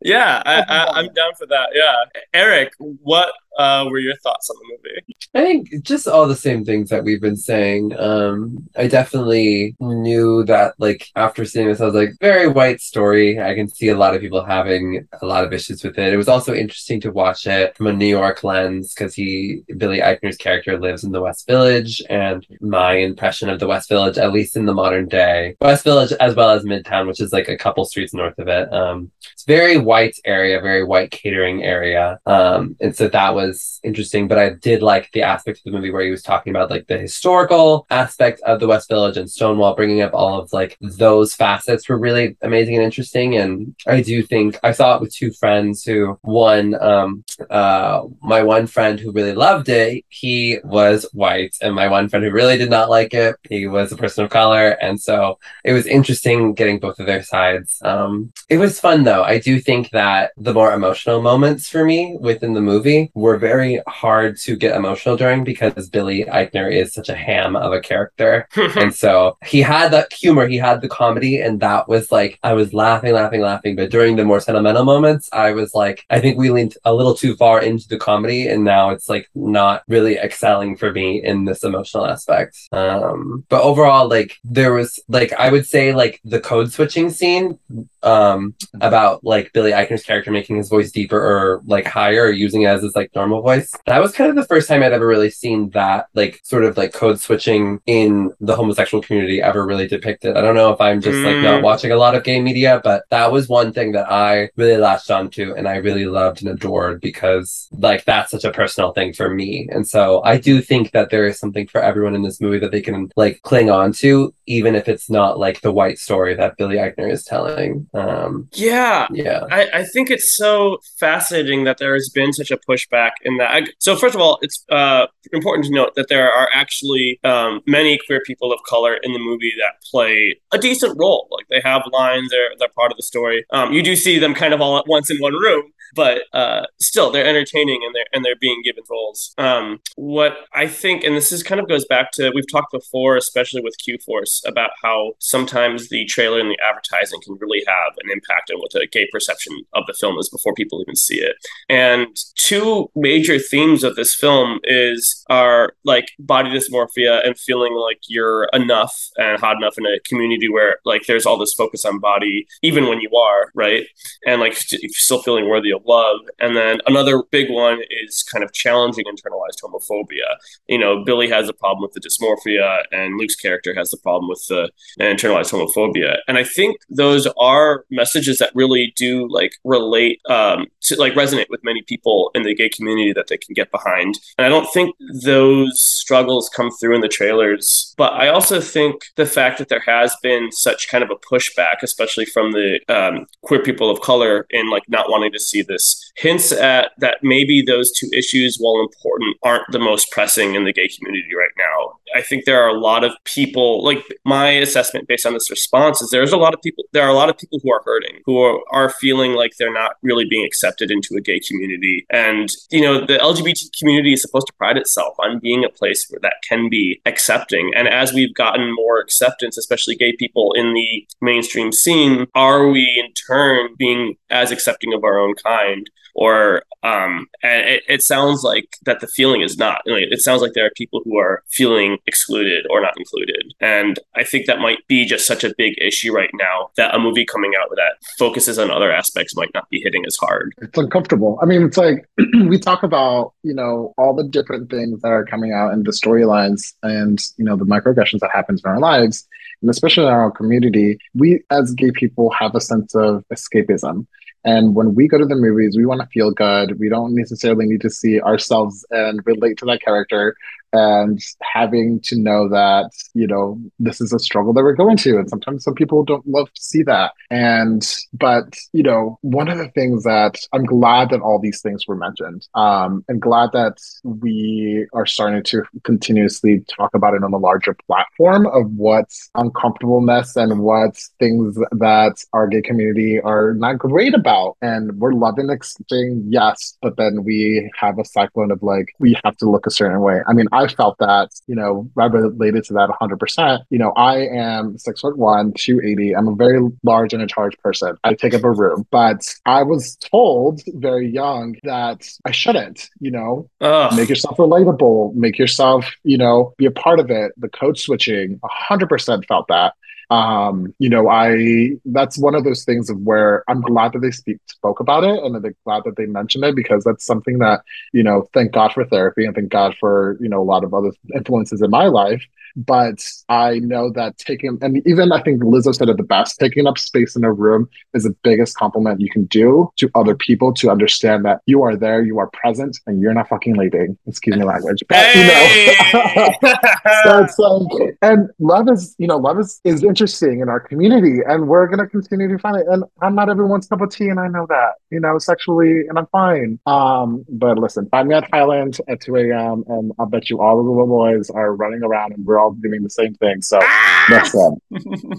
Yeah, 0.05 0.43
I, 0.45 0.61
I, 0.61 0.99
I'm 0.99 1.13
down 1.13 1.33
for 1.37 1.47
that. 1.47 1.69
Yeah, 1.73 1.95
Eric, 2.33 2.73
what 2.77 3.33
uh, 3.57 3.87
were 3.89 3.99
your 3.99 4.15
thoughts 4.17 4.49
on 4.49 4.55
the 4.57 4.77
movie? 4.77 5.15
I 5.33 5.43
think 5.43 5.83
just 5.83 6.07
all 6.07 6.27
the 6.27 6.35
same 6.35 6.63
things 6.63 6.89
that 6.89 7.03
we've 7.03 7.21
been 7.21 7.35
saying. 7.35 7.97
Um, 7.97 8.67
I 8.77 8.87
definitely 8.87 9.75
knew 9.79 10.43
that, 10.45 10.75
like, 10.77 11.07
after 11.15 11.43
seeing 11.45 11.67
this, 11.67 11.81
I 11.81 11.85
was 11.85 11.93
like, 11.93 12.11
very 12.21 12.47
white 12.47 12.81
story. 12.81 13.41
I 13.41 13.55
can 13.55 13.67
see 13.67 13.89
a 13.89 13.97
lot 13.97 14.15
of 14.15 14.21
people 14.21 14.43
having 14.43 15.07
a 15.21 15.25
lot 15.25 15.43
of 15.43 15.53
issues 15.53 15.83
with 15.83 15.97
it. 15.97 16.13
It 16.13 16.17
was 16.17 16.29
also 16.29 16.53
interesting 16.53 17.01
to 17.01 17.11
watch 17.11 17.47
it 17.47 17.75
from 17.75 17.87
a 17.87 17.93
New 17.93 18.05
York 18.07 18.43
lens 18.43 18.93
because 18.93 19.15
he, 19.15 19.63
Billy 19.77 19.99
Eichner's 19.99 20.37
character, 20.37 20.79
lives 20.79 21.03
in 21.03 21.11
the 21.11 21.21
West 21.21 21.47
Village, 21.47 22.01
and 22.09 22.45
my 22.61 22.93
impression 22.93 23.49
of 23.49 23.59
the 23.59 23.67
West 23.67 23.89
Village, 23.89 24.17
at 24.17 24.31
least 24.31 24.55
in 24.55 24.65
the 24.65 24.73
modern 24.73 25.07
day, 25.07 25.55
West 25.59 25.83
Village 25.83 26.13
as 26.19 26.35
well 26.35 26.51
as 26.51 26.63
Midtown, 26.63 27.07
which 27.07 27.19
is 27.19 27.33
like 27.33 27.49
a 27.49 27.57
couple 27.57 27.83
streets 27.85 28.13
north 28.13 28.37
of 28.37 28.47
it. 28.47 28.71
Um, 28.71 29.11
it's 29.33 29.43
very 29.43 29.77
white 29.77 29.94
area, 30.25 30.59
very 30.61 30.83
white 30.83 31.11
catering 31.11 31.63
area, 31.63 32.19
um, 32.25 32.75
and 32.79 32.95
so 32.95 33.07
that 33.07 33.35
was 33.35 33.79
interesting. 33.83 34.27
But 34.27 34.39
I 34.39 34.49
did 34.49 34.81
like 34.81 35.11
the 35.11 35.23
aspect 35.23 35.59
of 35.59 35.63
the 35.65 35.71
movie 35.71 35.91
where 35.91 36.03
he 36.03 36.11
was 36.11 36.23
talking 36.23 36.51
about 36.51 36.69
like 36.69 36.87
the 36.87 36.97
historical 36.97 37.85
aspect 37.89 38.41
of 38.41 38.59
the 38.59 38.67
West 38.67 38.89
Village 38.89 39.17
and 39.17 39.29
Stonewall, 39.29 39.75
bringing 39.75 40.01
up 40.01 40.13
all 40.13 40.39
of 40.39 40.51
like 40.53 40.77
those 40.81 41.33
facets 41.33 41.87
were 41.89 41.97
really 41.97 42.37
amazing 42.41 42.75
and 42.75 42.83
interesting. 42.83 43.35
And 43.37 43.75
I 43.87 44.01
do 44.01 44.23
think 44.23 44.57
I 44.63 44.71
saw 44.71 44.95
it 44.95 45.01
with 45.01 45.13
two 45.13 45.31
friends 45.31 45.83
who 45.83 46.17
one, 46.21 46.75
um, 46.81 47.23
uh, 47.49 48.03
my 48.21 48.43
one 48.43 48.67
friend 48.67 48.99
who 48.99 49.11
really 49.11 49.33
loved 49.33 49.69
it, 49.69 50.03
he 50.09 50.59
was 50.63 51.07
white, 51.13 51.55
and 51.61 51.75
my 51.75 51.87
one 51.87 52.09
friend 52.09 52.23
who 52.25 52.31
really 52.31 52.57
did 52.57 52.69
not 52.69 52.89
like 52.89 53.13
it, 53.13 53.35
he 53.49 53.67
was 53.67 53.91
a 53.91 53.97
person 53.97 54.23
of 54.23 54.29
color, 54.31 54.69
and 54.81 54.99
so 54.99 55.37
it 55.63 55.73
was 55.73 55.85
interesting 55.85 56.53
getting 56.53 56.79
both 56.79 56.99
of 56.99 57.05
their 57.05 57.23
sides. 57.23 57.79
Um, 57.83 58.31
it 58.49 58.57
was 58.57 58.79
fun 58.79 59.03
though. 59.03 59.23
I 59.23 59.39
do 59.39 59.59
think 59.59 59.74
that 59.91 60.31
the 60.37 60.53
more 60.53 60.73
emotional 60.73 61.21
moments 61.21 61.69
for 61.69 61.85
me 61.85 62.17
within 62.19 62.53
the 62.53 62.61
movie 62.61 63.11
were 63.13 63.37
very 63.37 63.81
hard 63.87 64.37
to 64.37 64.55
get 64.55 64.75
emotional 64.75 65.17
during 65.17 65.43
because 65.43 65.89
Billy 65.89 66.25
Eichner 66.25 66.71
is 66.71 66.93
such 66.93 67.09
a 67.09 67.15
ham 67.15 67.55
of 67.55 67.73
a 67.73 67.79
character. 67.79 68.47
and 68.55 68.93
so 68.93 69.37
he 69.45 69.61
had 69.61 69.89
that 69.91 70.11
humor, 70.13 70.47
he 70.47 70.57
had 70.57 70.81
the 70.81 70.87
comedy, 70.87 71.41
and 71.41 71.59
that 71.59 71.87
was 71.87 72.11
like, 72.11 72.39
I 72.43 72.53
was 72.53 72.73
laughing, 72.73 73.13
laughing, 73.13 73.41
laughing. 73.41 73.75
But 73.75 73.91
during 73.91 74.15
the 74.15 74.25
more 74.25 74.39
sentimental 74.39 74.85
moments, 74.85 75.29
I 75.31 75.51
was 75.51 75.73
like, 75.73 76.05
I 76.09 76.19
think 76.19 76.37
we 76.37 76.49
leaned 76.49 76.77
a 76.85 76.93
little 76.93 77.15
too 77.15 77.35
far 77.35 77.61
into 77.61 77.87
the 77.87 77.97
comedy, 77.97 78.47
and 78.47 78.63
now 78.63 78.89
it's 78.89 79.09
like 79.09 79.29
not 79.35 79.83
really 79.87 80.17
excelling 80.17 80.77
for 80.77 80.91
me 80.91 81.23
in 81.23 81.45
this 81.45 81.63
emotional 81.63 82.05
aspect. 82.05 82.57
Um, 82.71 83.45
but 83.49 83.61
overall, 83.61 84.07
like, 84.07 84.37
there 84.43 84.73
was 84.73 84.99
like, 85.07 85.33
I 85.33 85.51
would 85.51 85.65
say, 85.65 85.93
like, 85.93 86.21
the 86.23 86.39
code 86.39 86.71
switching 86.71 87.09
scene 87.09 87.59
um 88.03 88.53
about 88.81 89.23
like 89.23 89.51
Billy 89.51 89.64
Eichner's 89.71 90.03
character 90.03 90.31
making 90.31 90.57
his 90.57 90.69
voice 90.69 90.91
deeper 90.91 91.17
or 91.19 91.61
like 91.65 91.85
higher 91.87 92.23
or 92.25 92.31
using 92.31 92.63
it 92.63 92.67
as 92.67 92.83
his 92.83 92.95
like 92.95 93.13
normal 93.15 93.41
voice. 93.41 93.71
That 93.85 93.99
was 94.01 94.11
kind 94.13 94.29
of 94.29 94.35
the 94.35 94.45
first 94.45 94.67
time 94.67 94.83
I'd 94.83 94.93
ever 94.93 95.07
really 95.07 95.29
seen 95.29 95.69
that 95.71 96.07
like 96.13 96.39
sort 96.43 96.63
of 96.63 96.77
like 96.77 96.93
code 96.93 97.19
switching 97.19 97.79
in 97.85 98.31
the 98.39 98.55
homosexual 98.55 99.01
community 99.01 99.41
ever 99.41 99.65
really 99.65 99.87
depicted. 99.87 100.37
I 100.37 100.41
don't 100.41 100.55
know 100.55 100.71
if 100.71 100.81
I'm 100.81 101.01
just 101.01 101.17
like 101.23 101.37
not 101.37 101.55
Mm. 101.61 101.63
watching 101.63 101.91
a 101.91 101.97
lot 101.97 102.15
of 102.15 102.23
gay 102.23 102.41
media, 102.41 102.81
but 102.83 103.03
that 103.09 103.31
was 103.31 103.47
one 103.47 103.71
thing 103.73 103.91
that 103.93 104.11
I 104.11 104.49
really 104.55 104.77
latched 104.77 105.09
onto 105.11 105.53
and 105.55 105.67
I 105.67 105.75
really 105.77 106.05
loved 106.05 106.41
and 106.41 106.49
adored 106.51 107.01
because 107.01 107.67
like 107.71 108.03
that's 108.05 108.31
such 108.31 108.43
a 108.43 108.51
personal 108.51 108.91
thing 108.91 109.13
for 109.13 109.29
me. 109.33 109.67
And 109.71 109.87
so 109.87 110.21
I 110.23 110.37
do 110.37 110.61
think 110.61 110.91
that 110.91 111.09
there 111.11 111.25
is 111.27 111.39
something 111.39 111.67
for 111.67 111.81
everyone 111.81 112.15
in 112.15 112.23
this 112.23 112.41
movie 112.41 112.59
that 112.59 112.71
they 112.71 112.81
can 112.81 113.09
like 113.15 113.41
cling 113.43 113.69
on 113.69 113.93
to, 113.93 114.33
even 114.47 114.75
if 114.75 114.87
it's 114.89 115.09
not 115.09 115.39
like 115.39 115.61
the 115.61 115.71
white 115.71 115.97
story 115.99 116.33
that 116.35 116.57
Billy 116.57 116.75
Eichner 116.75 117.11
is 117.11 117.23
telling. 117.23 117.87
Um 117.93 118.47
Yeah, 118.53 119.07
yeah. 119.11 119.45
I, 119.55 119.79
I 119.79 119.83
think 119.85 120.11
it's 120.11 120.35
so 120.35 120.79
fascinating 120.99 121.63
that 121.63 121.77
there 121.77 121.93
has 121.93 122.09
been 122.09 122.33
such 122.33 122.51
a 122.51 122.57
pushback 122.69 123.11
in 123.23 123.37
that. 123.37 123.51
I, 123.51 123.67
so 123.79 123.95
first 123.95 124.13
of 124.13 124.19
all, 124.19 124.37
it's 124.41 124.65
uh, 124.69 125.07
important 125.31 125.65
to 125.65 125.71
note 125.71 125.95
that 125.95 126.09
there 126.09 126.29
are 126.29 126.49
actually 126.53 127.19
um, 127.23 127.61
many 127.65 127.97
queer 128.05 128.21
people 128.25 128.51
of 128.51 128.59
color 128.67 128.97
in 129.01 129.13
the 129.13 129.19
movie 129.19 129.53
that 129.57 129.81
play 129.89 130.35
a 130.51 130.57
decent 130.57 130.97
role. 130.99 131.29
Like 131.31 131.47
they 131.49 131.61
have 131.63 131.83
lines, 131.93 132.31
they're 132.31 132.49
they're 132.59 132.67
part 132.75 132.91
of 132.91 132.97
the 132.97 133.03
story. 133.03 133.45
Um, 133.51 133.71
you 133.71 133.81
do 133.81 133.95
see 133.95 134.19
them 134.19 134.33
kind 134.33 134.53
of 134.53 134.59
all 134.59 134.77
at 134.77 134.87
once 134.87 135.09
in 135.09 135.17
one 135.19 135.33
room, 135.33 135.71
but 135.95 136.23
uh, 136.33 136.65
still 136.81 137.11
they're 137.11 137.25
entertaining 137.25 137.81
and 137.85 137.95
they're 137.95 138.05
and 138.13 138.25
they're 138.25 138.35
being 138.39 138.61
given 138.63 138.83
roles. 138.89 139.33
Um, 139.37 139.79
what 139.95 140.37
I 140.53 140.67
think, 140.67 141.03
and 141.03 141.15
this 141.15 141.31
is 141.31 141.43
kind 141.43 141.61
of 141.61 141.69
goes 141.69 141.85
back 141.85 142.11
to 142.13 142.31
we've 142.33 142.51
talked 142.51 142.71
before, 142.71 143.15
especially 143.15 143.61
with 143.61 143.75
Q 143.83 143.97
Force, 144.05 144.43
about 144.45 144.71
how 144.83 145.13
sometimes 145.19 145.89
the 145.89 146.05
trailer 146.05 146.39
and 146.39 146.49
the 146.49 146.57
advertising 146.67 147.21
can 147.21 147.37
really 147.39 147.63
have 147.67 147.93
an 148.03 148.11
impact 148.11 148.51
on 148.51 148.59
what 148.59 148.71
the 148.71 148.87
gay 148.91 149.07
perception 149.11 149.44
of 149.73 149.83
the 149.87 149.93
film 149.93 150.17
is 150.17 150.29
before 150.29 150.53
people 150.53 150.81
even 150.81 150.95
see 150.95 151.19
it. 151.19 151.35
And 151.69 152.07
two 152.35 152.89
major 152.95 153.39
themes 153.39 153.83
of 153.83 153.95
this 153.95 154.13
film 154.13 154.59
is 154.63 155.23
are 155.29 155.73
like 155.83 156.09
body 156.19 156.49
dysmorphia 156.49 157.25
and 157.25 157.37
feeling 157.37 157.73
like 157.73 157.99
you're 158.07 158.47
enough 158.53 159.09
and 159.17 159.39
hot 159.39 159.57
enough 159.57 159.77
in 159.77 159.85
a 159.85 159.99
community 160.07 160.49
where 160.49 160.77
like 160.85 161.05
there's 161.07 161.25
all 161.25 161.37
this 161.37 161.53
focus 161.53 161.85
on 161.85 161.99
body, 161.99 162.47
even 162.61 162.87
when 162.87 163.01
you 163.01 163.09
are 163.15 163.51
right, 163.55 163.85
and 164.25 164.41
like 164.41 164.53
still 164.55 165.21
feeling 165.21 165.49
worthy 165.49 165.71
of 165.71 165.81
love. 165.85 166.19
And 166.39 166.55
then 166.55 166.79
another 166.87 167.23
big 167.31 167.49
one 167.49 167.79
is 167.89 168.23
kind 168.23 168.43
of 168.43 168.53
challenging 168.53 169.05
internalized 169.05 169.61
homophobia. 169.63 170.35
You 170.67 170.79
know, 170.79 171.03
Billy 171.03 171.29
has 171.29 171.49
a 171.49 171.53
problem 171.53 171.81
with 171.81 171.93
the 171.93 172.01
dysmorphia, 172.01 172.83
and 172.91 173.17
Luke's 173.17 173.35
character 173.35 173.73
has 173.75 173.91
the 173.91 173.97
problem 173.97 174.29
with 174.29 174.45
the 174.47 174.69
internalized 174.99 175.51
homophobia. 175.51 176.17
And 176.27 176.37
I 176.37 176.43
think 176.43 176.77
those 176.89 177.27
are 177.37 177.85
messages 177.89 178.39
that 178.39 178.51
really 178.55 178.93
do 178.95 179.27
like 179.35 179.53
relate 179.63 180.19
um, 180.29 180.65
to 180.81 180.95
like 180.95 181.13
resonate 181.13 181.49
with 181.49 181.63
many 181.63 181.81
people 181.83 182.31
in 182.33 182.43
the 182.43 182.55
gay 182.55 182.69
community 182.69 183.13
that 183.13 183.27
they 183.27 183.37
can 183.37 183.53
get 183.53 183.69
behind. 183.71 184.17
And 184.37 184.45
I 184.45 184.49
don't 184.49 184.71
think 184.73 184.95
those 185.23 185.79
struggles 185.79 186.49
come 186.49 186.71
through 186.71 186.95
in 186.95 187.01
the 187.01 187.07
trailers. 187.07 187.93
But 187.97 188.13
I 188.13 188.29
also 188.29 188.59
think 188.59 188.95
the 189.15 189.25
fact 189.25 189.59
that 189.59 189.69
there 189.69 189.83
has 189.85 190.15
been 190.23 190.51
such 190.51 190.89
kind 190.89 191.03
of 191.03 191.11
a 191.11 191.15
pushback, 191.15 191.77
especially 191.83 192.25
from 192.25 192.53
the 192.53 192.79
um, 192.89 193.27
queer 193.41 193.61
people 193.61 193.89
of 193.91 194.01
color, 194.01 194.47
in 194.49 194.69
like 194.69 194.83
not 194.87 195.09
wanting 195.09 195.31
to 195.33 195.39
see 195.39 195.61
this, 195.61 196.11
hints 196.15 196.51
at 196.51 196.91
that 196.99 197.17
maybe 197.21 197.61
those 197.61 197.91
two 197.91 198.09
issues, 198.13 198.57
while 198.57 198.79
important, 198.79 199.37
aren't 199.43 199.69
the 199.71 199.79
most 199.79 200.11
pressing 200.11 200.55
in 200.55 200.63
the 200.63 200.73
gay 200.73 200.87
community 200.87 201.35
right 201.35 201.55
now. 201.57 201.93
I 202.15 202.21
think 202.21 202.45
there 202.45 202.63
are 202.63 202.69
a 202.69 202.79
lot 202.79 203.03
of 203.03 203.11
people, 203.25 203.83
like 203.83 203.99
my 204.23 204.49
assessment 204.49 205.07
based 205.07 205.25
on 205.25 205.33
this 205.33 205.51
response 205.51 206.01
is 206.01 206.09
there's 206.11 206.31
a 206.31 206.37
lot 206.37 206.53
of 206.53 206.61
people, 206.61 206.85
there 206.93 207.03
are 207.03 207.09
a 207.09 207.13
lot 207.13 207.29
of 207.29 207.37
people 207.37 207.59
who 207.61 207.71
are 207.73 207.81
hurting, 207.83 208.21
who 208.25 208.39
are, 208.39 208.59
are 208.71 208.89
feeling 208.89 209.33
like 209.33 209.57
they're 209.57 209.73
not 209.73 209.97
really 210.01 210.23
being 210.23 210.45
accepted 210.45 210.89
into 210.89 211.15
a 211.17 211.21
gay 211.21 211.41
community. 211.41 212.05
And, 212.09 212.49
you 212.71 212.81
know, 212.81 213.05
the 213.05 213.17
LGBT 213.17 213.77
community 213.77 214.13
is 214.13 214.21
supposed 214.21 214.47
to 214.47 214.53
pride 214.53 214.77
itself 214.77 215.15
on 215.19 215.39
being 215.39 215.65
a 215.65 215.69
place 215.69 216.07
where 216.09 216.21
that 216.21 216.35
can 216.47 216.69
be 216.69 217.01
accepting. 217.05 217.73
And 217.75 217.89
as 217.89 218.13
we've 218.13 218.33
gotten 218.33 218.73
more 218.73 218.99
acceptance, 219.01 219.57
especially 219.57 219.95
gay 219.95 220.13
people 220.13 220.53
in 220.53 220.73
the 220.73 221.05
mainstream 221.21 221.73
scene, 221.73 222.27
are 222.33 222.69
we 222.69 223.03
in 223.03 223.11
turn 223.13 223.75
being 223.77 224.15
as 224.29 224.51
accepting 224.51 224.93
of 224.93 225.03
our 225.03 225.19
own 225.19 225.33
kind? 225.35 225.89
Or 226.15 226.63
um 226.83 227.27
and 227.43 227.67
it, 227.67 227.83
it 227.87 228.01
sounds 228.01 228.43
like 228.43 228.77
that 228.85 228.99
the 229.01 229.07
feeling 229.07 229.41
is 229.41 229.57
not 229.57 229.81
like, 229.85 230.05
it 230.09 230.21
sounds 230.21 230.41
like 230.41 230.53
there 230.53 230.65
are 230.65 230.71
people 230.75 231.01
who 231.03 231.17
are 231.17 231.43
feeling 231.49 231.97
excluded 232.07 232.65
or 232.69 232.81
not 232.81 232.93
included. 232.97 233.53
And 233.59 233.99
I 234.15 234.23
think 234.23 234.47
that 234.47 234.59
might 234.59 234.79
be 234.87 235.05
just 235.05 235.27
such 235.27 235.43
a 235.43 235.53
big 235.57 235.75
issue 235.79 236.13
right 236.13 236.29
now 236.33 236.69
that 236.77 236.95
a 236.95 236.99
movie 236.99 237.25
coming 237.25 237.51
out 237.59 237.69
that 237.75 237.97
focuses 238.17 238.57
on 238.57 238.71
other 238.71 238.91
aspects 238.91 239.35
might 239.35 239.51
not 239.53 239.69
be 239.69 239.81
hitting 239.81 240.05
as 240.05 240.15
hard. 240.15 240.53
It's 240.59 240.77
uncomfortable. 240.77 241.37
I 241.41 241.45
mean, 241.45 241.63
it's 241.63 241.77
like 241.77 242.07
we 242.47 242.59
talk 242.59 242.83
about, 242.83 243.33
you 243.43 243.53
know, 243.53 243.93
all 243.97 244.13
the 244.13 244.23
different 244.23 244.69
things 244.69 245.01
that 245.01 245.09
are 245.09 245.25
coming 245.25 245.53
out 245.53 245.73
and 245.73 245.85
the 245.85 245.91
storylines 245.91 246.73
and, 246.83 247.19
you 247.37 247.45
know, 247.45 247.55
the 247.55 247.65
microaggressions 247.65 248.19
that 248.19 248.31
happens 248.33 248.61
in 248.63 248.69
our 248.69 248.79
lives. 248.79 249.27
And 249.61 249.69
especially 249.69 250.05
in 250.05 250.09
our 250.09 250.31
community, 250.31 250.97
we 251.13 251.43
as 251.49 251.73
gay 251.73 251.91
people 251.91 252.29
have 252.31 252.55
a 252.55 252.61
sense 252.61 252.93
of 252.95 253.23
escapism. 253.33 254.05
And 254.45 254.75
when 254.75 254.93
we 254.93 255.07
go 255.07 255.17
to 255.17 255.25
the 255.25 255.35
movies, 255.35 255.75
we 255.75 255.85
want 255.87 256.01
to 256.01 256.07
feel 256.07 256.31
good. 256.31 256.79
We 256.79 256.87
don't 256.87 257.15
necessarily 257.15 257.65
need 257.65 257.81
to 257.81 257.89
see 257.89 258.21
ourselves 258.21 258.85
and 258.91 259.25
relate 259.25 259.57
to 259.57 259.65
that 259.65 259.81
character 259.81 260.35
and 260.75 261.19
having 261.41 261.99
to 262.01 262.17
know 262.17 262.49
that 262.49 262.89
you 263.13 263.27
know 263.27 263.59
this 263.79 264.01
is 264.01 264.11
a 264.13 264.19
struggle 264.19 264.53
that 264.53 264.63
we're 264.63 264.73
going 264.73 264.97
to 264.97 265.17
and 265.17 265.29
sometimes 265.29 265.63
some 265.63 265.75
people 265.75 266.03
don't 266.03 266.27
love 266.27 266.51
to 266.53 266.61
see 266.61 266.83
that. 266.83 267.13
And 267.31 267.83
but 268.13 268.55
you 268.73 268.83
know 268.83 269.17
one 269.21 269.47
of 269.47 269.57
the 269.57 269.69
things 269.69 270.03
that 270.03 270.35
i'm 270.53 270.65
glad 270.65 271.09
that 271.09 271.21
all 271.21 271.39
these 271.39 271.61
things 271.61 271.87
were 271.87 271.95
mentioned 271.95 272.47
um 272.55 273.03
and 273.07 273.21
glad 273.21 273.49
that 273.53 273.77
we 274.03 274.85
are 274.93 275.05
starting 275.05 275.43
to 275.43 275.63
continuously 275.83 276.63
talk 276.77 276.93
about 276.93 277.13
it 277.13 277.23
on 277.23 277.33
a 277.33 277.37
larger 277.37 277.75
platform 277.87 278.45
of 278.47 278.71
what's 278.71 279.29
uncomfortableness 279.35 280.35
and 280.35 280.59
what's 280.59 281.11
things 281.19 281.55
that 281.71 282.15
our 282.33 282.47
gay 282.47 282.61
community 282.61 283.19
are 283.21 283.53
not 283.53 283.77
great 283.77 284.13
about. 284.13 284.57
And 284.61 284.97
we're 284.99 285.13
loving 285.13 285.49
saying 285.89 286.25
yes 286.27 286.77
but 286.81 286.97
then 286.97 287.23
we 287.23 287.69
have 287.79 287.99
a 287.99 288.05
cyclone 288.05 288.51
of 288.51 288.61
like 288.63 288.93
we 288.99 289.17
have 289.23 289.37
to 289.37 289.49
look 289.49 289.65
a 289.65 289.71
certain 289.71 290.01
way. 290.01 290.21
I 290.27 290.33
mean 290.33 290.47
i 290.51 290.64
felt 290.73 290.97
that, 290.99 291.29
you 291.47 291.55
know, 291.55 291.89
I 291.97 292.05
related 292.05 292.63
to 292.65 292.73
that 292.73 292.89
100%. 292.89 293.63
You 293.69 293.79
know, 293.79 293.91
I 293.95 294.27
am 294.27 294.77
six 294.77 295.01
foot 295.01 295.17
one, 295.17 295.53
280. 295.53 296.15
I'm 296.15 296.27
a 296.27 296.35
very 296.35 296.59
large 296.83 297.13
and 297.13 297.21
in 297.21 297.27
charge 297.27 297.57
person. 297.59 297.95
I 298.03 298.13
take 298.13 298.33
up 298.33 298.43
a 298.43 298.51
room, 298.51 298.85
but 298.91 299.25
I 299.45 299.63
was 299.63 299.95
told 299.97 300.61
very 300.67 301.09
young 301.09 301.55
that 301.63 302.07
I 302.25 302.31
shouldn't, 302.31 302.89
you 302.99 303.11
know, 303.11 303.49
Ugh. 303.61 303.95
make 303.95 304.09
yourself 304.09 304.37
relatable, 304.37 305.13
make 305.15 305.37
yourself, 305.37 305.91
you 306.03 306.17
know, 306.17 306.53
be 306.57 306.65
a 306.65 306.71
part 306.71 306.99
of 306.99 307.09
it. 307.09 307.31
The 307.37 307.49
code 307.49 307.77
switching, 307.77 308.39
100% 308.39 309.25
felt 309.25 309.47
that 309.47 309.73
um 310.09 310.73
you 310.77 310.89
know 310.89 311.09
i 311.09 311.69
that's 311.85 312.17
one 312.17 312.35
of 312.35 312.43
those 312.43 312.63
things 312.63 312.89
of 312.89 312.97
where 312.99 313.43
i'm 313.47 313.61
glad 313.61 313.91
that 313.93 313.99
they 313.99 314.11
speak 314.11 314.37
spoke 314.47 314.79
about 314.79 315.03
it 315.03 315.23
and 315.23 315.35
i'm 315.35 315.55
glad 315.63 315.83
that 315.83 315.95
they 315.95 316.05
mentioned 316.05 316.43
it 316.43 316.55
because 316.55 316.83
that's 316.83 317.05
something 317.05 317.39
that 317.39 317.61
you 317.91 318.03
know 318.03 318.27
thank 318.33 318.51
god 318.51 318.71
for 318.71 318.85
therapy 318.85 319.25
and 319.25 319.35
thank 319.35 319.49
god 319.49 319.75
for 319.79 320.17
you 320.19 320.29
know 320.29 320.41
a 320.41 320.43
lot 320.43 320.63
of 320.63 320.73
other 320.73 320.91
influences 321.15 321.61
in 321.61 321.69
my 321.69 321.85
life 321.85 322.23
but 322.55 323.03
I 323.29 323.59
know 323.59 323.91
that 323.91 324.17
taking, 324.17 324.57
and 324.61 324.85
even 324.87 325.11
I 325.11 325.21
think 325.21 325.41
Lizzo 325.43 325.75
said 325.75 325.89
it 325.89 325.97
the 325.97 326.03
best, 326.03 326.39
taking 326.39 326.67
up 326.67 326.77
space 326.77 327.15
in 327.15 327.23
a 327.23 327.31
room 327.31 327.69
is 327.93 328.03
the 328.03 328.15
biggest 328.23 328.57
compliment 328.57 329.01
you 329.01 329.09
can 329.09 329.25
do 329.25 329.71
to 329.77 329.89
other 329.95 330.15
people 330.15 330.53
to 330.55 330.69
understand 330.69 331.25
that 331.25 331.41
you 331.45 331.63
are 331.63 331.75
there, 331.75 332.03
you 332.03 332.19
are 332.19 332.29
present, 332.33 332.79
and 332.87 333.01
you're 333.01 333.13
not 333.13 333.29
fucking 333.29 333.55
leaving. 333.55 333.97
Excuse 334.07 334.37
me, 334.37 334.43
language. 334.43 334.83
But, 334.87 334.97
hey! 334.97 335.65
you 335.91 335.93
know, 335.93 336.33
so 337.03 337.23
it's 337.23 337.39
like, 337.39 337.97
and 338.01 338.29
love 338.39 338.69
is, 338.69 338.95
you 338.97 339.07
know, 339.07 339.17
love 339.17 339.39
is, 339.39 339.59
is 339.63 339.83
interesting 339.83 340.39
in 340.39 340.49
our 340.49 340.59
community, 340.59 341.19
and 341.27 341.47
we're 341.47 341.67
going 341.67 341.79
to 341.79 341.87
continue 341.87 342.27
to 342.27 342.37
find 342.39 342.57
it. 342.57 342.67
And 342.67 342.83
I'm 343.01 343.15
not 343.15 343.29
everyone's 343.29 343.67
cup 343.67 343.81
of 343.81 343.89
tea, 343.89 344.09
and 344.09 344.19
I 344.19 344.27
know 344.27 344.45
that, 344.49 344.73
you 344.89 344.99
know, 344.99 345.17
sexually, 345.19 345.87
and 345.87 345.97
I'm 345.97 346.07
fine. 346.07 346.59
Um, 346.65 347.25
but 347.29 347.57
listen, 347.57 347.87
find 347.89 348.07
me 348.07 348.15
at 348.15 348.29
Highland 348.31 348.79
at 348.87 349.01
2 349.01 349.15
a.m., 349.17 349.63
and 349.67 349.91
I'll 349.99 350.05
bet 350.05 350.29
you 350.29 350.41
all 350.41 350.59
of 350.59 350.65
the 350.65 350.71
little 350.71 350.87
boys 350.87 351.29
are 351.29 351.53
running 351.55 351.83
around 351.83 352.13
and 352.13 352.25
we're 352.25 352.39
all 352.39 352.44
all 352.45 352.51
doing 352.51 352.83
the 352.83 352.89
same 352.89 353.13
thing. 353.15 353.41
So 353.41 353.59
ah! 353.61 354.05
listen, 354.09 354.61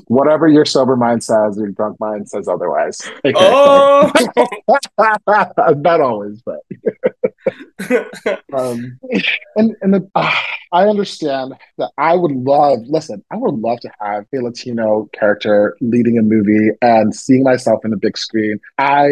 whatever 0.07 0.49
your 0.49 0.65
sober 0.65 0.97
mind 0.97 1.23
says, 1.23 1.57
your 1.57 1.69
drunk 1.69 1.99
mind 2.01 2.29
says 2.29 2.49
otherwise. 2.49 3.01
Okay. 3.25 3.33
Oh! 3.39 4.11
Not 5.77 6.01
always, 6.01 6.43
but 6.43 6.61
um, 8.53 8.99
and 9.57 9.77
and 9.81 9.95
the, 9.95 10.11
uh, 10.15 10.33
I 10.73 10.89
understand 10.89 11.55
that 11.79 11.93
I 11.97 12.17
would 12.17 12.33
love. 12.33 12.81
Listen, 12.87 13.25
I 13.31 13.37
would 13.37 13.55
love 13.55 13.79
to 13.81 13.91
have 14.01 14.27
a 14.35 14.39
Latino 14.39 15.09
character 15.13 15.77
leading 15.81 16.19
a 16.19 16.23
movie 16.23 16.71
and 16.83 17.15
seeing 17.15 17.45
myself 17.45 17.85
in 17.85 17.93
the 17.93 17.97
big 17.97 18.19
screen. 18.19 18.59
I, 18.77 19.07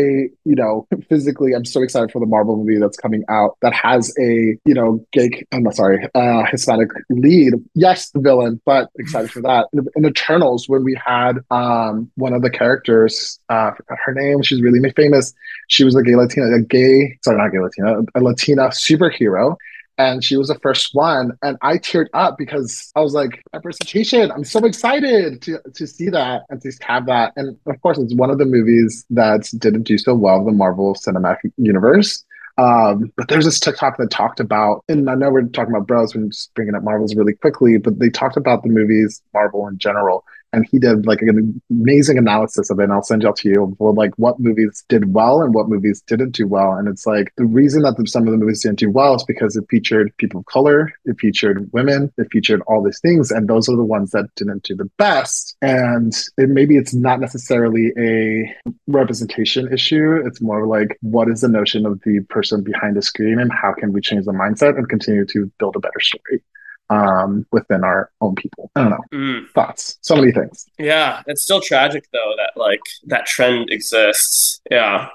you 0.44 0.56
know, 0.56 0.88
physically, 1.08 1.52
I'm 1.54 1.64
so 1.64 1.82
excited 1.82 2.10
for 2.10 2.18
the 2.18 2.26
Marvel 2.26 2.56
movie 2.56 2.78
that's 2.78 2.96
coming 2.96 3.22
out 3.28 3.56
that 3.62 3.72
has 3.72 4.12
a, 4.20 4.58
you 4.64 4.74
know, 4.74 5.04
gay. 5.12 5.44
I'm 5.52 5.70
sorry, 5.72 6.08
uh, 6.14 6.44
Hispanic 6.50 6.88
lead. 7.08 7.54
Yes, 7.74 8.10
the 8.10 8.20
villain, 8.20 8.60
but 8.66 8.90
excited 8.98 9.30
for 9.30 9.40
that. 9.42 9.68
In, 9.72 9.86
in 9.94 10.06
Eternals, 10.06 10.68
when 10.68 10.82
we 10.84 10.98
had 11.06 11.38
um 11.50 12.10
one 12.16 12.32
of 12.32 12.42
the 12.42 12.50
characters, 12.50 13.38
uh, 13.48 13.70
her 13.88 14.12
name, 14.12 14.42
she's 14.42 14.60
really 14.60 14.80
famous. 14.90 15.32
She 15.68 15.84
was 15.84 15.94
a 15.94 16.02
gay 16.02 16.16
Latina, 16.16 16.46
a 16.54 16.60
gay, 16.60 17.16
sorry, 17.24 17.38
not 17.38 17.52
gay 17.52 17.60
Latina, 17.60 18.02
a 18.14 18.20
Latina 18.24 18.68
superhero. 18.68 19.56
And 19.96 20.24
she 20.24 20.36
was 20.36 20.48
the 20.48 20.58
first 20.58 20.92
one. 20.92 21.38
And 21.42 21.56
I 21.62 21.78
teared 21.78 22.06
up 22.14 22.36
because 22.36 22.90
I 22.96 23.00
was 23.00 23.14
like, 23.14 23.42
representation. 23.52 24.32
I'm 24.32 24.42
so 24.42 24.64
excited 24.64 25.40
to, 25.42 25.60
to 25.72 25.86
see 25.86 26.08
that 26.10 26.42
and 26.50 26.60
to 26.62 26.72
have 26.80 27.06
that. 27.06 27.32
And 27.36 27.56
of 27.66 27.80
course, 27.80 27.98
it's 27.98 28.14
one 28.14 28.30
of 28.30 28.38
the 28.38 28.44
movies 28.44 29.04
that 29.10 29.48
didn't 29.56 29.84
do 29.84 29.96
so 29.96 30.14
well 30.16 30.40
in 30.40 30.46
the 30.46 30.52
Marvel 30.52 30.94
Cinematic 30.94 31.52
Universe. 31.58 32.24
Um, 32.56 33.12
but 33.16 33.28
there's 33.28 33.44
this 33.44 33.58
TikTok 33.58 33.96
that 33.98 34.10
talked 34.10 34.40
about, 34.40 34.84
and 34.88 35.10
I 35.10 35.14
know 35.14 35.30
we're 35.30 35.42
talking 35.42 35.74
about 35.74 35.88
bros, 35.88 36.14
we're 36.14 36.26
just 36.26 36.54
bringing 36.54 36.74
up 36.74 36.84
Marvels 36.84 37.14
really 37.16 37.34
quickly, 37.34 37.78
but 37.78 37.98
they 37.98 38.10
talked 38.10 38.36
about 38.36 38.62
the 38.62 38.68
movies, 38.68 39.22
Marvel 39.32 39.66
in 39.66 39.78
general, 39.78 40.24
and 40.54 40.66
he 40.70 40.78
did 40.78 41.06
like 41.06 41.20
an 41.20 41.60
amazing 41.70 42.16
analysis 42.16 42.70
of 42.70 42.78
it. 42.78 42.84
And 42.84 42.92
I'll 42.92 43.02
send 43.02 43.24
it 43.24 43.26
out 43.26 43.36
to 43.38 43.48
you 43.48 43.74
for 43.78 43.92
like 43.92 44.12
what 44.16 44.38
movies 44.38 44.84
did 44.88 45.12
well 45.12 45.42
and 45.42 45.52
what 45.52 45.68
movies 45.68 46.02
didn't 46.06 46.30
do 46.30 46.46
well. 46.46 46.72
And 46.72 46.88
it's 46.88 47.06
like 47.06 47.32
the 47.36 47.44
reason 47.44 47.82
that 47.82 47.96
some 48.08 48.26
of 48.26 48.32
the 48.32 48.38
movies 48.38 48.62
didn't 48.62 48.78
do 48.78 48.90
well 48.90 49.16
is 49.16 49.24
because 49.24 49.56
it 49.56 49.64
featured 49.68 50.16
people 50.18 50.40
of 50.40 50.46
color, 50.46 50.92
it 51.04 51.16
featured 51.18 51.70
women, 51.72 52.12
it 52.18 52.28
featured 52.30 52.62
all 52.66 52.82
these 52.82 53.00
things, 53.00 53.30
and 53.30 53.48
those 53.48 53.68
are 53.68 53.76
the 53.76 53.84
ones 53.84 54.12
that 54.12 54.26
didn't 54.36 54.62
do 54.62 54.76
the 54.76 54.90
best. 54.96 55.56
And 55.60 56.12
it, 56.38 56.48
maybe 56.48 56.76
it's 56.76 56.94
not 56.94 57.20
necessarily 57.20 57.92
a 57.98 58.54
representation 58.86 59.72
issue. 59.72 60.22
It's 60.24 60.40
more 60.40 60.66
like 60.66 60.96
what 61.00 61.28
is 61.28 61.40
the 61.40 61.48
notion 61.48 61.84
of 61.84 62.00
the 62.04 62.20
person 62.28 62.62
behind 62.62 62.96
the 62.96 63.02
screen 63.02 63.40
and 63.40 63.52
how 63.52 63.74
can 63.74 63.92
we 63.92 64.00
change 64.00 64.24
the 64.24 64.32
mindset 64.32 64.78
and 64.78 64.88
continue 64.88 65.26
to 65.26 65.50
build 65.58 65.76
a 65.76 65.80
better 65.80 66.00
story 66.00 66.42
um, 66.90 67.46
within 67.52 67.84
our 67.84 68.10
own 68.20 68.34
people. 68.34 68.70
I 68.74 68.82
don't 68.82 68.90
know. 68.90 69.04
Mm. 69.12 69.50
Thoughts. 69.50 69.98
So 70.02 70.16
many 70.16 70.32
things. 70.32 70.66
Yeah. 70.78 71.22
It's 71.26 71.42
still 71.42 71.60
tragic 71.60 72.04
though 72.12 72.32
that 72.36 72.52
like 72.56 72.80
that 73.06 73.26
trend 73.26 73.70
exists. 73.70 74.60
Yeah. 74.70 75.08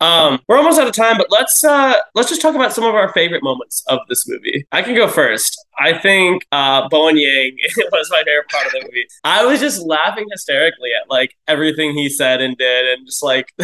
Um, 0.00 0.40
we're 0.48 0.56
almost 0.56 0.80
out 0.80 0.86
of 0.86 0.94
time, 0.94 1.16
but 1.16 1.28
let's 1.30 1.62
uh 1.62 1.94
let's 2.14 2.28
just 2.28 2.40
talk 2.40 2.54
about 2.54 2.72
some 2.72 2.84
of 2.84 2.94
our 2.94 3.12
favorite 3.12 3.42
moments 3.42 3.84
of 3.88 4.00
this 4.08 4.26
movie. 4.28 4.66
I 4.72 4.82
can 4.82 4.94
go 4.94 5.06
first. 5.06 5.64
I 5.78 5.98
think 5.98 6.46
uh 6.52 6.88
Bowen 6.88 7.16
Yang 7.16 7.56
was 7.92 8.08
my 8.10 8.22
favorite 8.24 8.48
part 8.48 8.66
of 8.66 8.72
the 8.72 8.80
movie. 8.82 9.06
I 9.24 9.44
was 9.44 9.60
just 9.60 9.82
laughing 9.86 10.26
hysterically 10.30 10.90
at 11.00 11.10
like 11.10 11.34
everything 11.46 11.94
he 11.94 12.08
said 12.08 12.40
and 12.40 12.56
did 12.56 12.98
and 12.98 13.06
just 13.06 13.22
like 13.22 13.52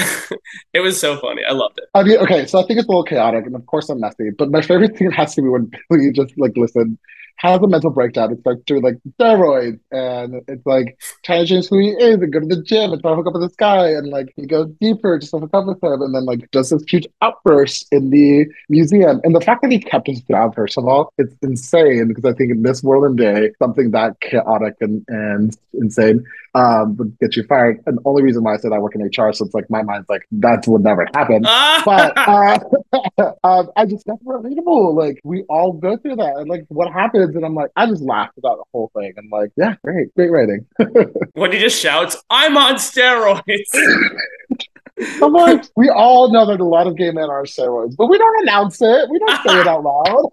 it 0.73 0.81
was 0.81 1.01
so 1.01 1.19
funny. 1.19 1.43
I 1.45 1.53
loved 1.53 1.79
it. 1.79 1.85
I 1.95 2.03
mean, 2.03 2.19
okay, 2.19 2.47
so 2.47 2.61
I 2.61 2.67
think 2.67 2.79
it's 2.79 2.89
a 2.89 2.91
little 2.91 3.05
chaotic 3.05 3.47
and 3.47 3.57
of 3.57 3.67
course 3.67 3.89
I'm 3.89 4.01
messy, 4.01 4.31
but 4.31 4.51
my 4.51 4.61
favorite 4.61 4.97
thing 4.97 5.11
has 5.11 5.35
to 5.35 5.43
be 5.43 5.49
when 5.49 5.71
Billy 5.89 6.13
just 6.13 6.39
like 6.39 6.53
listen 6.57 6.99
has 7.37 7.61
a 7.61 7.67
mental 7.67 7.91
breakdown. 7.91 8.33
It's 8.33 8.45
like 8.47 8.65
doing 8.67 8.83
like 8.83 8.99
steroids 9.19 9.81
and 9.91 10.43
it's 10.49 10.65
like 10.67 10.99
trying 11.25 11.45
to 11.45 11.49
change 11.49 11.69
who 11.69 11.79
he 11.79 11.91
is 11.91 12.15
and 12.15 12.33
go 12.33 12.41
to 12.41 12.47
the 12.47 12.63
gym 12.63 12.93
and 12.93 13.01
try 13.03 13.11
to 13.11 13.17
hook 13.17 13.27
up 13.27 13.35
with 13.35 13.43
this 13.43 13.57
guy 13.57 13.89
and 13.89 14.09
like 14.09 14.33
he 14.37 14.47
goes 14.47 14.69
deeper 14.81 15.19
just 15.19 15.33
to 15.33 15.39
hook 15.39 15.51
up 15.53 15.67
with 15.67 15.83
him 15.83 16.03
and 16.03 16.15
then 16.15 16.25
like 16.25 16.51
does 16.51 16.71
this 16.71 16.83
huge 16.89 17.07
outburst 17.21 17.87
in 17.93 18.11
the 18.11 18.47
museum. 18.69 19.21
And 19.25 19.35
the 19.35 19.41
fact 19.41 19.63
that 19.63 19.73
he 19.73 19.79
kept 19.79 20.07
his 20.07 20.23
job, 20.23 20.55
first 20.55 20.79
of 20.79 20.87
all, 20.87 21.13
it's 21.19 21.35
insane 21.43 22.09
because 22.09 22.25
I 22.25 22.33
think 22.33 22.51
in 22.51 22.63
this 22.63 22.83
world 22.83 23.05
and 23.05 23.17
day, 23.17 23.51
something 23.59 23.91
that 23.91 24.21
chaotic 24.21 24.75
and, 24.81 25.05
and 25.09 25.57
insane 25.75 26.25
um, 26.55 26.97
would 26.97 27.19
get 27.19 27.37
you 27.37 27.45
fired. 27.45 27.83
And 27.87 27.99
the 27.99 28.03
only 28.05 28.23
reason 28.23 28.43
why 28.43 28.55
I 28.55 28.57
said 28.59 28.73
I 28.73 28.79
work 28.79 28.95
in 28.95 29.03
HR, 29.03 29.33
so 29.33 29.45
it's 29.45 29.55
like 29.55 29.71
my 29.71 29.83
mind's 29.83 30.09
like 30.09 30.27
that 30.33 30.67
would 30.67 30.83
never 30.83 31.07
happen. 31.15 31.43
but 31.43 32.17
uh, 32.17 32.59
um, 33.45 33.71
I 33.77 33.87
just 33.87 34.07
that's 34.07 34.23
relatable. 34.23 34.95
Like 34.95 35.21
we 35.25 35.43
all 35.45 35.73
go 35.73 35.97
through 35.97 36.17
that, 36.17 36.37
and 36.37 36.49
like 36.49 36.65
what 36.69 36.93
happens, 37.23 37.37
and 37.37 37.45
I'm 37.45 37.55
like, 37.55 37.71
I 37.77 37.87
just 37.87 38.03
laughed 38.03 38.39
about 38.39 38.59
the 38.59 38.65
whole 38.73 38.91
thing. 38.97 39.15
I'm 39.17 39.29
like, 39.31 39.53
yeah, 39.57 39.77
great, 39.85 40.15
great 40.15 40.31
writing. 40.31 40.67
when 41.33 41.53
he 41.53 41.59
just 41.59 41.81
shouts, 41.81 42.17
"I'm 42.31 42.57
on 42.57 42.75
steroids." 42.75 43.43
I'm 45.23 45.33
like, 45.33 45.65
we 45.75 45.89
all 45.89 46.31
know 46.31 46.47
that 46.47 46.61
a 46.61 46.65
lot 46.65 46.87
of 46.87 46.97
gay 46.97 47.11
men 47.11 47.31
are 47.31 47.45
steroids, 47.45 47.97
but 47.97 48.07
we 48.07 48.19
don't 48.19 48.43
announce 48.43 48.81
it. 48.81 49.09
We 49.11 49.19
don't 49.19 49.49
say 49.49 49.61
it 49.61 49.67
out 49.67 49.83
loud. 49.83 50.31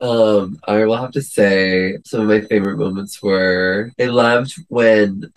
um, 0.00 0.58
I 0.66 0.84
will 0.84 0.96
have 0.96 1.10
to 1.12 1.20
say 1.20 1.98
some 2.04 2.20
of 2.20 2.28
my 2.28 2.40
favorite 2.40 2.78
moments 2.78 3.20
were 3.20 3.90
I 4.00 4.04
loved 4.06 4.54
when 4.68 5.30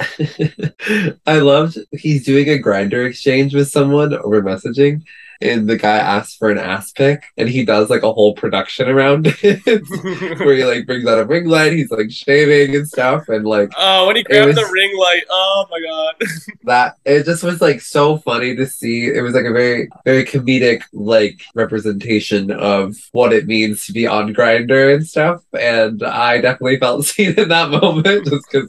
I 1.26 1.40
loved 1.40 1.80
he's 1.92 2.26
doing 2.26 2.48
a 2.48 2.62
Grindr 2.62 3.10
exchange 3.10 3.54
with 3.54 3.70
someone 3.70 4.14
over 4.14 4.42
messaging 4.42 5.04
in 5.44 5.68
the 5.68 5.78
guy 5.78 5.98
asks 5.98 6.36
for 6.36 6.50
an 6.50 6.58
ass 6.58 6.92
pick 6.92 7.24
and 7.38 7.50
he 7.50 7.66
does 7.66 7.90
like 7.90 8.04
a 8.04 8.14
whole 8.14 8.34
production 8.34 8.88
around 8.90 9.28
it 9.44 10.40
where 10.40 10.56
he 10.56 10.64
like 10.64 10.86
brings 10.86 11.06
out 11.06 11.20
a 11.20 11.26
ring 11.26 11.46
light, 11.46 11.74
he's 11.74 11.92
like 11.92 12.10
shaving 12.10 12.76
and 12.76 12.88
stuff 12.88 13.28
and 13.28 13.46
like 13.46 13.72
Oh, 13.78 14.08
when 14.08 14.16
he 14.16 14.24
grabbed 14.24 14.48
was, 14.48 14.56
the 14.56 14.72
ring 14.72 14.98
light, 14.98 15.24
oh 15.30 15.66
my 15.70 15.82
god. 15.82 16.16
that 16.64 16.98
it 17.06 17.26
just 17.26 17.44
was 17.44 17.62
like 17.62 17.82
so 17.82 18.18
funny 18.18 18.56
to 18.56 18.66
see. 18.66 19.08
It 19.08 19.22
was 19.22 19.34
like 19.34 19.46
a 19.46 19.52
very, 19.52 19.90
very 20.06 20.24
comedic 20.24 20.84
like 20.94 21.44
representation 21.56 22.50
of 22.52 22.96
what 23.12 23.34
it 23.34 23.46
means 23.46 23.86
to 23.86 23.92
be 23.92 24.08
on 24.08 24.34
Grindr 24.34 24.96
and 24.96 25.06
stuff. 25.06 25.44
And 25.60 26.04
I 26.04 26.40
definitely 26.40 26.80
felt 26.80 27.06
seen 27.06 27.38
in 27.38 27.50
that 27.50 27.70
moment 27.70 28.28
just 28.28 28.46
because 28.50 28.68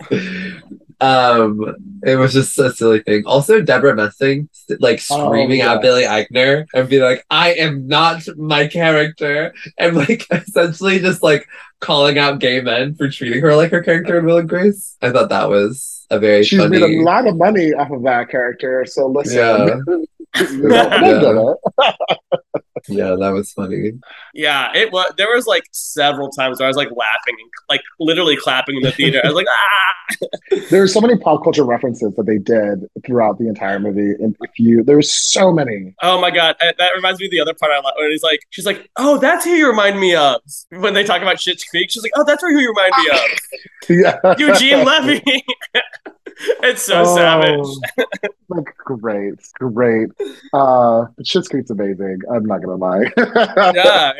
um, 1.04 1.76
it 2.02 2.16
was 2.16 2.32
just 2.32 2.58
a 2.58 2.72
silly 2.72 3.00
thing. 3.00 3.24
Also, 3.26 3.60
Debra 3.60 3.94
Messing 3.94 4.48
like 4.80 5.00
oh, 5.10 5.26
screaming 5.26 5.60
oh, 5.60 5.64
yeah. 5.64 5.74
at 5.74 5.82
Billy 5.82 6.04
Eichner 6.04 6.66
and 6.74 6.88
be 6.88 7.00
like, 7.02 7.24
"I 7.30 7.54
am 7.54 7.86
not 7.86 8.22
my 8.36 8.66
character," 8.66 9.52
and 9.76 9.96
like 9.96 10.26
essentially 10.30 11.00
just 11.00 11.22
like 11.22 11.46
calling 11.80 12.18
out 12.18 12.38
gay 12.38 12.60
men 12.60 12.94
for 12.94 13.10
treating 13.10 13.42
her 13.42 13.54
like 13.54 13.70
her 13.70 13.82
character 13.82 14.18
in 14.18 14.24
Will 14.24 14.38
and 14.38 14.48
Grace. 14.48 14.96
I 15.02 15.10
thought 15.10 15.28
that 15.28 15.50
was 15.50 16.06
a 16.10 16.18
very 16.18 16.44
she's 16.44 16.58
funny... 16.58 16.80
made 16.80 17.00
a 17.00 17.02
lot 17.02 17.26
of 17.26 17.36
money 17.36 17.72
off 17.74 17.90
of 17.90 18.02
that 18.04 18.30
character. 18.30 18.86
So 18.86 19.06
listen, 19.06 19.36
yeah. 19.36 20.00
yeah. 20.62 21.54
yeah, 22.88 23.16
that 23.18 23.30
was 23.30 23.52
funny. 23.52 23.92
Yeah, 24.34 24.70
it 24.74 24.92
was. 24.92 25.12
There 25.16 25.34
was 25.34 25.46
like 25.46 25.64
several 25.72 26.30
times 26.30 26.58
where 26.58 26.66
I 26.66 26.68
was 26.68 26.76
like 26.76 26.90
laughing 26.90 27.36
and 27.38 27.50
like 27.68 27.82
literally 27.98 28.36
clapping 28.36 28.76
in 28.76 28.82
the 28.82 28.92
theater. 28.92 29.20
I 29.22 29.28
was 29.28 29.36
like, 29.36 29.46
ah. 29.50 29.94
There's 30.70 30.92
so 30.92 31.00
many 31.00 31.16
pop 31.16 31.42
culture 31.42 31.64
references 31.64 32.14
that 32.14 32.26
they 32.26 32.38
did 32.38 32.86
throughout 33.04 33.38
the 33.38 33.48
entire 33.48 33.78
movie, 33.78 34.12
and 34.22 34.36
if 34.40 34.58
you, 34.58 34.82
there's 34.82 35.10
so 35.10 35.52
many. 35.52 35.94
Oh 36.02 36.20
my 36.20 36.30
god, 36.30 36.56
that 36.60 36.90
reminds 36.94 37.20
me 37.20 37.26
of 37.26 37.32
the 37.32 37.40
other 37.40 37.54
part 37.54 37.72
I 37.72 37.80
love. 37.80 37.94
when 37.96 38.10
he's 38.10 38.22
like, 38.22 38.40
she's 38.50 38.66
like, 38.66 38.88
oh, 38.96 39.18
that's 39.18 39.44
who 39.44 39.52
you 39.52 39.68
remind 39.68 39.98
me 39.98 40.14
of. 40.14 40.40
When 40.70 40.94
they 40.94 41.04
talk 41.04 41.22
about 41.22 41.36
Schitt's 41.36 41.64
Creek, 41.64 41.90
she's 41.90 42.02
like, 42.02 42.12
oh, 42.16 42.24
that's 42.24 42.42
who 42.42 42.58
you 42.58 42.68
remind 42.68 42.92
me 42.98 43.10
of. 43.12 43.40
yeah, 43.88 44.34
Eugene 44.38 44.84
Levy. 44.84 45.22
it's 46.62 46.82
so 46.82 47.02
oh, 47.06 47.16
savage. 47.16 48.08
like 48.48 48.76
great, 48.76 49.34
great. 49.54 50.10
Uh, 50.52 51.06
Schitt's 51.22 51.48
Creek's 51.48 51.70
amazing. 51.70 52.20
I'm 52.32 52.44
not 52.44 52.62
gonna 52.62 52.73
lie. 52.76 53.04
yeah, 53.16 53.72
yeah. 53.74 54.12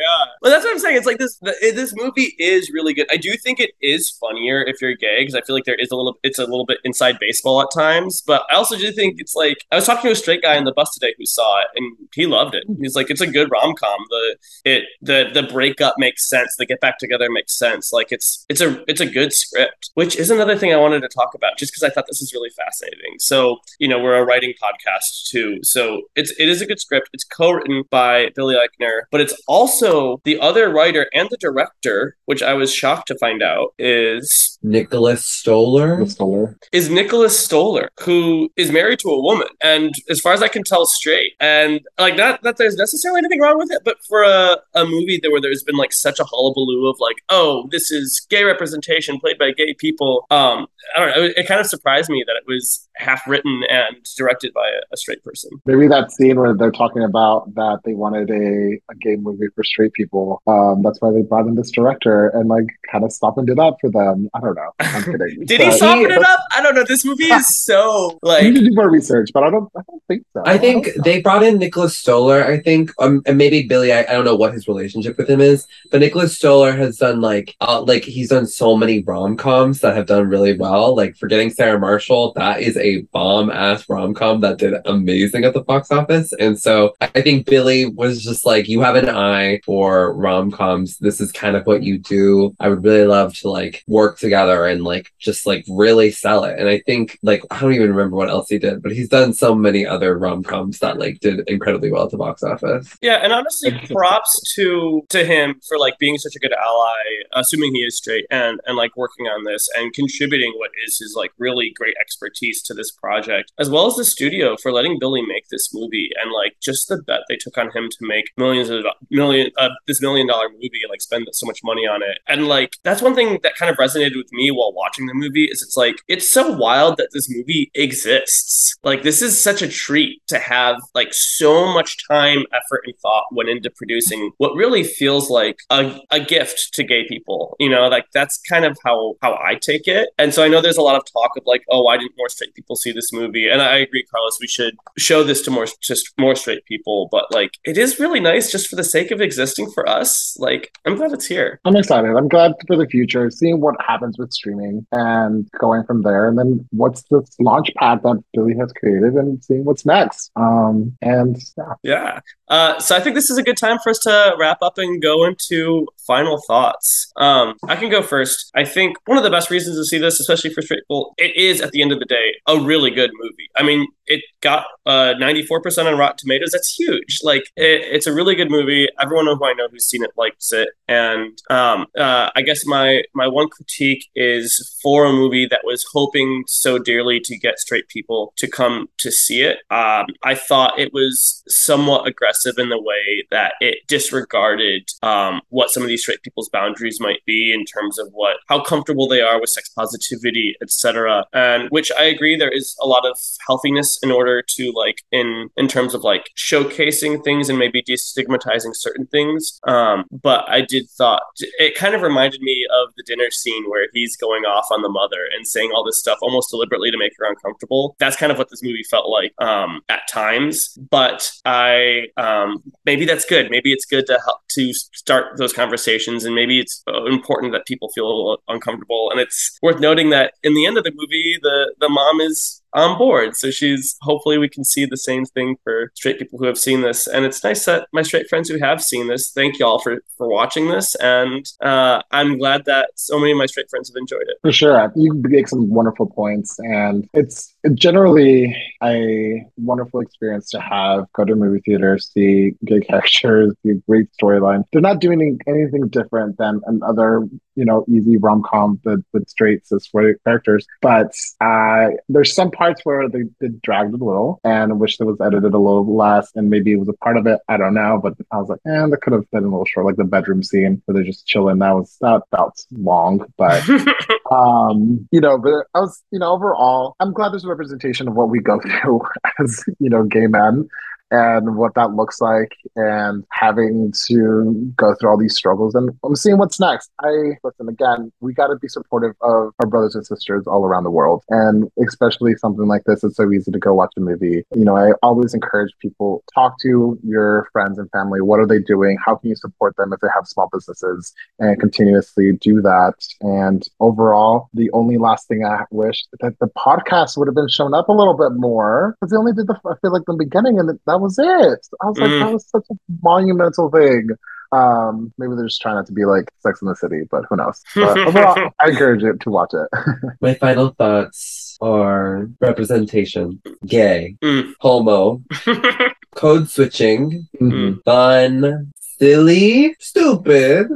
Well, 0.43 0.53
that's 0.53 0.65
what 0.65 0.73
I'm 0.73 0.79
saying. 0.79 0.97
It's 0.97 1.07
like 1.07 1.19
this. 1.19 1.39
This 1.61 1.95
movie 1.97 2.35
is 2.39 2.71
really 2.73 2.95
good. 2.95 3.07
I 3.11 3.17
do 3.17 3.37
think 3.37 3.61
it 3.61 3.73
is 3.81 4.11
funnier 4.11 4.63
if 4.63 4.81
you're 4.81 4.95
gay 4.95 5.21
because 5.21 5.35
I 5.35 5.41
feel 5.43 5.55
like 5.55 5.65
there 5.65 5.75
is 5.77 5.91
a 5.91 5.97
little. 5.97 6.19
It's 6.23 6.39
a 6.39 6.45
little 6.45 6.67
bit 6.67 6.79
inside 6.85 7.19
baseball 7.19 7.63
at 7.63 7.69
times, 7.75 8.23
but 8.27 8.45
I 8.51 8.55
also 8.57 8.77
do 8.77 8.91
think 8.93 9.17
it's 9.19 9.35
like 9.35 9.59
I 9.71 9.77
was 9.77 9.87
talking 9.87 10.05
to 10.05 10.13
a 10.13 10.17
straight 10.17 10.43
guy 10.43 10.57
in 10.57 10.65
the 10.65 10.73
bus 10.73 10.93
today 10.95 11.15
who 11.19 11.27
saw 11.27 11.61
it 11.61 11.69
and 11.77 11.97
he 12.15 12.27
loved 12.27 12.55
it. 12.55 12.65
He's 12.81 12.97
like, 12.97 13.11
it's 13.11 13.21
a 13.21 13.27
good 13.27 13.51
rom 13.51 13.75
com. 13.75 13.99
The 14.11 14.37
it 14.65 14.85
the 15.03 15.31
the 15.33 15.43
breakup 15.43 15.97
makes 15.99 16.29
sense. 16.29 16.55
The 16.57 16.67
get 16.67 16.81
back 16.81 16.99
together 16.99 17.29
makes 17.31 17.57
sense. 17.59 17.93
Like 17.93 18.13
it's 18.13 18.45
it's 18.49 18.61
a 18.61 18.83
it's 18.89 19.01
a 19.01 19.07
good 19.07 19.33
script, 19.33 19.91
which 19.95 20.17
is 20.17 20.31
another 20.31 20.57
thing 20.57 20.73
I 20.73 20.77
wanted 20.77 21.01
to 21.01 21.09
talk 21.09 21.35
about 21.35 21.59
just 21.59 21.73
because 21.73 21.83
I 21.83 21.91
thought 21.93 22.07
this 22.07 22.23
is 22.23 22.33
really 22.33 22.51
fascinating. 22.51 23.19
So 23.19 23.59
you 23.79 23.89
know 23.89 23.99
we're 23.99 24.17
a 24.17 24.25
writing 24.25 24.55
podcast 24.63 25.29
too, 25.29 25.63
so 25.63 26.03
it's 26.15 26.33
it 26.39 26.49
is 26.49 26.63
a 26.63 26.67
good 26.67 26.81
script. 26.81 27.11
It's 27.13 27.25
co-written 27.25 27.85
by 27.91 28.31
Billy 28.45 28.57
Eichner, 28.57 29.03
but 29.11 29.21
it's 29.21 29.35
also 29.49 30.21
the 30.25 30.39
other 30.41 30.69
writer 30.69 31.09
and 31.15 31.29
the 31.31 31.37
director, 31.39 32.17
which 32.27 32.43
I 32.43 32.55
was 32.55 32.75
shocked 32.75 33.09
to 33.09 33.19
find 33.19 33.43
out 33.43 33.75
is 33.79 34.59
Nicholas 34.63 35.25
Stoller. 35.25 36.05
Stoller 36.07 36.59
is 36.73 36.91
Nicholas 36.91 37.39
Stoller, 37.39 37.91
who 38.01 38.51
is 38.57 38.71
married 38.71 38.99
to 39.01 39.09
a 39.09 39.23
woman, 39.23 39.49
and 39.63 39.95
as 40.11 40.21
far 40.21 40.33
as 40.33 40.43
I 40.43 40.49
can 40.49 40.63
tell, 40.63 40.87
straight. 40.87 41.33
And 41.41 41.81
like 41.99 42.17
not 42.17 42.43
that 42.43 42.59
there's 42.59 42.77
necessarily 42.77 43.19
anything 43.19 43.41
wrong 43.41 43.59
with 43.59 43.71
it, 43.71 43.83
but 43.85 43.97
for 44.09 44.23
a, 44.23 44.59
a 44.75 44.85
movie 44.85 45.19
that 45.23 45.31
where 45.31 45.41
there's 45.41 45.63
been 45.63 45.77
like 45.77 45.93
such 45.93 46.21
a 46.21 46.25
hullabaloo 46.25 46.89
of 46.89 46.97
like, 47.01 47.17
oh, 47.29 47.69
this 47.71 47.91
is 47.91 48.27
gay 48.29 48.45
representation 48.45 49.19
played 49.19 49.39
by 49.39 49.53
gay 49.53 49.75
people. 49.75 50.27
Um, 50.31 50.67
I 50.95 51.01
don't 51.01 51.17
know. 51.17 51.25
It, 51.25 51.39
it 51.39 51.47
kind 51.47 51.61
of 51.61 51.67
surprised 51.67 52.11
me 52.11 52.25
that 52.27 52.37
it 52.37 52.45
was 52.47 52.89
half 52.97 53.27
written 53.27 53.63
and 53.69 53.97
directed 54.17 54.53
by 54.53 54.69
a, 54.69 54.81
a, 54.93 54.97
straight 54.97 55.23
person. 55.25 55.51
Maybe 55.67 55.89
that 55.89 56.13
scene 56.13 56.39
where 56.39 56.55
they're 56.55 56.71
talking 56.71 57.03
about 57.03 57.55
that 57.55 57.81
they 57.85 57.95
wanted 57.95 58.31
a, 58.35 58.81
a 58.91 58.95
gay 59.01 59.17
movie 59.17 59.47
for 59.55 59.65
straight 59.65 59.93
people. 59.93 60.43
Um, 60.47 60.83
that's 60.83 61.01
why 61.01 61.13
they 61.13 61.23
brought 61.23 61.47
in 61.47 61.55
this 61.55 61.71
director 61.71 62.29
and 62.29 62.49
like 62.49 62.67
kind 62.91 63.05
of 63.05 63.13
softened 63.13 63.51
it 63.51 63.59
up 63.59 63.77
for 63.81 63.91
them. 63.91 64.29
I 64.35 64.41
don't 64.41 64.55
know. 64.55 64.71
I'm 64.81 65.03
kidding. 65.19 65.45
Did 65.47 65.61
he 65.61 65.71
soften 65.73 66.11
it 66.11 66.25
up? 66.25 66.41
I 66.55 66.63
don't 66.63 66.75
know. 66.75 66.85
This 66.85 67.05
movie 67.05 67.25
is 67.25 67.47
so 67.65 68.19
like. 68.23 68.45
You 68.45 68.53
need 68.53 68.61
to 68.61 68.71
do 68.71 68.75
more 68.75 68.91
research, 68.91 69.31
but 69.33 69.43
I 69.43 69.51
don't. 69.51 69.71
I 69.77 69.81
don't 69.89 70.03
think 70.09 70.25
so. 70.33 70.43
I 70.45 70.59
think 70.59 70.89
they 71.05 71.21
brought 71.21 71.43
in 71.43 71.59
Nicholas 71.59 71.97
Stoller. 71.97 72.45
I 72.45 72.61
think, 72.61 72.91
um, 72.99 73.23
and 73.27 73.39
maybe 73.39 73.63
Billy. 73.63 73.93
I, 73.93 74.01
I 74.01 74.13
don't 74.13 74.25
know 74.25 74.37
what 74.37 74.53
his 74.53 74.69
relationship 74.69 75.17
with 75.17 75.29
him 75.29 75.41
is, 75.41 75.67
but 75.91 76.01
Nicholas 76.01 76.37
Stoller 76.37 76.73
has 76.73 76.99
done 76.99 77.21
like, 77.21 77.55
uh, 77.61 77.83
like 77.83 78.05
he's 78.05 78.31
done 78.31 78.47
so 78.47 78.77
many 78.77 79.03
rom 79.03 79.37
coms 79.37 79.81
that 79.81 79.97
have 79.97 80.07
done 80.07 80.29
really 80.29 80.57
well. 80.57 80.95
Like 80.95 81.17
Forgetting 81.17 81.51
Sarah 81.51 81.79
Marshall, 81.79 82.33
that 82.35 82.61
is 82.61 82.77
a 82.77 83.03
bomb 83.13 83.51
ass 83.51 83.89
rom 83.89 84.15
com 84.15 84.41
that 84.41 84.59
did 84.59 84.75
amazing 84.85 85.45
at 85.45 85.55
the 85.55 85.63
box 85.63 85.91
office. 85.91 86.33
And 86.39 86.59
so 86.59 86.95
I 87.01 87.21
think 87.23 87.47
Billy 87.47 87.87
was 87.87 88.14
just 88.23 88.47
like, 88.47 88.69
you 88.69 88.81
have 88.83 88.97
an 88.97 89.09
eye 89.09 89.61
for 89.65 90.15
rom 90.15 90.51
coms. 90.51 90.99
This 90.99 91.21
is 91.21 91.33
kind 91.33 91.57
of 91.57 91.67
what 91.67 91.83
you 91.83 91.99
do. 91.99 92.55
I 92.61 92.69
would 92.69 92.85
really 92.85 93.07
love 93.07 93.35
to 93.39 93.51
like 93.51 93.83
work 93.87 94.19
together 94.19 94.67
and 94.67 94.85
like 94.85 95.13
just 95.19 95.47
like 95.47 95.65
really 95.69 96.11
sell 96.11 96.45
it. 96.45 96.59
And 96.59 96.69
I 96.69 96.81
think 96.81 97.19
like 97.23 97.43
I 97.51 97.61
don't 97.61 97.75
even 97.75 97.91
remember 97.91 98.17
what 98.17 98.29
else 98.29 98.49
he 98.49 98.59
did, 98.59 98.83
but 98.83 98.93
he's 98.93 99.09
done 99.09 99.33
so 99.33 99.55
many 99.55 99.87
other 99.87 100.17
rom 100.19 100.43
coms 100.43 100.79
that 100.81 100.99
like 100.99 101.21
did 101.21 101.41
incredibly 101.49 101.91
well 101.91 102.05
at 102.05 102.11
the 102.11 102.17
box 102.17 102.43
office. 102.43 102.97
Yeah, 103.01 103.17
and 103.17 103.33
honestly, 103.33 103.73
props 103.91 104.55
to 104.55 105.03
to 105.11 105.25
him 105.25 105.61
for 105.67 105.79
like 105.79 105.99
being 105.99 106.19
such 106.19 106.37
a 106.37 106.39
good 106.39 106.53
ally, 106.53 107.03
assuming 107.33 107.75
he 107.75 107.83
is 107.83 107.97
straight 107.97 108.27
and 108.31 108.61
and 108.67 108.77
like 108.77 108.97
working 108.97 109.27
on 109.27 109.45
this 109.45 109.69
and 109.77 109.93
contributing 109.93 110.53
what 110.57 110.71
is 110.87 110.99
his 110.99 111.15
like 111.17 111.33
really 111.39 111.73
great 111.77 111.95
expertise 112.01 112.63
to 112.63 112.75
this 112.75 112.91
project, 112.91 113.53
as 113.59 113.71
well 113.71 113.87
as 113.87 113.97
the 113.97 114.05
studio 114.05 114.57
for 114.63 114.73
letting 114.73 114.99
Billy 114.99 115.23
make 115.23 115.49
this 115.49 115.73
movie 115.73 116.11
and 116.21 116.33
like 116.33 116.57
just 116.61 116.89
the 116.89 117.03
bet 117.03 117.21
they 117.29 117.37
took 117.37 117.57
on 117.59 117.71
him 117.71 117.89
to 117.91 118.04
make 118.05 118.27
millions 118.37 118.71
of 118.71 118.85
million 119.11 119.51
uh, 119.59 119.71
this 119.87 120.01
million 120.01 120.27
dollar 120.27 120.49
movie 120.51 120.81
and 120.83 120.91
like 120.91 121.03
spend 121.03 121.27
so 121.33 121.47
much 121.47 121.61
money 121.65 121.87
on 121.87 122.03
it. 122.03 122.19
And 122.29 122.49
like 122.49 122.77
that's 122.83 123.03
one 123.03 123.15
thing 123.15 123.39
that 123.43 123.57
kind 123.57 123.71
of 123.71 123.77
resonated 123.77 124.17
with 124.17 124.33
me 124.33 124.51
while 124.51 124.73
watching 124.73 125.07
the 125.07 125.15
movie 125.15 125.45
is 125.45 125.63
it's 125.63 125.77
like 125.77 125.97
it's 126.09 126.29
so 126.29 126.53
wild 126.53 126.97
that 126.99 127.09
this 127.13 127.29
movie 127.31 127.71
exists. 127.75 128.77
Like 128.83 129.03
this 129.03 129.23
is 129.23 129.41
such 129.41 129.63
a 129.63 129.69
treat 129.69 130.23
to 130.29 130.39
have 130.39 130.81
like 130.95 131.13
so 131.13 131.73
much 131.73 132.07
time, 132.09 132.45
effort, 132.53 132.83
and 132.85 132.95
thought 133.01 133.25
went 133.33 133.49
into 133.49 133.71
producing 133.71 134.33
what 134.39 134.55
really 134.55 134.85
feels 134.85 135.31
like 135.31 135.59
a, 135.71 135.99
a 136.11 136.21
gift 136.21 136.75
to 136.75 136.83
gay 136.83 137.07
people. 137.09 137.57
You 137.59 137.71
know, 137.71 137.89
like 137.89 138.07
that's 138.13 138.39
kind 138.49 138.65
of 138.65 138.77
how 138.85 139.15
how 139.23 139.39
I 139.43 139.55
take 139.57 139.87
it. 139.87 140.11
And 140.19 140.35
so 140.35 140.43
I 140.43 140.49
know 140.49 140.61
there's 140.61 140.77
a 140.77 140.83
lot 140.83 140.97
of 140.97 141.03
talk 141.13 141.33
of 141.37 141.45
like, 141.47 141.65
oh, 141.71 141.83
why 141.83 141.97
didn't 141.97 142.15
more 142.17 142.29
straight 142.29 142.55
people 142.55 142.77
see 142.77 142.93
this 142.93 143.13
movie? 143.13 143.49
And 143.49 143.63
I 143.63 143.77
agree, 143.77 144.05
Carlos, 144.05 144.39
we 144.41 144.47
should 144.47 144.75
show 144.99 145.25
this 145.25 145.43
to 145.43 145.51
more 145.51 145.67
just 145.81 146.13
more 146.19 146.35
straight 146.35 146.65
people. 146.67 147.09
But 147.11 147.33
like, 147.33 147.53
it 147.65 147.79
is 147.79 147.94
really 148.01 148.21
nice 148.21 148.51
just 148.51 148.69
for 148.69 148.77
the 148.77 148.85
sake 148.85 149.11
of 149.11 149.21
existing 149.21 149.71
for 149.73 149.89
us. 149.89 150.37
Like, 150.39 150.77
I'm 150.87 150.97
glad 150.97 151.13
it's 151.13 151.27
here. 151.27 151.61
I'm 151.65 151.77
excited. 151.77 152.15
I'm 152.17 152.29
glad 152.29 152.53
for 152.67 152.77
the 152.77 152.87
future, 152.87 153.31
seeing 153.31 153.61
what 153.61 153.75
happens 153.81 154.17
with 154.19 154.33
streaming 154.33 154.87
and 154.93 155.49
going 155.59 155.85
from 155.85 156.03
there. 156.03 156.29
And 156.29 156.39
then 156.39 156.67
what's 156.71 157.03
this 157.11 157.35
launch 157.39 157.71
pad 157.77 158.03
that 158.03 158.23
Billy 158.33 158.55
has 158.59 158.73
created 158.73 159.15
and 159.15 159.43
seeing 159.45 159.65
what's 159.65 159.87
next. 159.87 160.31
Um, 160.37 160.97
and 161.03 161.37
yeah. 161.57 161.75
Yeah. 161.83 162.21
Uh, 162.49 162.79
so 162.79 162.95
I 162.95 163.01
think 163.01 163.15
this 163.15 163.31
is 163.31 163.39
a 163.39 163.43
good 163.43 163.57
time 163.57 163.79
for 163.83 163.91
us 163.91 163.99
to 164.01 164.35
wrap 164.39 164.59
up 164.63 164.79
and 164.79 165.01
go 165.01 165.25
into 165.25 165.87
final 166.07 166.41
thoughts. 166.47 167.11
Um, 167.17 167.55
I 167.69 167.77
can 167.77 167.91
go 167.91 168.03
first. 168.03 168.51
I 168.55 168.65
think 168.65 168.97
one 169.07 169.17
of 169.17 169.25
the 169.25 169.31
best 169.31 169.51
reasons 169.51 169.77
to 169.77 169.85
see 169.85 169.99
this, 169.99 170.21
especially 170.21 170.51
for 170.51 170.63
straight 170.63 170.81
people, 170.81 171.15
it 171.17 171.35
is 171.37 171.61
at 171.61 171.73
the 171.73 171.81
end 171.83 171.93
of 171.93 171.99
the 171.99 172.05
day 172.05 172.35
a 172.47 172.59
really 172.61 172.91
good 172.91 173.11
movie. 173.15 173.49
I 173.57 173.63
mean, 173.63 173.87
it 174.07 174.23
got 174.41 174.67
uh, 174.85 175.15
94% 175.19 175.87
on 175.87 175.99
Rotten 175.99 176.17
Tomatoes. 176.19 176.51
That's 176.53 176.75
huge. 176.75 177.21
Like, 177.23 177.45
it, 177.57 177.84
it's 177.87 178.07
a 178.07 178.13
really 178.13 178.35
good 178.35 178.51
movie. 178.51 178.89
Everyone 179.01 179.27
who 179.27 179.45
I 179.45 179.53
know 179.53 179.69
who's 179.71 179.87
seen 179.87 180.03
it 180.03 180.11
likes 180.17 180.53
it. 180.53 180.69
And 180.89 181.41
um, 181.51 181.87
uh, 181.97 182.31
I 182.35 182.43
guess 182.43 182.67
my 182.67 183.03
my 183.15 183.29
one 183.29 183.49
critique 183.49 184.07
is 184.15 184.79
for 184.83 185.07
a 185.07 185.13
movie 185.13 185.47
that 185.47 185.61
was 185.65 185.85
hoping 185.93 186.45
so 186.47 186.79
dearly 186.79 187.21
to 187.21 187.39
get 187.39 187.59
straight 187.59 187.89
people 187.89 188.33
to 188.37 188.49
come 188.49 188.89
to 188.99 189.11
see 189.11 189.43
it. 189.43 189.59
Um, 189.71 190.07
I 190.23 190.35
thought 190.35 190.79
it 190.79 190.93
was 190.93 191.43
somewhat 191.49 192.07
aggressive 192.07 192.59
in 192.59 192.69
the 192.69 192.81
way 192.81 193.25
that 193.31 193.55
it 193.61 193.79
disregarded 193.89 194.89
um, 195.03 195.41
what 195.49 195.71
some 195.71 195.83
of 195.83 195.89
these 195.89 196.03
straight 196.03 196.23
people's 196.23 196.49
boundaries 196.49 197.01
might 197.01 197.25
be 197.27 197.53
in 197.53 197.65
terms 197.65 197.99
of 197.99 198.09
what 198.13 198.37
how 198.49 198.63
comfortable 198.63 199.09
they 199.09 199.21
are 199.21 199.41
with 199.41 199.51
sex 199.51 199.69
positivity, 199.69 200.55
etc. 200.63 201.25
And 201.33 201.69
which 201.71 201.91
I 201.99 202.05
agree 202.05 202.37
there 202.37 202.51
is 202.51 202.77
a 202.83 202.87
lot 202.87 203.07
of 203.07 203.19
healthiness 203.47 203.99
in 204.03 204.11
order 204.11 204.43
to 204.57 204.73
like 204.75 205.03
in 205.13 205.49
in 205.57 205.69
terms 205.69 205.95
of 205.95 206.03
like 206.03 206.31
showcasing 206.37 207.25
things 207.25 207.49
and 207.49 207.59
maybe 207.59 207.74
destigmatizing 207.83 208.75
certain 208.75 209.07
things. 209.07 209.61
Um, 209.67 210.05
but 210.11 210.49
I 210.49 210.61
did 210.61 210.89
thought 210.91 211.23
it 211.59 211.75
kind 211.75 211.95
of 211.95 212.03
reminded 212.03 212.41
me 212.41 212.67
of 212.73 212.89
the 212.97 213.03
dinner 213.05 213.31
scene 213.31 213.69
where 213.69 213.89
he's 213.93 214.17
going 214.17 214.45
off 214.45 214.67
on 214.71 214.83
the 214.83 214.89
mother 214.89 215.29
and 215.35 215.47
saying 215.47 215.73
all 215.75 215.85
this 215.85 215.99
stuff 215.99 216.19
almost 216.23 216.51
deliberately 216.51 216.91
to 216.91 216.99
make 216.99 217.13
her 217.19 217.27
uncomfortable. 217.27 217.97
That's 217.99 218.17
kind 218.17 218.33
of 218.33 218.39
what 218.39 218.51
this 218.51 218.63
movie 218.63 218.85
felt 218.85 219.09
like 219.09 219.33
um, 219.39 219.81
at 219.89 220.03
times. 220.09 220.77
But 220.91 221.31
I 221.45 222.07
um, 222.17 222.63
maybe 222.85 223.05
that's 223.05 223.25
good. 223.25 223.51
Maybe 223.51 223.73
it's 223.73 223.85
good 223.85 224.07
to 224.07 224.19
help 224.25 224.41
to 224.51 224.73
start 224.73 225.37
those 225.39 225.53
conversations, 225.53 226.25
and 226.25 226.35
maybe 226.35 226.61
it's 226.61 226.83
uh, 226.89 227.05
important 227.07 227.53
that 227.53 227.67
people 227.67 227.91
feel 227.95 228.39
uncomfortable. 228.49 229.11
And 229.11 229.21
it's 229.21 229.59
worth 229.63 229.81
noting 229.81 230.11
that 230.11 230.35
in 230.43 230.55
the 230.55 230.67
end 230.67 230.79
of 230.79 230.85
the 230.85 230.93
movie, 230.95 231.39
the 231.41 231.75
the 231.81 231.89
mom 231.89 232.21
is 232.21 232.63
on 232.75 232.99
board. 232.99 233.37
So 233.37 233.51
she's 233.51 233.97
hopefully 234.03 234.39
we 234.39 234.49
can 234.49 234.65
see 234.65 234.85
the 234.85 234.97
same 234.97 235.25
thing 235.25 235.57
for 235.63 235.93
straight 235.95 236.19
people 236.19 236.39
who 236.39 236.47
have 236.47 236.59
seen 236.59 236.83
this. 236.83 237.07
And 237.07 237.25
it's 237.25 237.43
nice 237.43 237.65
that 237.65 237.89
my 237.93 238.03
straight 238.03 238.29
friends 238.29 238.49
who 238.49 238.59
have 238.59 238.83
seen 238.83 239.09
this, 239.09 239.31
thank 239.31 239.59
y'all 239.59 239.79
for 239.79 240.03
for 240.19 240.29
watching 240.29 240.69
this. 240.69 240.95
And 240.97 241.47
uh, 241.63 242.03
I'm 242.11 242.39
glad 242.39 242.65
that 242.67 242.91
so 242.97 243.19
many 243.19 243.33
of 243.33 243.39
my 243.39 243.47
straight 243.47 243.71
friends 243.71 243.89
have 243.89 243.97
enjoyed 243.97 244.27
it. 244.27 244.39
For 244.43 244.53
sure, 244.53 244.93
you 244.97 245.15
make 245.15 245.49
some 245.49 245.71
wonderful 245.71 246.07
points, 246.07 246.59
and 246.59 247.09
it's 247.15 247.54
generally 247.75 248.57
a 248.83 249.45
wonderful 249.57 250.01
experience 250.01 250.51
to 250.51 250.61
have 250.61 251.07
go 251.15 251.25
to 251.25 251.35
movie 251.35 251.61
theater, 251.65 251.99
see 251.99 252.53
gay 252.65 252.81
characters, 252.89 253.55
see 253.63 253.71
a 253.71 253.75
great 253.89 254.09
storyline. 254.21 254.65
They're 254.73 254.83
not 254.83 255.01
doing 255.01 255.39
anything 255.47 255.89
different 255.89 256.37
than 256.39 256.61
another 256.67 257.29
you 257.57 257.65
know, 257.65 257.85
easy 257.89 258.17
rom 258.17 258.43
com 258.43 258.81
with, 258.85 259.05
with 259.13 259.29
straight 259.29 259.67
cis 259.67 259.91
characters. 260.25 260.67
But 260.83 261.13
uh, 261.41 261.89
there's 262.09 262.35
some 262.35 262.51
parts 262.51 262.81
where 262.85 263.09
they, 263.09 263.23
they 263.41 263.49
dragged 263.63 263.95
a 263.95 264.05
little 264.05 264.41
and 264.45 264.73
I 264.73 264.75
wish 264.75 264.97
there 264.97 265.07
was 265.07 265.21
edited 265.21 265.55
a 265.55 265.59
little 265.59 265.97
less 265.97 266.31
and 266.35 266.51
maybe 266.51 266.73
it 266.73 266.77
was 266.77 266.89
a 266.89 266.95
part 266.95 267.17
of 267.17 267.27
it. 267.27 267.41
I 267.49 267.57
don't 267.57 267.75
know. 267.75 268.01
But 268.03 268.15
I 268.31 268.39
was 268.39 268.49
like, 268.49 268.61
eh, 268.67 268.87
that 268.87 269.01
could 269.03 269.13
have 269.13 269.31
been 269.31 269.45
a 269.45 269.49
little 269.49 269.67
short, 269.67 269.87
like 269.87 269.97
the 269.97 270.05
bedroom 270.05 270.43
scene 270.43 270.83
where 270.85 270.95
they're 270.95 271.05
just 271.05 271.27
chilling. 271.27 271.59
That 271.59 271.75
was 271.75 271.97
that 272.01 272.23
felt 272.31 272.65
long, 272.73 273.25
but 273.37 273.63
um, 274.31 275.07
you 275.11 275.21
know, 275.21 275.39
but 275.39 275.67
I 275.75 275.81
was, 275.81 276.03
you 276.11 276.19
know, 276.19 276.33
overall, 276.33 276.97
I'm 277.01 277.13
glad 277.13 277.33
there's 277.33 277.45
a 277.45 277.49
representation 277.49 278.09
of 278.09 278.15
what 278.15 278.31
we 278.31 278.41
go 278.41 278.61
through 278.83 279.03
as, 279.39 279.65
you 279.79 279.91
know, 279.91 280.05
gay 280.05 280.27
men 280.27 280.69
and 281.15 281.57
what 281.57 281.75
that 281.75 281.95
looks 281.95 282.21
like 282.21 282.57
and 282.77 283.25
having 283.31 283.93
to 284.07 284.73
go 284.77 284.95
through 284.95 285.11
all 285.11 285.19
these 285.19 285.37
struggles 285.37 285.75
and 285.75 285.91
I'm 286.05 286.17
seeing 286.17 286.39
what's 286.39 286.59
next. 286.59 286.91
I 287.03 287.37
listen 287.45 287.69
again, 287.69 288.13
we 288.21 288.35
got 288.35 288.49
to 288.49 288.57
be 288.57 288.69
supportive 288.69 289.15
of 289.21 289.53
our 289.61 289.67
brothers 289.69 289.95
and 289.95 290.05
sisters 290.05 290.45
all 290.47 290.65
around 290.65 290.85
the 290.85 290.91
world 290.91 291.23
and 291.29 291.71
especially 291.87 292.35
something 292.35 292.67
like 292.67 292.83
this 292.87 293.05
it's 293.05 293.17
so 293.17 293.31
easy 293.31 293.53
to 293.53 293.59
go 293.59 293.75
watch 293.75 293.93
a 293.97 294.01
movie. 294.01 294.45
You 294.55 294.65
know, 294.65 294.77
I 294.77 294.93
always 295.03 295.35
encourage 295.35 295.73
people 295.81 296.25
talk 296.35 296.59
to 296.63 296.99
your 297.05 297.49
friends 297.53 297.79
and 297.79 297.91
family. 297.91 298.21
What 298.21 298.41
are 298.41 298.47
they 298.47 298.59
doing? 298.59 298.97
How 299.05 299.17
can 299.17 299.31
you 299.31 299.37
support 299.37 299.77
them 299.77 299.93
if 299.93 300.01
they 300.01 300.09
have 300.15 300.27
small 300.27 300.49
businesses 300.53 301.13
and 301.39 301.61
continuously 301.61 302.33
do 302.41 302.61
that? 302.63 302.95
And 303.21 303.67
overall, 303.81 304.49
the 304.55 304.71
only 304.73 304.99
last 304.99 305.29
thing 305.29 305.45
I 305.45 305.65
wish 305.71 306.05
that 306.21 306.39
the 306.41 306.49
podcast 306.49 307.17
would 307.17 307.29
have 307.29 307.35
been 307.35 307.49
shown 307.49 307.75
up 307.75 307.89
a 307.89 307.93
little 307.93 308.15
bit 308.15 308.33
more 308.33 308.97
because 309.01 309.11
they 309.11 309.17
only 309.17 309.33
did 309.33 309.47
the 309.47 309.55
I 309.67 309.75
feel 309.81 309.93
like 309.93 310.03
the 310.07 310.15
beginning 310.15 310.59
and 310.59 310.79
that 310.87 311.01
was 311.01 311.04
it. 311.19 311.67
I 311.83 311.87
was 311.87 311.99
like, 311.99 312.11
mm. 312.11 312.21
that 312.21 312.33
was 312.33 312.49
such 312.49 312.65
a 312.71 312.75
monumental 313.03 313.71
thing. 313.71 314.11
Um, 314.55 315.13
maybe 315.19 315.35
they're 315.35 315.47
just 315.47 315.61
trying 315.61 315.75
not 315.75 315.87
to 315.87 315.93
be 315.93 316.05
like 316.05 316.31
Sex 316.41 316.63
in 316.63 316.69
the 316.69 316.77
City, 316.77 317.03
but 317.11 317.25
who 317.29 317.37
knows? 317.37 317.61
But 317.75 317.99
overall, 318.09 318.51
I 318.61 318.69
encourage 318.69 319.03
you 319.03 319.17
to 319.17 319.31
watch 319.31 319.53
it. 319.53 319.69
My 320.21 320.35
final 320.35 320.71
thoughts 320.71 321.57
are 321.61 322.29
representation, 322.41 323.43
gay, 323.67 324.17
mm. 324.23 324.53
homo, 324.61 325.23
code 326.15 326.49
switching, 326.49 327.27
mm-hmm. 327.41 327.81
fun, 327.85 328.73
silly, 328.81 329.75
stupid, 329.81 330.69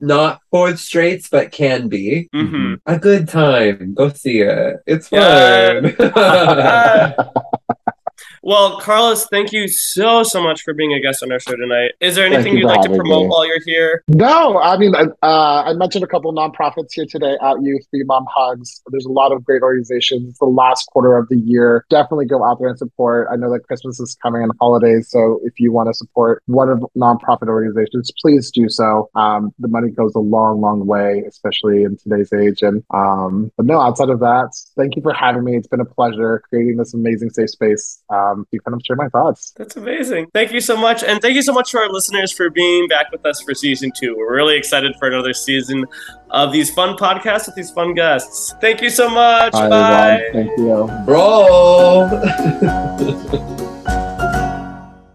not 0.00 0.40
for 0.50 0.76
straights, 0.76 1.28
but 1.28 1.50
can 1.50 1.88
be. 1.88 2.28
Mm-hmm. 2.32 2.74
A 2.86 2.98
good 2.98 3.28
time. 3.28 3.94
Go 3.94 4.10
see 4.10 4.40
it. 4.42 4.76
It's 4.86 5.08
fun. 5.08 5.96
Yeah. 5.98 7.14
Well, 8.46 8.78
Carlos, 8.78 9.26
thank 9.28 9.52
you 9.52 9.68
so 9.68 10.22
so 10.22 10.42
much 10.42 10.60
for 10.60 10.74
being 10.74 10.92
a 10.92 11.00
guest 11.00 11.22
on 11.22 11.32
our 11.32 11.40
show 11.40 11.56
tonight. 11.56 11.92
Is 12.00 12.14
there 12.14 12.26
anything 12.26 12.58
you'd 12.58 12.66
like 12.66 12.82
to 12.82 12.90
promote 12.90 13.22
me. 13.22 13.28
while 13.28 13.46
you're 13.46 13.62
here? 13.64 14.04
No, 14.08 14.58
I 14.58 14.76
mean, 14.76 14.94
uh, 14.94 15.06
I 15.22 15.72
mentioned 15.72 16.04
a 16.04 16.06
couple 16.06 16.28
of 16.28 16.36
nonprofits 16.36 16.92
here 16.92 17.06
today 17.08 17.38
at 17.42 17.62
Youth, 17.62 17.86
Free 17.90 18.04
Mom 18.04 18.26
Hugs. 18.28 18.82
There's 18.88 19.06
a 19.06 19.10
lot 19.10 19.32
of 19.32 19.42
great 19.44 19.62
organizations. 19.62 20.28
It's 20.28 20.38
the 20.40 20.44
last 20.44 20.88
quarter 20.88 21.16
of 21.16 21.30
the 21.30 21.38
year. 21.38 21.86
Definitely 21.88 22.26
go 22.26 22.44
out 22.44 22.58
there 22.58 22.68
and 22.68 22.76
support. 22.76 23.28
I 23.32 23.36
know 23.36 23.50
that 23.50 23.60
Christmas 23.60 23.98
is 23.98 24.14
coming 24.22 24.42
and 24.42 24.52
holidays, 24.60 25.08
so 25.08 25.40
if 25.44 25.58
you 25.58 25.72
want 25.72 25.88
to 25.88 25.94
support 25.94 26.42
one 26.44 26.68
of 26.68 26.84
nonprofit 26.94 27.48
organizations, 27.48 28.12
please 28.20 28.50
do 28.50 28.68
so. 28.68 29.08
Um, 29.14 29.54
the 29.58 29.68
money 29.68 29.88
goes 29.90 30.14
a 30.14 30.20
long, 30.20 30.60
long 30.60 30.86
way, 30.86 31.24
especially 31.26 31.84
in 31.84 31.96
today's 31.96 32.30
age. 32.34 32.60
And 32.60 32.84
um, 32.92 33.50
but 33.56 33.64
no, 33.64 33.80
outside 33.80 34.10
of 34.10 34.20
that, 34.20 34.50
thank 34.76 34.96
you 34.96 35.02
for 35.02 35.14
having 35.14 35.44
me. 35.44 35.56
It's 35.56 35.66
been 35.66 35.80
a 35.80 35.86
pleasure 35.86 36.42
creating 36.50 36.76
this 36.76 36.92
amazing 36.92 37.30
safe 37.30 37.48
space. 37.48 38.02
Um, 38.10 38.33
um, 38.34 38.46
to 38.50 38.58
kind 38.60 38.74
of 38.74 38.82
share 38.84 38.96
my 38.96 39.08
thoughts. 39.08 39.52
That's 39.56 39.76
amazing. 39.76 40.26
Thank 40.32 40.52
you 40.52 40.60
so 40.60 40.76
much. 40.76 41.02
And 41.02 41.20
thank 41.22 41.34
you 41.34 41.42
so 41.42 41.52
much 41.52 41.70
to 41.72 41.78
our 41.78 41.88
listeners 41.88 42.32
for 42.32 42.50
being 42.50 42.88
back 42.88 43.10
with 43.12 43.24
us 43.24 43.40
for 43.40 43.54
season 43.54 43.92
two. 43.96 44.16
We're 44.16 44.34
really 44.34 44.56
excited 44.56 44.94
for 44.98 45.08
another 45.08 45.32
season 45.32 45.86
of 46.30 46.52
these 46.52 46.72
fun 46.72 46.96
podcasts 46.96 47.46
with 47.46 47.54
these 47.54 47.70
fun 47.70 47.94
guests. 47.94 48.54
Thank 48.60 48.82
you 48.82 48.90
so 48.90 49.08
much. 49.08 49.52
Bye. 49.52 49.68
Bye. 49.68 50.28
Thank 50.32 50.50
you. 50.58 50.90
Bro. 51.04 52.10